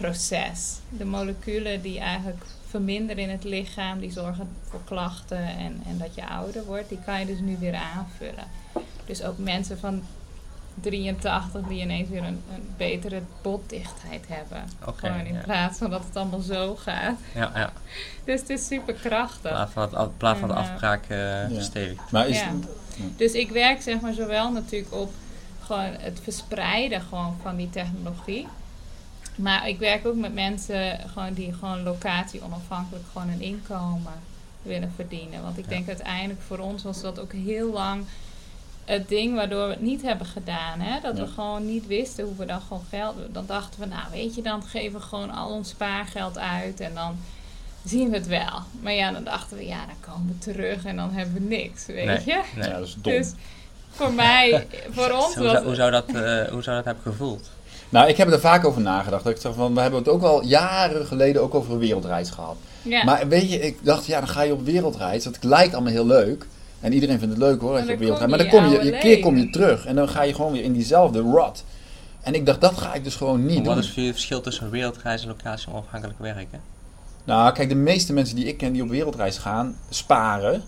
ouderdomsproces. 0.00 0.78
De 0.88 1.04
moleculen 1.04 1.82
die 1.82 1.98
eigenlijk 1.98 2.44
verminderen 2.68 3.22
in 3.22 3.30
het 3.30 3.44
lichaam, 3.44 4.00
die 4.00 4.12
zorgen 4.12 4.48
voor 4.62 4.80
klachten 4.84 5.46
en, 5.46 5.82
en 5.86 5.98
dat 5.98 6.14
je 6.14 6.28
ouder 6.28 6.64
wordt, 6.64 6.88
die 6.88 6.98
kan 7.04 7.20
je 7.20 7.26
dus 7.26 7.38
nu 7.38 7.56
weer 7.60 7.74
aanvullen. 7.74 8.46
Dus 9.06 9.22
ook 9.22 9.38
mensen 9.38 9.78
van 9.78 10.02
83 10.80 11.62
die 11.68 11.80
ineens 11.80 12.08
weer 12.08 12.24
een, 12.24 12.42
een 12.54 12.74
betere 12.76 13.22
botdichtheid 13.42 14.24
hebben. 14.28 14.64
Gewoon 14.96 15.26
in 15.26 15.34
ja. 15.34 15.40
plaats 15.40 15.78
van 15.78 15.90
dat 15.90 16.04
het 16.04 16.16
allemaal 16.16 16.40
zo 16.40 16.76
gaat. 16.76 17.18
Ja, 17.34 17.50
ja. 17.54 17.72
Dus 18.24 18.40
het 18.40 18.50
is 18.50 18.66
super 18.66 18.94
krachtig. 18.94 19.50
plaats 19.50 19.72
van, 19.72 19.82
het, 19.82 20.18
plaats 20.18 20.38
van 20.38 20.48
de 20.48 20.54
eh, 20.54 20.60
afbraak 20.60 21.04
verstevigd. 21.52 22.10
Maar 22.10 22.28
is, 22.28 22.38
Ja. 22.38 22.52
Dus 23.16 23.32
ik 23.32 23.50
werk 23.50 23.82
zeg 23.82 24.00
maar 24.00 24.12
zowel 24.12 24.52
natuurlijk 24.52 24.92
op 24.92 25.12
gewoon 25.60 25.94
het 25.98 26.20
verspreiden 26.22 27.00
gewoon 27.00 27.36
van 27.42 27.56
die 27.56 27.70
technologie. 27.70 28.46
Maar 29.34 29.68
ik 29.68 29.78
werk 29.78 30.06
ook 30.06 30.16
met 30.16 30.34
mensen 30.34 30.98
gewoon 31.12 31.32
die 31.32 31.52
gewoon 31.52 31.82
locatie 31.82 32.42
onafhankelijk 32.42 33.04
gewoon 33.12 33.28
een 33.28 33.40
inkomen 33.40 34.12
willen 34.62 34.92
verdienen. 34.94 35.42
Want 35.42 35.58
ik 35.58 35.64
Ja. 35.64 35.70
denk 35.70 35.88
uiteindelijk 35.88 36.40
voor 36.46 36.58
ons 36.58 36.82
was 36.82 37.00
dat 37.00 37.20
ook 37.20 37.32
heel 37.32 37.72
lang 37.72 38.04
het 38.84 39.08
ding 39.08 39.34
waardoor 39.34 39.64
we 39.66 39.72
het 39.72 39.82
niet 39.82 40.02
hebben 40.02 40.26
gedaan. 40.26 40.80
Hè? 40.80 41.00
Dat 41.00 41.16
Ja. 41.16 41.22
we 41.24 41.28
gewoon 41.30 41.66
niet 41.66 41.86
wisten 41.86 42.24
hoe 42.24 42.36
we 42.36 42.44
dan 42.46 42.60
gewoon 42.60 42.82
geld... 42.88 43.14
Dan 43.32 43.46
dachten 43.46 43.80
we, 43.80 43.86
nou 43.86 44.02
weet 44.12 44.34
je, 44.34 44.42
dan 44.42 44.62
geven 44.62 44.98
we 45.00 45.04
gewoon 45.06 45.30
al 45.30 45.50
ons 45.50 45.68
spaargeld 45.68 46.38
uit 46.38 46.80
en 46.80 46.94
dan 46.94 47.16
zien 47.84 48.10
we 48.10 48.16
het 48.16 48.26
wel. 48.26 48.60
Maar 48.80 48.92
ja, 48.92 49.12
dan 49.12 49.24
dachten 49.24 49.56
we, 49.56 49.66
ja, 49.66 49.86
dan 49.86 50.14
komen 50.14 50.26
we 50.26 50.38
terug 50.38 50.84
en 50.84 50.96
dan 50.96 51.10
hebben 51.12 51.34
we 51.34 51.40
niks, 51.40 51.86
weet 51.86 52.06
Nee, 52.06 52.18
je. 52.24 52.42
nee. 52.56 52.68
ja, 52.68 52.78
dat 52.78 52.86
is 52.86 52.94
dom. 52.98 53.12
Dus 53.12 53.32
voor 53.90 54.12
mij, 54.12 54.66
voor 54.96 55.10
ons 55.10 55.34
hoe, 55.34 55.44
was 55.44 55.52
zou, 55.52 55.64
hoe, 55.64 55.74
zou 55.74 55.90
dat, 55.90 56.06
eh, 56.06 56.14
hoe 56.52 56.62
zou 56.62 56.76
dat 56.76 56.84
hebben 56.84 57.02
gevoeld? 57.02 57.50
Nou, 57.94 58.08
ik 58.08 58.16
heb 58.16 58.30
er 58.30 58.40
vaak 58.40 58.64
over 58.64 58.80
nagedacht. 58.80 59.24
Dat 59.24 59.34
ik 59.34 59.40
zeg 59.40 59.54
van, 59.54 59.74
we 59.74 59.80
hebben 59.80 59.98
het 59.98 60.08
ook 60.08 60.22
al 60.22 60.44
jaren 60.44 61.06
geleden 61.06 61.42
ook 61.42 61.54
over 61.54 61.72
een 61.72 61.78
wereldreis 61.78 62.30
gehad. 62.30 62.56
ja, 62.82 63.04
Maar 63.04 63.28
weet 63.28 63.50
je, 63.52 63.60
ik 63.60 63.78
dacht, 63.82 64.06
ja, 64.06 64.18
dan 64.18 64.28
ga 64.28 64.42
je 64.42 64.52
op 64.52 64.64
wereldreis. 64.64 65.24
Dat 65.24 65.44
lijkt 65.44 65.74
allemaal 65.74 65.92
heel 65.92 66.06
leuk. 66.06 66.46
En 66.80 66.92
iedereen 66.92 67.18
vindt 67.18 67.34
het 67.34 67.42
leuk 67.42 67.60
hoor, 67.60 67.76
als 67.76 67.86
je 67.86 67.92
op 67.92 67.98
wereldreis. 67.98 68.30
Maar 68.30 68.38
dan 68.38 68.48
kom 68.48 68.66
je, 68.66 68.84
je 68.84 68.98
keer 68.98 69.20
kom 69.20 69.36
je 69.36 69.50
terug. 69.50 69.86
En 69.86 69.94
dan 69.94 70.08
ga 70.08 70.22
je 70.22 70.34
gewoon 70.34 70.52
weer 70.52 70.62
in 70.62 70.72
diezelfde 70.72 71.20
rot. 71.20 71.64
En 72.20 72.34
ik 72.34 72.46
dacht, 72.46 72.60
dat 72.60 72.78
ga 72.78 72.94
ik 72.94 73.04
dus 73.04 73.14
gewoon 73.14 73.46
niet 73.46 73.56
Wat 73.56 73.64
doen. 73.64 73.78
is 73.78 73.90
voor 73.90 74.00
je 74.00 74.06
het 74.06 74.16
verschil 74.16 74.40
tussen 74.40 74.70
wereldreis 74.70 75.22
en 75.22 75.28
locatie 75.28 75.68
onafhankelijk 75.72 76.18
werken? 76.18 76.60
Nou, 77.24 77.52
kijk, 77.52 77.68
de 77.68 77.74
meeste 77.74 78.12
mensen 78.12 78.36
die 78.36 78.46
ik 78.46 78.56
ken 78.56 78.72
die 78.72 78.82
op 78.82 78.88
wereldreis 78.88 79.38
gaan, 79.38 79.76
sparen. 79.88 80.62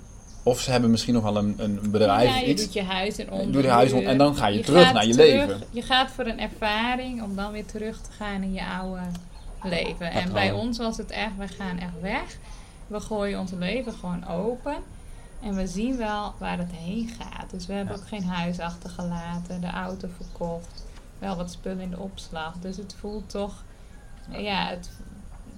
Of 0.46 0.60
ze 0.60 0.70
hebben 0.70 0.90
misschien 0.90 1.14
nog 1.14 1.22
wel 1.22 1.36
een, 1.36 1.54
een 1.58 1.90
bedrijf 1.90 2.30
ja, 2.30 2.38
je 2.38 2.46
iets. 2.46 2.62
doet 2.64 2.72
je 2.72 2.82
huis 2.82 3.18
in 3.18 3.24
Je 3.24 3.30
onder. 3.30 3.52
doet 3.52 3.62
je 3.62 3.68
huis 3.68 3.92
on- 3.92 4.02
en 4.04 4.18
dan 4.18 4.36
ga 4.36 4.46
je 4.46 4.60
terug 4.60 4.92
naar 4.92 5.06
je 5.06 5.12
terug- 5.12 5.46
leven. 5.46 5.62
Je 5.70 5.82
gaat 5.82 6.10
voor 6.10 6.26
een 6.26 6.40
ervaring 6.40 7.22
om 7.22 7.36
dan 7.36 7.52
weer 7.52 7.66
terug 7.66 8.00
te 8.00 8.10
gaan 8.12 8.42
in 8.42 8.52
je 8.52 8.66
oude 8.66 9.02
leven. 9.62 10.10
En 10.10 10.32
bij 10.32 10.52
ons 10.52 10.78
was 10.78 10.96
het 10.96 11.10
echt, 11.10 11.36
we 11.38 11.48
gaan 11.48 11.78
echt 11.78 12.00
weg. 12.00 12.36
We 12.86 13.00
gooien 13.00 13.38
ons 13.40 13.50
leven 13.58 13.92
gewoon 13.92 14.26
open. 14.28 14.76
En 15.42 15.54
we 15.54 15.66
zien 15.66 15.96
wel 15.96 16.34
waar 16.38 16.58
het 16.58 16.70
heen 16.72 17.10
gaat. 17.20 17.50
Dus 17.50 17.66
we 17.66 17.72
hebben 17.72 17.94
Ja. 17.94 18.00
ook 18.00 18.08
geen 18.08 18.24
huis 18.24 18.58
achtergelaten, 18.60 19.60
de 19.60 19.70
auto 19.70 20.08
verkocht. 20.16 20.84
Wel 21.18 21.36
wat 21.36 21.50
spullen 21.50 21.80
in 21.80 21.90
de 21.90 21.98
opslag. 21.98 22.54
Dus 22.60 22.76
het 22.76 22.94
voelt 23.00 23.30
toch, 23.30 23.62
ja, 24.30 24.66
het 24.68 24.90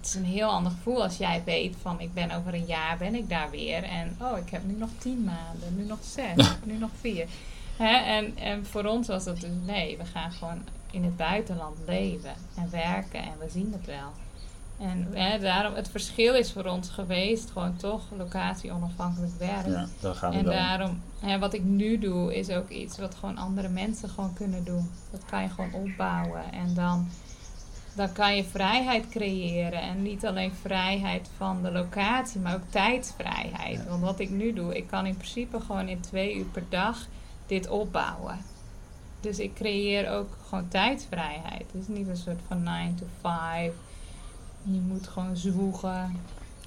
is 0.08 0.14
een 0.14 0.24
heel 0.24 0.48
ander 0.48 0.72
gevoel 0.72 1.02
als 1.02 1.16
jij 1.16 1.42
weet 1.44 1.76
van 1.82 2.00
ik 2.00 2.14
ben 2.14 2.30
over 2.30 2.54
een 2.54 2.66
jaar 2.66 2.96
ben 2.98 3.14
ik 3.14 3.28
daar 3.28 3.50
weer. 3.50 3.82
En 3.82 4.16
oh, 4.20 4.38
ik 4.38 4.50
heb 4.50 4.64
nu 4.64 4.74
nog 4.74 4.90
tien 4.98 5.24
maanden, 5.24 5.76
nu 5.76 5.84
nog 5.84 5.98
zes, 6.02 6.50
nu 6.64 6.78
nog 6.78 6.90
vier. 7.00 7.26
Hè? 7.76 7.96
En, 7.96 8.36
en 8.36 8.66
voor 8.66 8.84
ons 8.84 9.06
was 9.06 9.24
dat 9.24 9.40
dus 9.40 9.50
nee, 9.64 9.96
we 9.96 10.04
gaan 10.04 10.32
gewoon 10.32 10.62
in 10.90 11.04
het 11.04 11.16
buitenland 11.16 11.78
leven 11.86 12.34
en 12.54 12.70
werken 12.70 13.22
en 13.22 13.32
we 13.38 13.50
zien 13.50 13.72
het 13.72 13.86
wel. 13.86 14.12
En 14.78 15.08
hè, 15.12 15.38
daarom, 15.38 15.74
het 15.74 15.90
verschil 15.90 16.34
is 16.34 16.52
voor 16.52 16.64
ons 16.64 16.88
geweest 16.88 17.50
gewoon 17.50 17.76
toch 17.76 18.02
locatie 18.16 18.72
onafhankelijk 18.72 19.32
werk. 19.38 19.66
Ja, 19.66 20.12
gaan 20.14 20.30
we 20.30 20.38
En 20.38 20.44
daarom, 20.44 21.00
hè, 21.20 21.38
wat 21.38 21.54
ik 21.54 21.64
nu 21.64 21.98
doe, 21.98 22.34
is 22.36 22.50
ook 22.50 22.68
iets 22.68 22.98
wat 22.98 23.14
gewoon 23.14 23.36
andere 23.36 23.68
mensen 23.68 24.08
gewoon 24.08 24.32
kunnen 24.32 24.64
doen. 24.64 24.90
Dat 25.10 25.24
kan 25.24 25.42
je 25.42 25.48
gewoon 25.48 25.72
opbouwen. 25.72 26.52
En 26.52 26.74
dan, 26.74 27.08
dan 27.98 28.12
kan 28.12 28.36
je 28.36 28.44
vrijheid 28.44 29.08
creëren. 29.08 29.80
En 29.80 30.02
niet 30.02 30.26
alleen 30.26 30.52
vrijheid 30.62 31.28
van 31.36 31.62
de 31.62 31.72
locatie, 31.72 32.40
maar 32.40 32.54
ook 32.54 32.70
tijdsvrijheid. 32.70 33.86
Want 33.88 34.02
wat 34.02 34.20
ik 34.20 34.30
nu 34.30 34.52
doe, 34.52 34.76
ik 34.76 34.86
kan 34.86 35.06
in 35.06 35.16
principe 35.16 35.60
gewoon 35.60 35.88
in 35.88 36.00
twee 36.00 36.34
uur 36.36 36.44
per 36.44 36.64
dag 36.68 37.06
dit 37.46 37.68
opbouwen. 37.68 38.38
Dus 39.20 39.38
ik 39.38 39.54
creëer 39.54 40.10
ook 40.10 40.36
gewoon 40.48 40.68
tijdsvrijheid. 40.68 41.64
Het 41.72 41.82
is 41.82 41.88
niet 41.88 42.08
een 42.08 42.16
soort 42.16 42.40
van 42.48 42.62
9 42.62 42.94
to 42.94 43.06
5. 43.20 43.72
Je 44.62 44.80
moet 44.80 45.08
gewoon 45.08 45.36
zwoegen. 45.36 46.20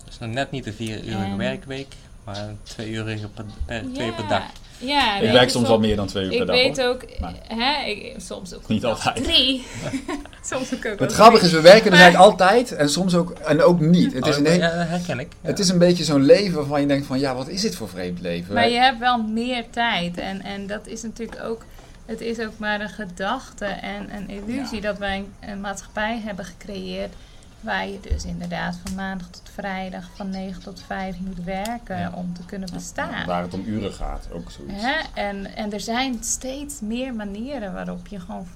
Dus 0.05 0.19
nog 0.19 0.29
net 0.29 0.51
niet 0.51 0.65
een 0.65 0.73
vier 0.73 1.03
uurige 1.03 1.35
werkweek, 1.35 1.95
maar 2.23 2.53
twee 2.63 2.89
uurige 2.89 3.27
per, 3.27 3.45
per, 3.65 3.93
twee 3.93 4.07
uur 4.07 4.13
per 4.13 4.27
dag. 4.27 4.43
Ja, 4.81 5.15
Ik 5.15 5.21
weet 5.21 5.31
werk 5.31 5.43
je, 5.45 5.49
soms 5.51 5.67
wel 5.67 5.79
meer 5.79 5.95
dan 5.95 6.07
twee 6.07 6.23
uur 6.23 6.29
per 6.29 6.39
Ik 6.41 6.47
dag. 6.47 6.55
weet 6.55 6.77
hoor. 6.77 6.87
ook, 6.87 7.19
Maar- 7.19 7.33
hè, 7.47 7.85
ik, 7.89 8.13
soms 8.17 8.53
ook 8.55 8.67
Niet 8.67 8.85
altijd. 8.85 9.23
drie. 9.23 9.63
soms 10.51 10.73
ook, 10.73 10.85
ook 10.85 10.99
Het 10.99 11.13
grappige 11.13 11.45
is, 11.45 11.51
we 11.51 11.61
werken 11.61 11.85
er 11.85 11.91
Maar- 11.91 11.99
eigenlijk 11.99 12.31
altijd 12.41 12.71
en 12.71 12.89
soms 12.89 13.15
ook, 13.15 13.29
en 13.31 13.61
ook 13.61 13.79
niet. 13.79 14.13
Het 14.13 14.25
is, 14.27 14.33
Oh, 14.33 14.39
een, 14.39 14.45
heel- 14.51 14.59
ja, 14.59 14.75
dat 14.77 14.87
herken 14.87 15.19
ik. 15.19 15.27
Ja. 15.41 15.47
het 15.49 15.59
is 15.59 15.69
een 15.69 15.77
beetje 15.77 16.03
zo'n 16.03 16.23
leven 16.23 16.55
waarvan 16.55 16.81
je 16.81 16.87
denkt 16.87 17.05
van, 17.05 17.19
ja, 17.19 17.35
wat 17.35 17.47
is 17.47 17.61
dit 17.61 17.75
voor 17.75 17.89
vreemd 17.89 18.21
leven? 18.21 18.53
Maar 18.53 18.69
je 18.69 18.77
hebt 18.79 18.99
wel 18.99 19.21
meer 19.23 19.63
tijd. 19.69 20.17
En, 20.17 20.41
en 20.43 20.67
dat 20.67 20.87
is 20.87 21.01
natuurlijk 21.01 21.43
ook, 21.43 21.61
het 22.05 22.21
is 22.21 22.39
ook 22.39 22.57
maar 22.57 22.81
een 22.81 22.89
gedachte 22.89 23.65
en 23.65 24.09
een 24.15 24.29
illusie 24.29 24.75
Ja. 24.81 24.87
dat 24.87 24.97
wij 24.97 25.17
een, 25.17 25.49
een 25.49 25.61
maatschappij 25.61 26.21
hebben 26.25 26.45
gecreëerd. 26.45 27.13
Waar 27.61 27.87
je 27.87 27.99
dus 27.99 28.25
inderdaad 28.25 28.77
van 28.85 28.95
maandag 28.95 29.27
tot 29.29 29.49
vrijdag 29.53 30.09
van 30.15 30.29
9 30.29 30.61
tot 30.63 30.83
5 30.87 31.19
moet 31.19 31.43
werken 31.43 31.97
Ja. 31.97 32.11
om 32.15 32.33
te 32.33 32.45
kunnen 32.45 32.69
bestaan. 32.73 33.25
Waar 33.25 33.41
het 33.41 33.53
om 33.53 33.63
uren 33.65 33.93
gaat, 33.93 34.27
ook 34.31 34.51
zoiets. 34.51 34.83
Hè? 34.83 35.01
En, 35.13 35.55
en 35.55 35.73
er 35.73 35.79
zijn 35.79 36.23
steeds 36.23 36.79
meer 36.79 37.13
manieren 37.13 37.73
waarop 37.73 38.07
je 38.07 38.19
gewoon 38.19 38.47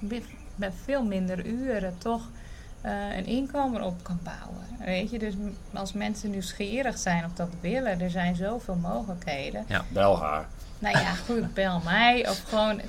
met, 0.55 0.73
veel 0.83 1.03
minder 1.03 1.45
uren 1.45 1.97
toch 1.97 2.21
eh, 2.81 3.17
een 3.17 3.25
inkomen 3.25 3.81
op 3.83 4.03
kan 4.03 4.19
bouwen. 4.23 4.65
Weet 4.85 5.09
je, 5.11 5.19
dus 5.19 5.33
als 5.73 5.93
mensen 5.93 6.29
nieuwsgierig 6.29 6.97
zijn 6.97 7.25
of 7.25 7.33
dat 7.33 7.49
willen, 7.61 8.01
er 8.01 8.09
zijn 8.09 8.35
zoveel 8.35 8.75
mogelijkheden. 8.75 9.65
Bel 9.89 10.19
haar. 10.21 10.45
Nou 10.79 10.97
ja, 10.97 11.11
goed, 11.25 11.53
bel 11.53 11.81
mij. 11.83 12.29
Of 12.29 12.43
gewoon 12.47 12.81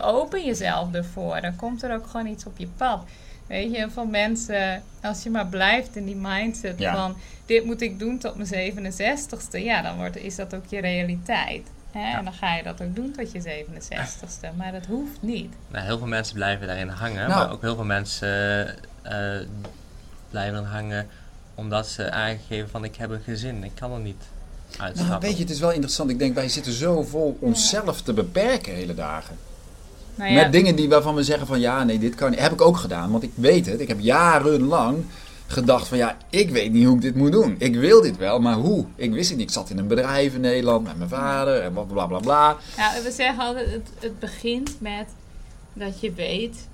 open 0.00 0.44
jezelf 0.44 0.92
ervoor. 0.94 1.40
Dan 1.40 1.56
komt 1.56 1.82
er 1.82 1.94
ook 1.94 2.06
gewoon 2.06 2.26
iets 2.26 2.46
op 2.46 2.58
je 2.58 2.66
pad. 2.76 3.00
Weet 3.46 3.72
je, 3.74 3.86
van 3.90 4.10
mensen, 4.10 4.82
als 5.02 5.22
je 5.22 5.30
maar 5.30 5.46
blijft 5.46 5.96
in 5.96 6.04
die 6.04 6.16
mindset 6.16 6.78
Ja. 6.78 6.94
van 6.94 7.16
dit 7.46 7.64
moet 7.64 7.80
ik 7.80 7.98
doen 7.98 8.18
tot 8.18 8.34
mijn 8.36 8.48
67ste, 8.48 9.58
ja, 9.58 9.82
dan 9.82 9.96
wordt, 9.96 10.16
is 10.16 10.36
dat 10.36 10.54
ook 10.54 10.64
je 10.68 10.80
realiteit. 10.80 11.66
Hè? 11.92 12.16
En 12.18 12.24
dan 12.24 12.32
ga 12.32 12.54
je 12.56 12.62
dat 12.62 12.82
ook 12.82 12.94
doen 12.94 13.10
tot 13.16 13.32
je 13.32 13.40
67ste. 13.42 14.56
Maar 14.56 14.72
dat 14.72 14.86
hoeft 14.86 15.22
niet. 15.22 15.54
Nou, 15.68 15.84
heel 15.84 15.98
veel 15.98 16.06
mensen 16.06 16.34
blijven 16.34 16.66
daarin 16.66 16.88
hangen, 16.88 17.28
Nou. 17.28 17.44
maar 17.44 17.52
ook 17.52 17.60
heel 17.62 17.74
veel 17.74 17.84
mensen 17.84 18.68
eh, 19.02 19.14
blijven 20.30 20.64
hangen 20.64 21.06
omdat 21.54 21.86
ze 21.86 22.10
aangeven 22.10 22.68
van 22.70 22.84
ik 22.84 22.96
heb 22.96 23.10
een 23.10 23.22
gezin, 23.24 23.64
ik 23.64 23.70
kan 23.74 23.92
er 23.92 24.00
niet 24.00 24.22
uitstappen. 24.78 25.06
Nou, 25.06 25.20
weet 25.20 25.36
je, 25.36 25.42
het 25.42 25.50
is 25.52 25.60
wel 25.60 25.70
interessant. 25.72 26.10
Ik 26.10 26.18
denk, 26.18 26.34
wij 26.34 26.48
zitten 26.48 26.72
zo 26.72 27.02
vol 27.02 27.36
onszelf 27.40 28.02
te 28.02 28.12
beperken 28.12 28.74
hele 28.74 28.94
dagen. 28.94 29.36
Nou 30.16 30.30
ja, 30.30 30.42
Met 30.42 30.52
dingen 30.52 30.76
die, 30.76 30.88
waarvan 30.88 31.14
we 31.14 31.22
zeggen 31.22 31.46
van 31.46 31.60
ja, 31.60 31.84
nee, 31.84 31.98
dit 31.98 32.14
kan 32.14 32.30
niet. 32.30 32.40
Heb 32.40 32.52
ik 32.52 32.60
ook 32.60 32.76
gedaan, 32.76 33.10
want 33.10 33.22
ik 33.22 33.32
weet 33.34 33.66
het. 33.66 33.80
Ik 33.80 33.88
heb 33.88 34.00
jarenlang 34.00 35.04
gedacht 35.46 35.88
van 35.88 35.98
ja, 35.98 36.16
ik 36.30 36.50
weet 36.50 36.72
niet 36.72 36.86
hoe 36.86 36.94
ik 36.96 37.00
dit 37.02 37.14
moet 37.14 37.32
doen. 37.32 37.54
Ik 37.58 37.74
wil 37.74 38.02
dit 38.02 38.16
wel, 38.16 38.40
maar 38.40 38.54
hoe? 38.54 38.84
Ik 38.94 39.12
wist 39.12 39.28
het 39.28 39.38
niet. 39.38 39.48
Ik 39.48 39.54
zat 39.54 39.70
in 39.70 39.78
een 39.78 39.86
bedrijf 39.86 40.34
in 40.34 40.40
Nederland 40.40 40.84
met 40.86 40.96
mijn 40.96 41.08
vader 41.10 41.60
en 41.60 41.72
bla 41.72 41.82
bla 41.82 42.06
bla 42.06 42.18
bla. 42.18 42.56
Nou, 42.76 43.02
we 43.02 43.10
zeggen 43.10 43.44
altijd, 43.44 43.70
het, 43.70 43.88
het 44.00 44.18
begint 44.18 44.80
met 44.80 45.06
dat 45.72 46.00
je 46.00 46.12
weet 46.12 46.66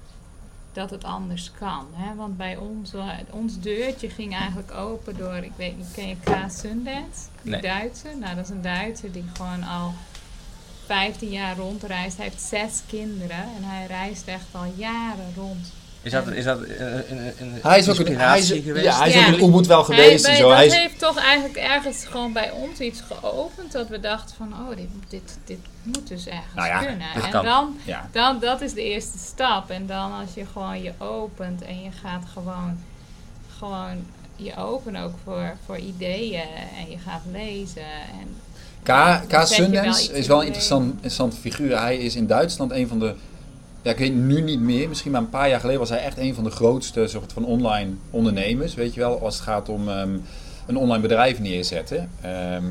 dat 0.72 0.90
het 0.90 1.04
anders 1.04 1.52
kan. 1.58 1.86
Hè? 1.92 2.14
Want 2.14 2.36
bij 2.36 2.56
ons, 2.56 2.94
eh, 2.94 3.08
ons 3.30 3.60
deurtje 3.60 4.08
ging 4.10 4.34
eigenlijk 4.36 4.72
open 4.74 5.16
door, 5.16 5.34
ik 5.36 5.52
weet 5.56 5.76
niet, 5.76 5.86
ken 5.94 6.08
je 6.08 6.16
Klaas 6.24 6.58
Sundance? 6.58 7.20
Die 7.42 7.52
Nee. 7.52 7.60
Duitser? 7.60 8.10
Nou, 8.20 8.34
dat 8.34 8.44
is 8.44 8.50
een 8.50 8.62
Duitser 8.62 9.12
die 9.12 9.24
gewoon 9.32 9.62
al 9.62 9.92
15 10.86 11.30
jaar 11.30 11.56
rondreist. 11.56 12.16
Hij 12.16 12.26
heeft 12.26 12.40
zes 12.42 12.80
kinderen 12.88 13.36
en 13.56 13.62
hij 13.64 13.86
reist 13.86 14.26
echt 14.26 14.46
al 14.52 14.64
jaren 14.76 15.32
rond. 15.36 15.72
Is 16.02 16.12
dat, 16.12 16.26
is 16.28 16.44
dat 16.44 16.58
een, 16.60 17.10
een, 17.18 17.32
een 17.38 17.58
Hij 17.62 17.78
is 17.78 17.88
ook 17.88 17.98
een, 17.98 18.16
hij 18.16 18.38
is, 18.38 18.50
inspiratie 18.50 18.62
geweest? 18.62 18.84
ja, 18.86 18.98
hij 18.98 19.08
is 19.08 19.14
Ja. 19.14 19.26
ook 19.26 19.32
een 19.40 19.44
Ubud 19.48 19.66
wel 19.66 19.84
geweest 19.84 20.26
hij, 20.26 20.34
en 20.34 20.40
zo. 20.40 20.48
dat 20.48 20.56
Hij 20.56 20.66
is, 20.66 20.74
heeft 20.74 20.98
toch 20.98 21.18
eigenlijk 21.18 21.56
ergens 21.56 22.04
gewoon 22.04 22.32
bij 22.32 22.50
ons 22.50 22.78
iets 22.78 23.00
geopend. 23.00 23.72
Dat 23.72 23.88
we 23.88 24.00
dachten 24.00 24.36
van, 24.36 24.52
oh, 24.52 24.76
dit, 24.76 24.88
dit, 25.08 25.38
dit 25.44 25.58
moet 25.82 26.08
dus 26.08 26.26
ergens 26.26 26.54
Nou 26.54 26.68
ja, 26.68 26.78
kunnen. 26.78 27.06
En 27.14 27.30
kan. 27.30 27.44
dan 27.44 27.76
ja. 27.84 28.08
Dan, 28.12 28.38
dat 28.40 28.60
is 28.60 28.72
de 28.72 28.82
eerste 28.82 29.18
stap. 29.18 29.70
En 29.70 29.86
dan 29.86 30.12
als 30.12 30.34
je 30.34 30.46
gewoon 30.52 30.82
je 30.82 30.92
opent 30.98 31.62
en 31.62 31.82
je 31.82 31.90
gaat 32.02 32.24
gewoon, 32.32 32.78
gewoon 33.58 34.06
je 34.36 34.56
openen 34.56 35.02
ook 35.02 35.14
voor, 35.24 35.56
voor 35.66 35.78
ideeën 35.78 36.48
en 36.78 36.90
je 36.90 36.98
gaat 36.98 37.22
lezen. 37.32 37.82
En 38.20 38.36
K, 38.82 39.20
K. 39.28 39.46
Sundance 39.46 40.12
is 40.12 40.26
wel 40.26 40.36
een 40.36 40.42
in 40.42 40.46
interessant, 40.46 40.92
interessante 40.92 41.36
figuur. 41.36 41.80
Hij 41.80 41.96
is 41.96 42.16
in 42.16 42.26
Duitsland 42.26 42.70
een 42.72 42.88
van 42.88 42.98
de, 42.98 43.14
ja, 43.82 43.90
ik 43.90 43.98
weet 43.98 44.14
nu 44.14 44.40
niet 44.40 44.60
meer, 44.60 44.88
misschien 44.88 45.10
maar 45.10 45.20
een 45.20 45.28
paar 45.30 45.48
jaar 45.48 45.60
geleden 45.60 45.80
was 45.80 45.88
hij 45.90 45.98
echt 46.04 46.18
een 46.18 46.34
van 46.34 46.44
de 46.44 46.50
grootste 46.50 47.06
soort 47.06 47.32
van 47.32 47.44
online 47.44 47.90
ondernemers. 48.10 48.74
Weet 48.74 48.94
je 48.94 49.00
wel, 49.00 49.20
als 49.24 49.34
het 49.34 49.44
gaat 49.44 49.68
om 49.68 49.88
ehm, 49.88 50.10
een 50.66 50.76
online 50.76 51.02
bedrijf 51.02 51.38
neerzetten. 51.40 52.10
Ehm, 52.20 52.64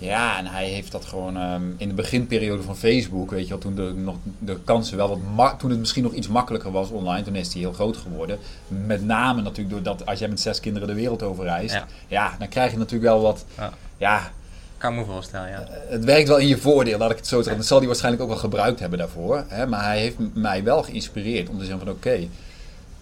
ja, 0.00 0.38
en 0.38 0.46
hij 0.46 0.66
heeft 0.68 0.92
dat 0.92 1.04
gewoon 1.04 1.36
ehm, 1.36 1.62
in 1.76 1.88
de 1.88 1.94
beginperiode 1.94 2.62
van 2.62 2.76
Facebook, 2.76 3.30
weet 3.30 3.42
je 3.42 3.48
wel, 3.48 3.58
toen 3.58 3.74
de, 3.74 3.92
nog 3.96 4.16
de 4.38 4.58
kansen 4.64 4.96
wel 4.96 5.08
wat, 5.08 5.18
ma- 5.34 5.54
toen 5.56 5.70
het 5.70 5.78
misschien 5.78 6.02
nog 6.02 6.12
iets 6.12 6.28
makkelijker 6.28 6.70
was 6.70 6.88
online, 6.90 7.22
toen 7.22 7.34
is 7.34 7.52
hij 7.52 7.60
heel 7.62 7.72
groot 7.72 7.96
geworden. 7.96 8.38
Met 8.86 9.04
name 9.04 9.42
natuurlijk 9.42 9.70
doordat 9.74 10.06
als 10.06 10.18
jij 10.18 10.28
met 10.28 10.40
zes 10.40 10.60
kinderen 10.60 10.88
de 10.88 10.94
wereld 10.94 11.22
over 11.22 11.44
reist, 11.44 11.74
Ja. 11.74 11.86
ja, 12.08 12.36
dan 12.38 12.48
krijg 12.48 12.70
je 12.70 12.78
natuurlijk 12.78 13.10
wel 13.12 13.20
wat, 13.20 13.44
Ja. 13.56 13.72
ja, 13.96 14.32
Kan 14.78 14.94
me 14.94 15.04
voorstellen, 15.04 15.48
ja. 15.48 15.66
het 15.88 16.04
werkt 16.04 16.28
wel 16.28 16.36
in 16.38 16.46
je 16.46 16.58
voordeel, 16.58 16.98
laat 16.98 17.10
ik 17.10 17.16
het 17.16 17.26
zo 17.26 17.36
zeggen. 17.36 17.56
Dat 17.56 17.66
zal 17.66 17.78
hij 17.78 17.86
waarschijnlijk 17.86 18.22
ook 18.22 18.28
wel 18.28 18.38
gebruikt 18.38 18.80
hebben 18.80 18.98
daarvoor. 18.98 19.44
Hè? 19.48 19.66
Maar 19.66 19.84
hij 19.84 19.98
heeft 19.98 20.16
mij 20.34 20.64
wel 20.64 20.82
geïnspireerd 20.82 21.48
om 21.48 21.58
te 21.58 21.64
zeggen 21.64 21.84
van 21.86 21.94
oké, 21.94 22.26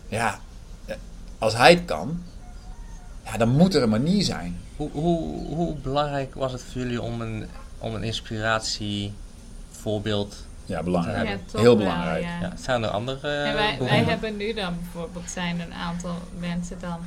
ja, 0.08 0.38
eh, 0.84 0.96
als 1.38 1.56
hij 1.56 1.70
het 1.70 1.84
kan, 1.84 2.22
ja, 3.24 3.36
dan 3.36 3.48
moet 3.48 3.74
er 3.74 3.82
een 3.82 3.88
manier 3.88 4.22
zijn. 4.24 4.60
Hoe, 4.76 4.90
hoe, 4.92 5.46
hoe 5.46 5.74
belangrijk 5.74 6.34
was 6.34 6.52
het 6.52 6.62
voor 6.62 6.80
jullie 6.80 7.02
om 7.02 7.20
een, 7.20 7.46
om 7.78 7.94
een 7.94 8.02
inspiratievoorbeeld 8.02 10.36
Ja, 10.64 10.82
belangrijk. 10.82 11.28
Ja, 11.28 11.36
Heel 11.60 11.76
belangrijk. 11.76 12.22
ja. 12.22 12.38
Ja, 12.40 12.52
zijn 12.56 12.82
er 12.82 12.88
andere 12.88 13.28
En 13.28 13.54
wij, 13.54 13.76
wij 13.78 14.04
hebben 14.04 14.36
nu 14.36 14.52
dan 14.54 14.74
bijvoorbeeld, 14.82 15.30
zijn 15.30 15.60
een 15.60 15.74
aantal 15.74 16.14
mensen 16.38 16.76
dan, 16.80 16.98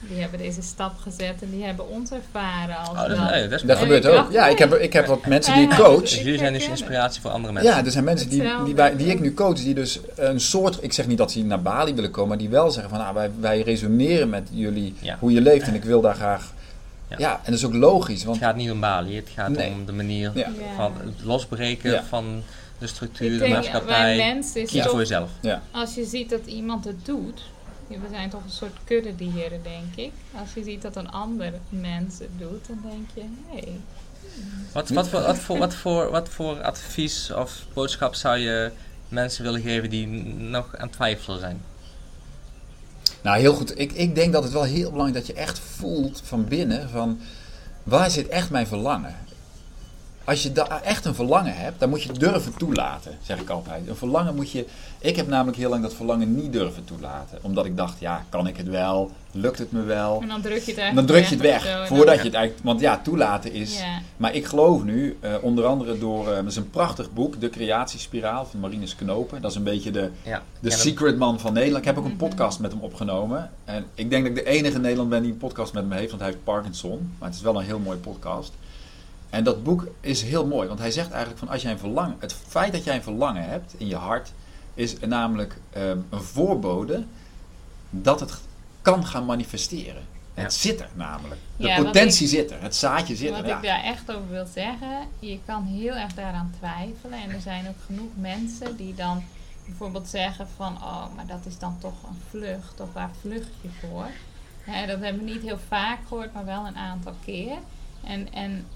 die 0.00 0.20
hebben 0.20 0.38
deze 0.38 0.62
stap 0.62 0.92
gezet 0.98 1.42
en 1.42 1.50
die 1.50 1.64
hebben 1.64 1.88
ons 1.88 2.10
ervaren 2.10 2.76
als 2.76 2.88
Oh, 2.88 3.08
dat, 3.50 3.64
nee, 3.64 3.76
gebeurt 3.76 4.06
ook. 4.06 4.14
dacht, 4.14 4.32
Ja, 4.32 4.46
ik 4.48 4.58
heb, 4.58 4.74
ik 4.74 4.92
heb 4.92 5.06
wat 5.06 5.26
mensen 5.26 5.54
die 5.54 5.62
ik 5.62 5.76
coach. 5.76 6.00
Dus 6.00 6.18
jullie 6.18 6.38
zijn 6.38 6.52
dus 6.52 6.68
inspiratie 6.68 7.20
voor 7.20 7.30
andere 7.30 7.52
mensen. 7.52 7.72
Ja, 7.72 7.84
er 7.84 7.90
zijn 7.90 8.04
mensen 8.04 8.28
die, 8.28 8.42
die, 8.64 8.74
wij, 8.74 8.96
die 8.96 9.06
ik 9.06 9.20
nu 9.20 9.34
coach, 9.34 9.54
die 9.58 9.74
dus 9.74 10.00
een 10.16 10.40
soort, 10.40 10.78
ik 10.82 10.92
zeg 10.92 11.06
niet 11.06 11.18
dat 11.18 11.32
ze 11.32 11.44
naar 11.44 11.62
Bali 11.62 11.94
willen 11.94 12.10
komen, 12.10 12.28
maar 12.28 12.38
die 12.38 12.48
wel 12.48 12.70
zeggen 12.70 12.90
van, 12.90 13.06
ah, 13.06 13.14
wij, 13.14 13.30
wij 13.40 13.60
resoneren 13.62 14.28
met 14.28 14.48
jullie, 14.50 14.94
Ja. 15.00 15.16
hoe 15.20 15.32
je 15.32 15.40
leeft 15.40 15.66
en 15.66 15.74
ik 15.74 15.84
wil 15.84 16.00
daar 16.00 16.14
graag, 16.14 16.52
Ja. 17.08 17.16
ja, 17.18 17.32
en 17.32 17.40
dat 17.50 17.54
is 17.54 17.64
ook 17.64 17.74
logisch, 17.74 18.24
want 18.24 18.36
Het 18.36 18.46
gaat 18.46 18.56
niet 18.56 18.70
om 18.70 18.80
Bali, 18.80 19.16
het 19.16 19.28
gaat 19.34 19.48
Nee. 19.48 19.70
om 19.72 19.86
de 19.86 19.92
manier 19.92 20.30
Ja. 20.34 20.48
Van 20.76 20.92
het 21.04 21.24
losbreken 21.24 21.90
Ja. 21.90 22.02
van 22.08 22.42
de 22.78 22.86
structuur, 22.86 23.32
Ik 23.32 23.38
de 23.38 23.48
maatschappij. 23.48 24.38
Kies 24.52 24.70
toch 24.72 24.90
voor 24.90 24.98
jezelf. 24.98 25.30
Als 25.70 25.94
je 25.94 26.04
ziet 26.04 26.30
dat 26.30 26.46
iemand 26.46 26.84
het 26.84 27.04
doet, 27.04 27.40
we 27.88 28.08
zijn 28.10 28.30
toch 28.30 28.44
een 28.44 28.50
soort 28.50 28.76
kuddedieren, 28.84 29.62
denk 29.62 29.96
ik. 29.96 30.12
Als 30.40 30.54
je 30.54 30.62
ziet 30.62 30.82
dat 30.82 30.96
een 30.96 31.10
ander 31.10 31.52
mens 31.68 32.18
het 32.18 32.38
doet, 32.38 32.66
dan 32.66 32.80
denk 32.90 33.08
je, 33.14 33.20
hé, 33.20 33.58
hey, 33.58 33.80
Wat, 34.72 34.88
wat, 34.88 35.08
voor, 35.08 35.22
wat, 35.22 35.38
voor, 35.38 35.58
wat, 35.58 35.74
voor, 35.74 36.10
wat 36.10 36.28
voor 36.28 36.62
advies 36.62 37.30
of 37.30 37.66
boodschap 37.72 38.14
zou 38.14 38.38
je 38.38 38.70
mensen 39.08 39.44
willen 39.44 39.60
geven 39.60 39.90
die 39.90 40.06
nog 40.36 40.76
aan 40.76 40.86
het 40.86 40.92
twijfelen 40.92 41.40
zijn? 41.40 41.62
Nou, 43.22 43.38
heel 43.38 43.54
goed. 43.54 43.78
Ik, 43.78 43.92
ik 43.92 44.14
denk 44.14 44.32
dat 44.32 44.42
het 44.42 44.52
wel 44.52 44.62
heel 44.62 44.90
belangrijk 44.90 45.26
dat 45.26 45.36
je 45.36 45.42
echt 45.42 45.58
voelt 45.58 46.22
van 46.24 46.44
binnen 46.44 46.90
van 46.90 47.20
waar 47.82 48.10
zit 48.10 48.28
echt 48.28 48.50
mijn 48.50 48.66
verlangen. 48.66 49.14
Als 50.26 50.42
je 50.42 50.52
daar 50.52 50.80
echt 50.82 51.04
een 51.04 51.14
verlangen 51.14 51.56
hebt, 51.56 51.80
dan 51.80 51.88
moet 51.88 52.02
je 52.02 52.08
het 52.08 52.20
durven 52.20 52.56
toelaten, 52.56 53.18
zeg 53.22 53.40
ik 53.40 53.48
altijd. 53.50 53.88
Een 53.88 53.96
verlangen 53.96 54.34
moet 54.34 54.50
je. 54.50 54.66
Ik 54.98 55.16
heb 55.16 55.26
namelijk 55.28 55.56
heel 55.56 55.70
lang 55.70 55.82
dat 55.82 55.94
verlangen 55.94 56.34
niet 56.36 56.52
durven 56.52 56.84
toelaten. 56.84 57.38
Omdat 57.42 57.64
ik 57.64 57.76
dacht, 57.76 57.98
ja, 58.00 58.24
kan 58.28 58.46
ik 58.46 58.56
het 58.56 58.68
wel? 58.68 59.10
Lukt 59.30 59.58
het 59.58 59.72
me 59.72 59.82
wel? 59.82 60.18
en 60.22 60.28
dan 60.28 60.40
druk 60.40 60.62
je 60.62 60.70
het 60.70 60.80
eigenlijk 60.80 60.94
Dan 61.08 61.16
druk 61.16 61.24
je 61.28 61.34
het 61.34 61.44
weg. 61.64 61.86
Voordat 61.88 62.16
je 62.18 62.22
het 62.24 62.34
eigenlijk. 62.34 62.64
Want 62.64 62.80
ja, 62.80 63.00
toelaten 63.04 63.52
is. 63.52 63.78
Ja. 63.78 63.98
Maar 64.16 64.34
ik 64.34 64.46
geloof 64.46 64.82
nu, 64.84 65.16
eh, 65.20 65.34
onder 65.40 65.64
andere 65.64 65.98
door. 65.98 66.28
eh, 66.30 66.34
dat 66.36 66.46
is 66.46 66.56
een 66.56 66.70
prachtig 66.70 67.12
boek, 67.12 67.40
De 67.40 67.50
Creatiespiraal 67.50 68.46
van 68.46 68.60
Marinus 68.60 68.96
Knopen. 68.96 69.42
Dat 69.42 69.50
is 69.50 69.56
een 69.56 69.62
beetje 69.62 69.90
de, 69.90 70.10
Ja, 70.22 70.42
de 70.60 70.70
secret 70.70 71.16
man 71.18 71.40
van 71.40 71.52
Nederland. 71.52 71.78
Ik 71.84 71.84
heb 71.90 71.98
ook 71.98 72.04
een 72.04 72.10
Mhm. 72.16 72.18
podcast 72.28 72.58
met 72.60 72.72
hem 72.72 72.80
opgenomen. 72.80 73.50
En 73.64 73.84
ik 73.94 74.10
denk 74.10 74.26
dat 74.28 74.36
ik 74.36 74.44
de 74.44 74.50
enige 74.50 74.74
in 74.74 74.80
Nederland 74.80 75.08
ben 75.10 75.22
die 75.22 75.32
een 75.32 75.38
podcast 75.38 75.72
met 75.72 75.82
hem 75.82 75.92
heeft, 75.92 76.08
want 76.08 76.20
hij 76.22 76.30
heeft 76.30 76.44
Parkinson. 76.44 77.12
Maar 77.18 77.28
het 77.28 77.36
is 77.38 77.42
wel 77.44 77.58
een 77.58 77.64
heel 77.64 77.78
mooi 77.78 77.98
podcast. 77.98 78.52
En 79.36 79.44
dat 79.44 79.62
boek 79.62 79.88
is 80.00 80.22
heel 80.22 80.46
mooi, 80.46 80.68
want 80.68 80.78
hij 80.78 80.90
zegt 80.90 81.10
eigenlijk 81.10 81.38
van 81.38 81.48
als 81.48 81.62
jij 81.62 81.72
een 81.72 81.78
verlangen, 81.78 82.16
het 82.18 82.32
feit 82.46 82.72
dat 82.72 82.84
jij 82.84 82.94
een 82.94 83.02
verlangen 83.02 83.48
hebt 83.48 83.74
in 83.76 83.86
je 83.86 83.96
hart, 83.96 84.32
is 84.74 84.98
namelijk 84.98 85.56
ehm, 85.72 85.98
een 86.10 86.22
voorbode 86.22 87.04
dat 87.90 88.20
het 88.20 88.40
kan 88.82 89.06
gaan 89.06 89.24
manifesteren. 89.24 90.02
Ja. 90.34 90.42
Het 90.42 90.54
zit 90.54 90.80
er 90.80 90.88
namelijk. 90.94 91.40
De 91.56 91.66
Ja, 91.66 91.76
wat 91.76 91.84
potentie 91.84 92.26
zit 92.26 92.50
er, 92.50 92.62
het 92.62 92.76
zaadje 92.76 93.16
zit 93.16 93.30
Wat 93.30 93.38
er. 93.38 93.46
Ja. 93.46 93.56
ik 93.56 93.62
daar 93.62 93.82
echt 93.82 94.12
over 94.12 94.28
wil 94.30 94.46
zeggen, 94.54 95.08
je 95.18 95.38
kan 95.46 95.64
heel 95.64 95.94
erg 95.94 96.14
daaraan 96.14 96.54
twijfelen. 96.58 97.22
En 97.22 97.30
er 97.30 97.40
zijn 97.40 97.68
ook 97.68 97.82
genoeg 97.86 98.10
mensen 98.14 98.76
die 98.76 98.94
dan 98.94 99.22
bijvoorbeeld 99.64 100.08
zeggen 100.08 100.48
van, 100.56 100.76
oh, 100.76 101.14
maar 101.14 101.26
dat 101.26 101.46
is 101.46 101.58
dan 101.58 101.78
toch 101.80 102.02
een 102.08 102.20
vlucht 102.30 102.80
of 102.80 102.92
waar 102.92 103.10
vlucht 103.20 103.52
je 103.60 103.68
voor? 103.80 104.06
Hè, 104.60 104.86
dat 104.86 105.00
hebben 105.00 105.24
we 105.24 105.30
niet 105.30 105.42
heel 105.42 105.58
vaak 105.68 105.98
gehoord, 106.08 106.32
maar 106.34 106.44
wel 106.44 106.66
een 106.66 106.76
aantal 106.76 107.14
keer. 107.24 107.56
En, 108.04 108.32
en 108.32 108.66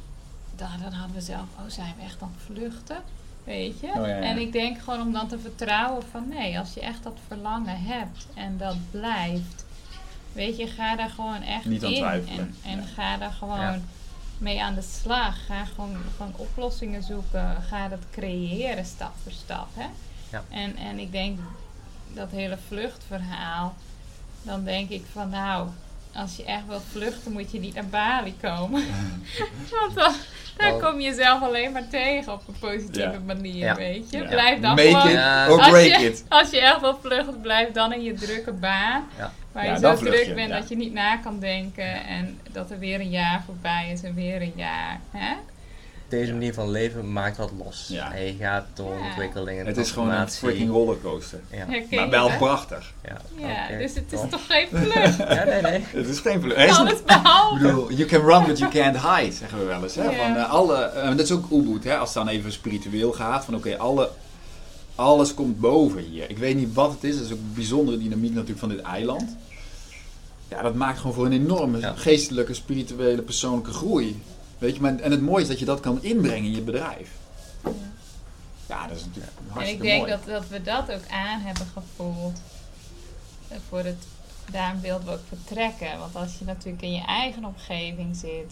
dan, 0.61 0.68
dan 0.82 0.92
hadden 0.92 1.14
we 1.16 1.22
zelf, 1.22 1.46
oh, 1.58 1.64
zijn 1.68 1.94
we 1.98 2.02
echt 2.04 2.22
aan 2.22 2.34
het 2.36 2.44
vluchten? 2.56 2.96
Weet 3.44 3.80
je? 3.80 3.86
Oh, 3.86 3.94
ja, 3.94 4.06
ja. 4.06 4.14
En 4.20 4.38
ik 4.38 4.52
denk 4.52 4.78
gewoon 4.78 5.00
om 5.00 5.12
dan 5.12 5.28
te 5.28 5.38
vertrouwen 5.38 6.02
van, 6.11 6.28
nee, 6.28 6.58
als 6.58 6.74
je 6.74 6.80
echt 6.80 7.02
dat 7.02 7.18
verlangen 7.26 7.82
hebt 7.82 8.26
en 8.34 8.56
dat 8.58 8.76
blijft, 8.90 9.64
weet 10.32 10.56
je, 10.56 10.66
ga 10.66 10.96
daar 10.96 11.11
gewoon 11.11 11.42
echt 11.42 11.64
Niet 11.64 11.84
aan 11.84 11.90
in. 11.90 11.96
twijfelen. 11.96 12.38
En, 12.38 12.70
en 12.70 12.78
Ja. 12.78 12.84
ga 12.94 13.16
daar 13.16 13.32
gewoon 13.32 13.61
Ja. 13.61 13.78
mee 14.38 14.62
aan 14.62 14.74
de 14.74 14.82
slag. 15.02 15.46
Ga 15.46 15.64
gewoon, 15.64 15.96
gewoon 16.16 16.32
oplossingen 16.36 17.02
zoeken. 17.02 17.62
Ga 17.68 17.88
dat 17.88 17.98
creëren 18.11 18.84
stap 18.86 19.12
voor 19.22 19.32
stap. 19.32 19.68
Hè? 19.74 19.86
Ja. 20.30 20.42
En, 20.48 20.76
en 20.76 20.98
ik 20.98 21.12
denk 21.12 21.38
dat 22.14 22.30
hele 22.30 22.58
vluchtverhaal. 22.68 23.74
Dan 24.42 24.64
denk 24.64 24.88
ik 24.90 25.04
van 25.12 25.28
nou, 25.28 25.68
als 26.14 26.36
je 26.36 26.44
echt 26.44 26.66
wilt 26.66 26.82
vluchten 26.90 27.32
moet 27.32 27.50
je 27.50 27.58
niet 27.61 27.74
naar 27.74 27.86
Bali 27.86 28.34
komen. 28.40 28.84
Want 29.80 29.94
dan, 29.94 30.14
dan 30.61 30.80
kom 30.80 31.00
je 31.00 31.06
jezelf 31.08 31.42
alleen 31.42 31.72
maar 31.72 31.88
tegen 31.88 32.32
op 32.32 32.42
een 32.48 32.58
positieve 32.61 33.11
Ja. 33.11 33.18
manier, 33.26 33.56
Ja. 33.64 33.74
weet 33.74 34.11
je. 34.11 34.18
Ja. 34.18 34.28
Blijf 34.28 34.61
dan 34.61 34.74
Make 34.74 34.88
gewoon... 34.88 35.06
it 35.06 35.12
Ja. 35.12 35.48
or 35.50 35.58
Als 35.58 35.68
break 35.68 35.84
je, 36.00 36.06
it. 36.06 36.24
als 36.28 36.50
je 36.50 36.61
echt 36.61 36.80
wil 36.80 36.98
vluchten, 37.02 37.40
blijf 37.40 37.70
dan 37.72 37.92
in 37.92 38.02
je 38.02 38.12
drukke 38.14 38.52
baan. 38.52 39.08
Ja. 39.18 39.32
Waar 39.52 39.64
Ja, 39.64 39.72
je 39.72 39.78
zo 39.78 39.96
vlucht 39.96 40.14
druk 40.16 40.26
je, 40.26 40.34
bent 40.34 40.48
ja. 40.48 40.58
dat 40.58 40.68
je 40.68 40.76
niet 40.76 40.92
na 40.92 41.16
kan 41.16 41.38
denken. 41.38 42.04
En 42.06 42.38
dat 42.52 42.70
er 42.70 42.78
weer 42.78 43.00
een 43.00 43.11
jaar 43.11 43.42
voorbij 43.46 43.88
is 43.92 44.02
en 44.02 44.14
weer 44.14 44.42
een 44.42 44.52
jaar. 44.56 45.00
Hè? 45.11 45.32
Deze 46.11 46.32
manier 46.32 46.54
van 46.54 46.70
leven 46.70 47.12
maakt 47.12 47.36
wat 47.36 47.50
los. 47.64 47.86
Ja. 47.88 48.14
En 48.14 48.24
je 48.24 48.34
gaat 48.38 48.66
door 48.74 48.94
Ja. 48.98 49.06
ontwikkelingen, 49.06 49.66
Het 49.66 49.76
is 49.76 49.90
gewoon 49.90 50.11
een 50.11 50.28
freaking 50.30 50.70
rollercoaster. 50.70 51.40
Ja, 51.50 51.66
Maar 51.90 52.11
wel 52.11 52.30
prachtig. 52.36 52.92
ja. 53.36 53.78
Dus 53.78 53.94
het 53.94 54.12
is 54.12 54.20
toch 54.30 54.46
geen 54.48 54.66
vlucht. 54.72 55.16
Ja, 55.36 55.44
nee, 55.44 55.62
nee. 55.62 55.84
Het 55.86 56.08
is 56.08 56.18
geen 56.18 56.52
is 56.56 56.76
Alles 56.76 56.92
Ik 56.98 57.04
behalve. 57.06 57.62
bedoel, 57.62 57.92
you 57.92 58.04
can 58.08 58.20
run 58.20 58.46
but 58.46 58.58
you 58.58 58.70
can't 58.70 58.96
hide, 58.96 59.32
zeggen 59.32 59.58
we 59.58 59.64
wel 59.64 59.82
eens. 59.82 59.94
Hè? 59.94 60.04
Ja. 60.04 60.12
Van, 60.26 60.36
eh, 60.36 60.50
alle, 60.50 60.76
eh, 60.76 61.08
dat 61.08 61.18
is 61.20 61.32
ook 61.32 61.50
Ubud, 61.50 61.84
hè? 61.84 61.96
als 61.98 62.14
het 62.14 62.24
dan 62.24 62.28
even 62.34 62.52
spiritueel 62.52 63.12
gaat. 63.12 63.44
Van 63.44 63.54
oké, 63.54 63.76
alle, 63.78 64.11
alles 64.94 65.34
komt 65.34 65.61
boven 65.61 65.98
hier. 66.02 66.30
Ik 66.30 66.38
weet 66.38 66.56
niet 66.56 66.74
wat 66.74 66.90
het 66.92 67.04
is. 67.04 67.16
Dat 67.16 67.24
is 67.24 67.32
ook 67.32 67.38
een 67.38 67.52
bijzondere 67.54 67.98
dynamiek 67.98 68.32
natuurlijk 68.32 68.58
van 68.58 68.68
dit 68.68 68.80
eiland. 68.80 69.36
Ja, 70.48 70.62
dat 70.62 70.74
maakt 70.74 70.98
gewoon 70.98 71.14
voor 71.14 71.26
een 71.26 71.32
enorme 71.32 71.78
Ja. 71.78 71.92
geestelijke, 71.96 72.54
spirituele, 72.54 73.22
persoonlijke 73.22 73.72
groei. 73.72 74.22
Weet 74.61 74.74
je, 74.74 74.80
maar, 74.80 74.96
en 74.98 75.11
het 75.11 75.20
mooie 75.20 75.42
is 75.42 75.48
dat 75.48 75.58
je 75.58 75.64
dat 75.64 75.80
kan 75.80 76.02
inbrengen 76.02 76.44
in 76.44 76.54
je 76.54 76.61
bedrijf. 76.62 77.11
Ja, 78.66 78.86
dat 78.86 78.96
is 78.96 79.04
natuurlijk 79.04 79.32
En 79.36 79.44
ik 79.46 79.52
hartstikke 79.52 79.82
denk 79.82 79.98
mooi. 80.06 80.11
dat, 80.11 80.24
dat 80.26 80.48
we 80.48 80.62
dat 80.62 80.92
ook 80.92 81.08
aan 81.11 81.40
hebben 81.40 81.66
gevoeld. 81.66 82.40
Eh, 83.48 83.56
Voor 83.68 83.78
het, 83.78 84.06
daarom 84.50 84.80
wilden 84.80 85.06
we 85.06 85.12
ook 85.12 85.20
vertrekken. 85.28 85.98
Want 85.98 86.16
als 86.16 86.38
je 86.38 86.44
natuurlijk 86.44 86.82
in 86.82 86.92
je 86.92 87.04
eigen 87.04 87.44
omgeving 87.44 88.16
zit, 88.16 88.50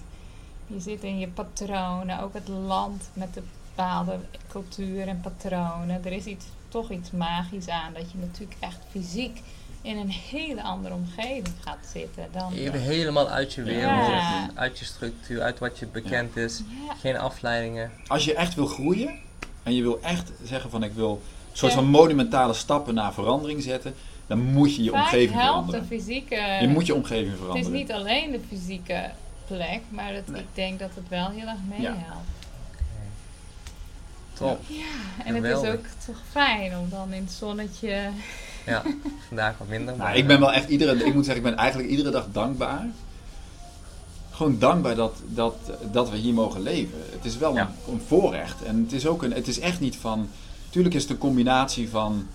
je 0.66 0.80
zit 0.80 1.02
in 1.02 1.18
je 1.18 1.28
patronen, 1.28 2.20
ook 2.20 2.34
het 2.34 2.48
land 2.48 3.02
met 3.12 3.34
de 3.34 3.42
bepaalde 3.74 4.18
cultuur 4.48 5.08
en 5.08 5.20
patronen. 5.20 6.04
Er 6.04 6.12
is 6.12 6.24
iets, 6.24 6.44
toch 6.68 6.90
iets 6.90 7.10
magisch 7.10 7.68
aan 7.68 7.92
dat 7.92 8.10
je 8.10 8.18
natuurlijk 8.18 8.56
echt 8.60 8.78
fysiek 8.90 9.40
in 9.82 9.96
een 9.96 10.10
hele 10.10 10.62
andere 10.62 10.94
omgeving 10.94 11.48
gaat 11.60 11.78
zitten 11.92 12.26
dan. 12.32 12.52
Even 12.52 12.80
helemaal 12.80 13.28
uit 13.28 13.52
je 13.52 13.62
wereld, 13.62 14.06
Ja. 14.06 14.50
uit 14.54 14.78
je 14.78 14.84
structuur, 14.84 15.42
uit 15.42 15.58
wat 15.58 15.78
je 15.78 15.86
bekend 15.86 16.36
is. 16.36 16.62
Ja, 16.86 16.94
Geen 16.94 17.18
afleidingen. 17.18 17.90
Als 18.06 18.24
je 18.24 18.34
echt 18.34 18.54
wil 18.54 18.66
groeien 18.66 19.14
en 19.62 19.74
je 19.74 19.82
wil 19.82 19.98
echt 20.02 20.30
zeggen 20.44 20.70
van 20.70 20.82
ik 20.82 20.92
wil 20.92 21.10
een 21.50 21.56
soort 21.56 21.72
Ja. 21.72 21.78
van 21.78 21.88
monumentale 21.88 22.54
stappen 22.54 22.94
naar 22.94 23.12
verandering 23.12 23.62
zetten, 23.62 23.94
dan 24.26 24.38
moet 24.38 24.76
je 24.76 24.82
je 24.82 24.90
vaak 24.90 25.02
omgeving 25.02 25.40
helpt 25.40 25.66
de 25.66 25.72
veranderen. 25.72 25.86
fysieke. 25.86 26.58
Je 26.60 26.68
moet 26.68 26.86
je 26.86 26.94
omgeving 26.94 27.26
Het 27.30 27.34
is 27.38 27.44
veranderen. 27.44 27.72
niet 27.72 27.92
alleen 27.92 28.30
de 28.30 28.40
fysieke 28.48 29.10
plek, 29.46 29.80
maar 29.88 30.12
het, 30.14 30.28
Nee. 30.28 30.40
ik 30.40 30.46
denk 30.54 30.78
dat 30.78 30.90
het 30.94 31.08
wel 31.08 31.30
heel 31.30 31.46
erg 31.46 31.58
meehelpt. 31.68 32.26
Top. 34.32 34.60
En 35.24 35.34
het 35.34 35.44
is 35.44 35.68
ook 35.70 35.84
toch 36.06 36.16
fijn 36.30 36.76
om 36.78 36.88
dan 36.90 37.12
in 37.12 37.22
het 37.22 37.32
zonnetje. 37.32 38.10
Ja, 38.68 38.82
vandaag 39.28 39.58
wat 39.58 39.68
minder. 39.68 39.86
Nou, 39.96 39.98
maar, 40.08 40.16
ik 40.16 40.26
ben 40.26 40.40
wel 40.40 40.52
echt 40.52 40.68
iedere, 40.68 41.04
ik 41.04 41.14
moet 41.14 41.24
zeggen, 41.24 41.44
ik 41.44 41.50
ben 41.50 41.58
eigenlijk 41.58 41.90
iedere 41.90 42.10
dag 42.10 42.26
dankbaar. 42.32 42.86
Gewoon 44.30 44.58
dankbaar 44.58 44.94
dat, 44.94 45.14
dat, 45.26 45.54
dat 45.92 46.10
we 46.10 46.16
hier 46.16 46.34
mogen 46.34 46.62
leven. 46.62 46.98
Het 47.10 47.24
is 47.24 47.36
wel 47.38 47.54
Ja. 47.54 47.60
een, 47.86 47.92
een 47.92 48.00
voorrecht. 48.06 48.62
En 48.62 48.82
het 48.82 48.92
is, 48.92 49.06
ook 49.06 49.22
een, 49.22 49.32
het 49.32 49.48
is 49.48 49.58
echt 49.60 49.80
niet 49.80 49.96
van. 49.96 50.28
Tuurlijk 50.70 50.94
is 50.94 51.02
het 51.02 51.10
een 51.10 51.18
combinatie 51.18 51.88
van 51.88 52.26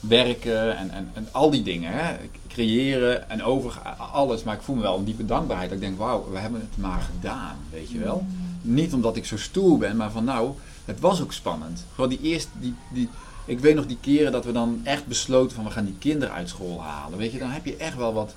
werken 0.00 0.76
en, 0.76 0.90
en, 0.90 1.10
en 1.12 1.28
al 1.30 1.50
die 1.50 1.62
dingen. 1.62 1.92
Hè? 1.92 2.16
Creëren 2.48 3.30
en 3.30 3.42
over 3.42 3.78
alles. 4.12 4.42
Maar 4.42 4.54
ik 4.54 4.62
voel 4.62 4.76
me 4.76 4.82
wel 4.82 4.98
een 4.98 5.04
diepe 5.04 5.24
dankbaarheid. 5.24 5.70
Dat 5.70 5.78
ik 5.78 5.84
denk, 5.84 5.98
wauw, 5.98 6.28
we 6.30 6.38
hebben 6.38 6.60
het 6.60 6.78
maar 6.78 7.00
gedaan. 7.14 7.56
Weet 7.70 7.90
je 7.90 7.98
wel? 7.98 8.26
Niet 8.62 8.92
omdat 8.94 9.16
ik 9.16 9.24
zo 9.24 9.36
stoer 9.38 9.78
ben, 9.78 9.96
maar 9.96 10.10
van 10.10 10.24
nou, 10.24 10.50
het 10.84 11.00
was 11.00 11.22
ook 11.22 11.32
spannend. 11.32 11.84
Gewoon 11.94 12.10
die 12.10 12.20
eerste, 12.22 12.50
die, 12.60 12.74
die, 12.92 13.08
ik 13.44 13.60
weet 13.60 13.74
nog 13.74 13.86
die 13.86 13.98
keren 14.00 14.32
dat 14.32 14.44
we 14.44 14.52
dan 14.52 14.80
echt 14.84 15.06
besloten 15.06 15.56
van 15.56 15.64
we 15.64 15.70
gaan 15.70 15.84
die 15.84 15.96
kinderen 15.98 16.34
uit 16.34 16.48
school 16.48 16.82
halen. 16.82 17.18
Weet 17.18 17.32
je, 17.32 17.38
dan 17.38 17.50
heb 17.50 17.64
je 17.64 17.76
echt 17.76 17.96
wel 17.96 18.12
wat. 18.12 18.34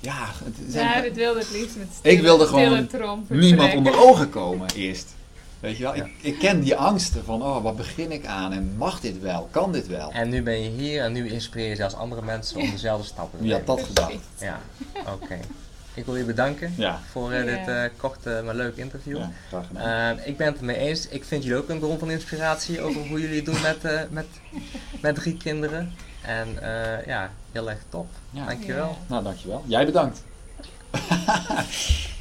Ja, 0.00 0.26
het 0.44 0.54
zijn 0.72 0.86
Ja, 0.88 1.00
dit 1.00 1.16
wilde 1.16 1.38
het 1.38 1.50
liefst 1.52 1.76
met 1.76 1.88
stille, 1.98 2.14
Ik 2.14 2.20
wilde 2.22 2.46
gewoon 2.46 2.88
niemand 3.28 3.74
onder 3.74 3.98
ogen 4.00 4.30
komen 4.30 4.68
eerst. 4.74 5.14
Weet 5.60 5.76
je 5.76 5.82
wel, 5.82 5.94
Ja. 5.94 6.04
ik, 6.04 6.12
ik 6.20 6.38
ken 6.38 6.60
die 6.60 6.76
angsten 6.76 7.24
van, 7.24 7.42
oh, 7.42 7.62
wat 7.62 7.76
begin 7.76 8.12
ik 8.12 8.26
aan 8.26 8.52
en 8.52 8.74
mag 8.76 9.00
dit 9.00 9.20
wel, 9.20 9.48
kan 9.50 9.72
dit 9.72 9.86
wel? 9.86 10.10
En 10.12 10.28
nu 10.28 10.42
ben 10.42 10.62
je 10.62 10.70
hier 10.70 11.02
en 11.02 11.12
nu 11.12 11.28
inspireer 11.30 11.68
je 11.68 11.76
zelfs 11.76 11.94
andere 11.94 12.22
mensen 12.22 12.60
om 12.60 12.70
dezelfde 12.70 13.06
stappen 13.06 13.38
te 13.38 13.44
Wie 13.44 13.52
had 13.52 13.66
nemen. 13.66 13.76
dat 13.76 13.86
gedacht? 13.86 14.12
Ja, 14.40 14.60
oké. 15.12 15.38
Ik 15.98 16.04
wil 16.04 16.16
je 16.16 16.24
bedanken 16.24 16.72
Ja, 16.76 17.00
voor 17.10 17.32
eh, 17.32 17.44
dit 17.44 17.68
eh, 17.68 17.82
korte 17.96 18.42
maar 18.44 18.54
leuk 18.54 18.76
interview. 18.76 19.16
ja 19.16 19.30
graag 19.48 19.66
gedaan. 19.66 20.16
Eh, 20.18 20.26
ik 20.26 20.36
ben 20.36 20.46
het 20.46 20.58
ermee 20.58 20.76
eens. 20.76 21.08
Ik 21.08 21.24
vind 21.24 21.42
jullie 21.42 21.58
ook 21.58 21.68
een 21.68 21.78
bron 21.78 21.98
van 21.98 22.10
inspiratie 22.10 22.80
over 22.80 23.00
hoe 23.08 23.20
jullie 23.20 23.36
het 23.36 23.44
doen 23.44 23.60
met, 23.62 23.84
eh, 23.84 24.00
met, 24.10 24.26
met 25.00 25.14
drie 25.14 25.36
kinderen. 25.36 25.92
En 26.22 26.48
eh, 26.62 27.06
ja, 27.06 27.30
heel 27.52 27.70
erg 27.70 27.78
top. 27.88 28.06
Ja. 28.30 28.46
Dankjewel. 28.46 28.98
Nou, 29.06 29.22
dankjewel. 29.22 29.64
Jij 29.66 29.84
bedankt. 29.86 30.22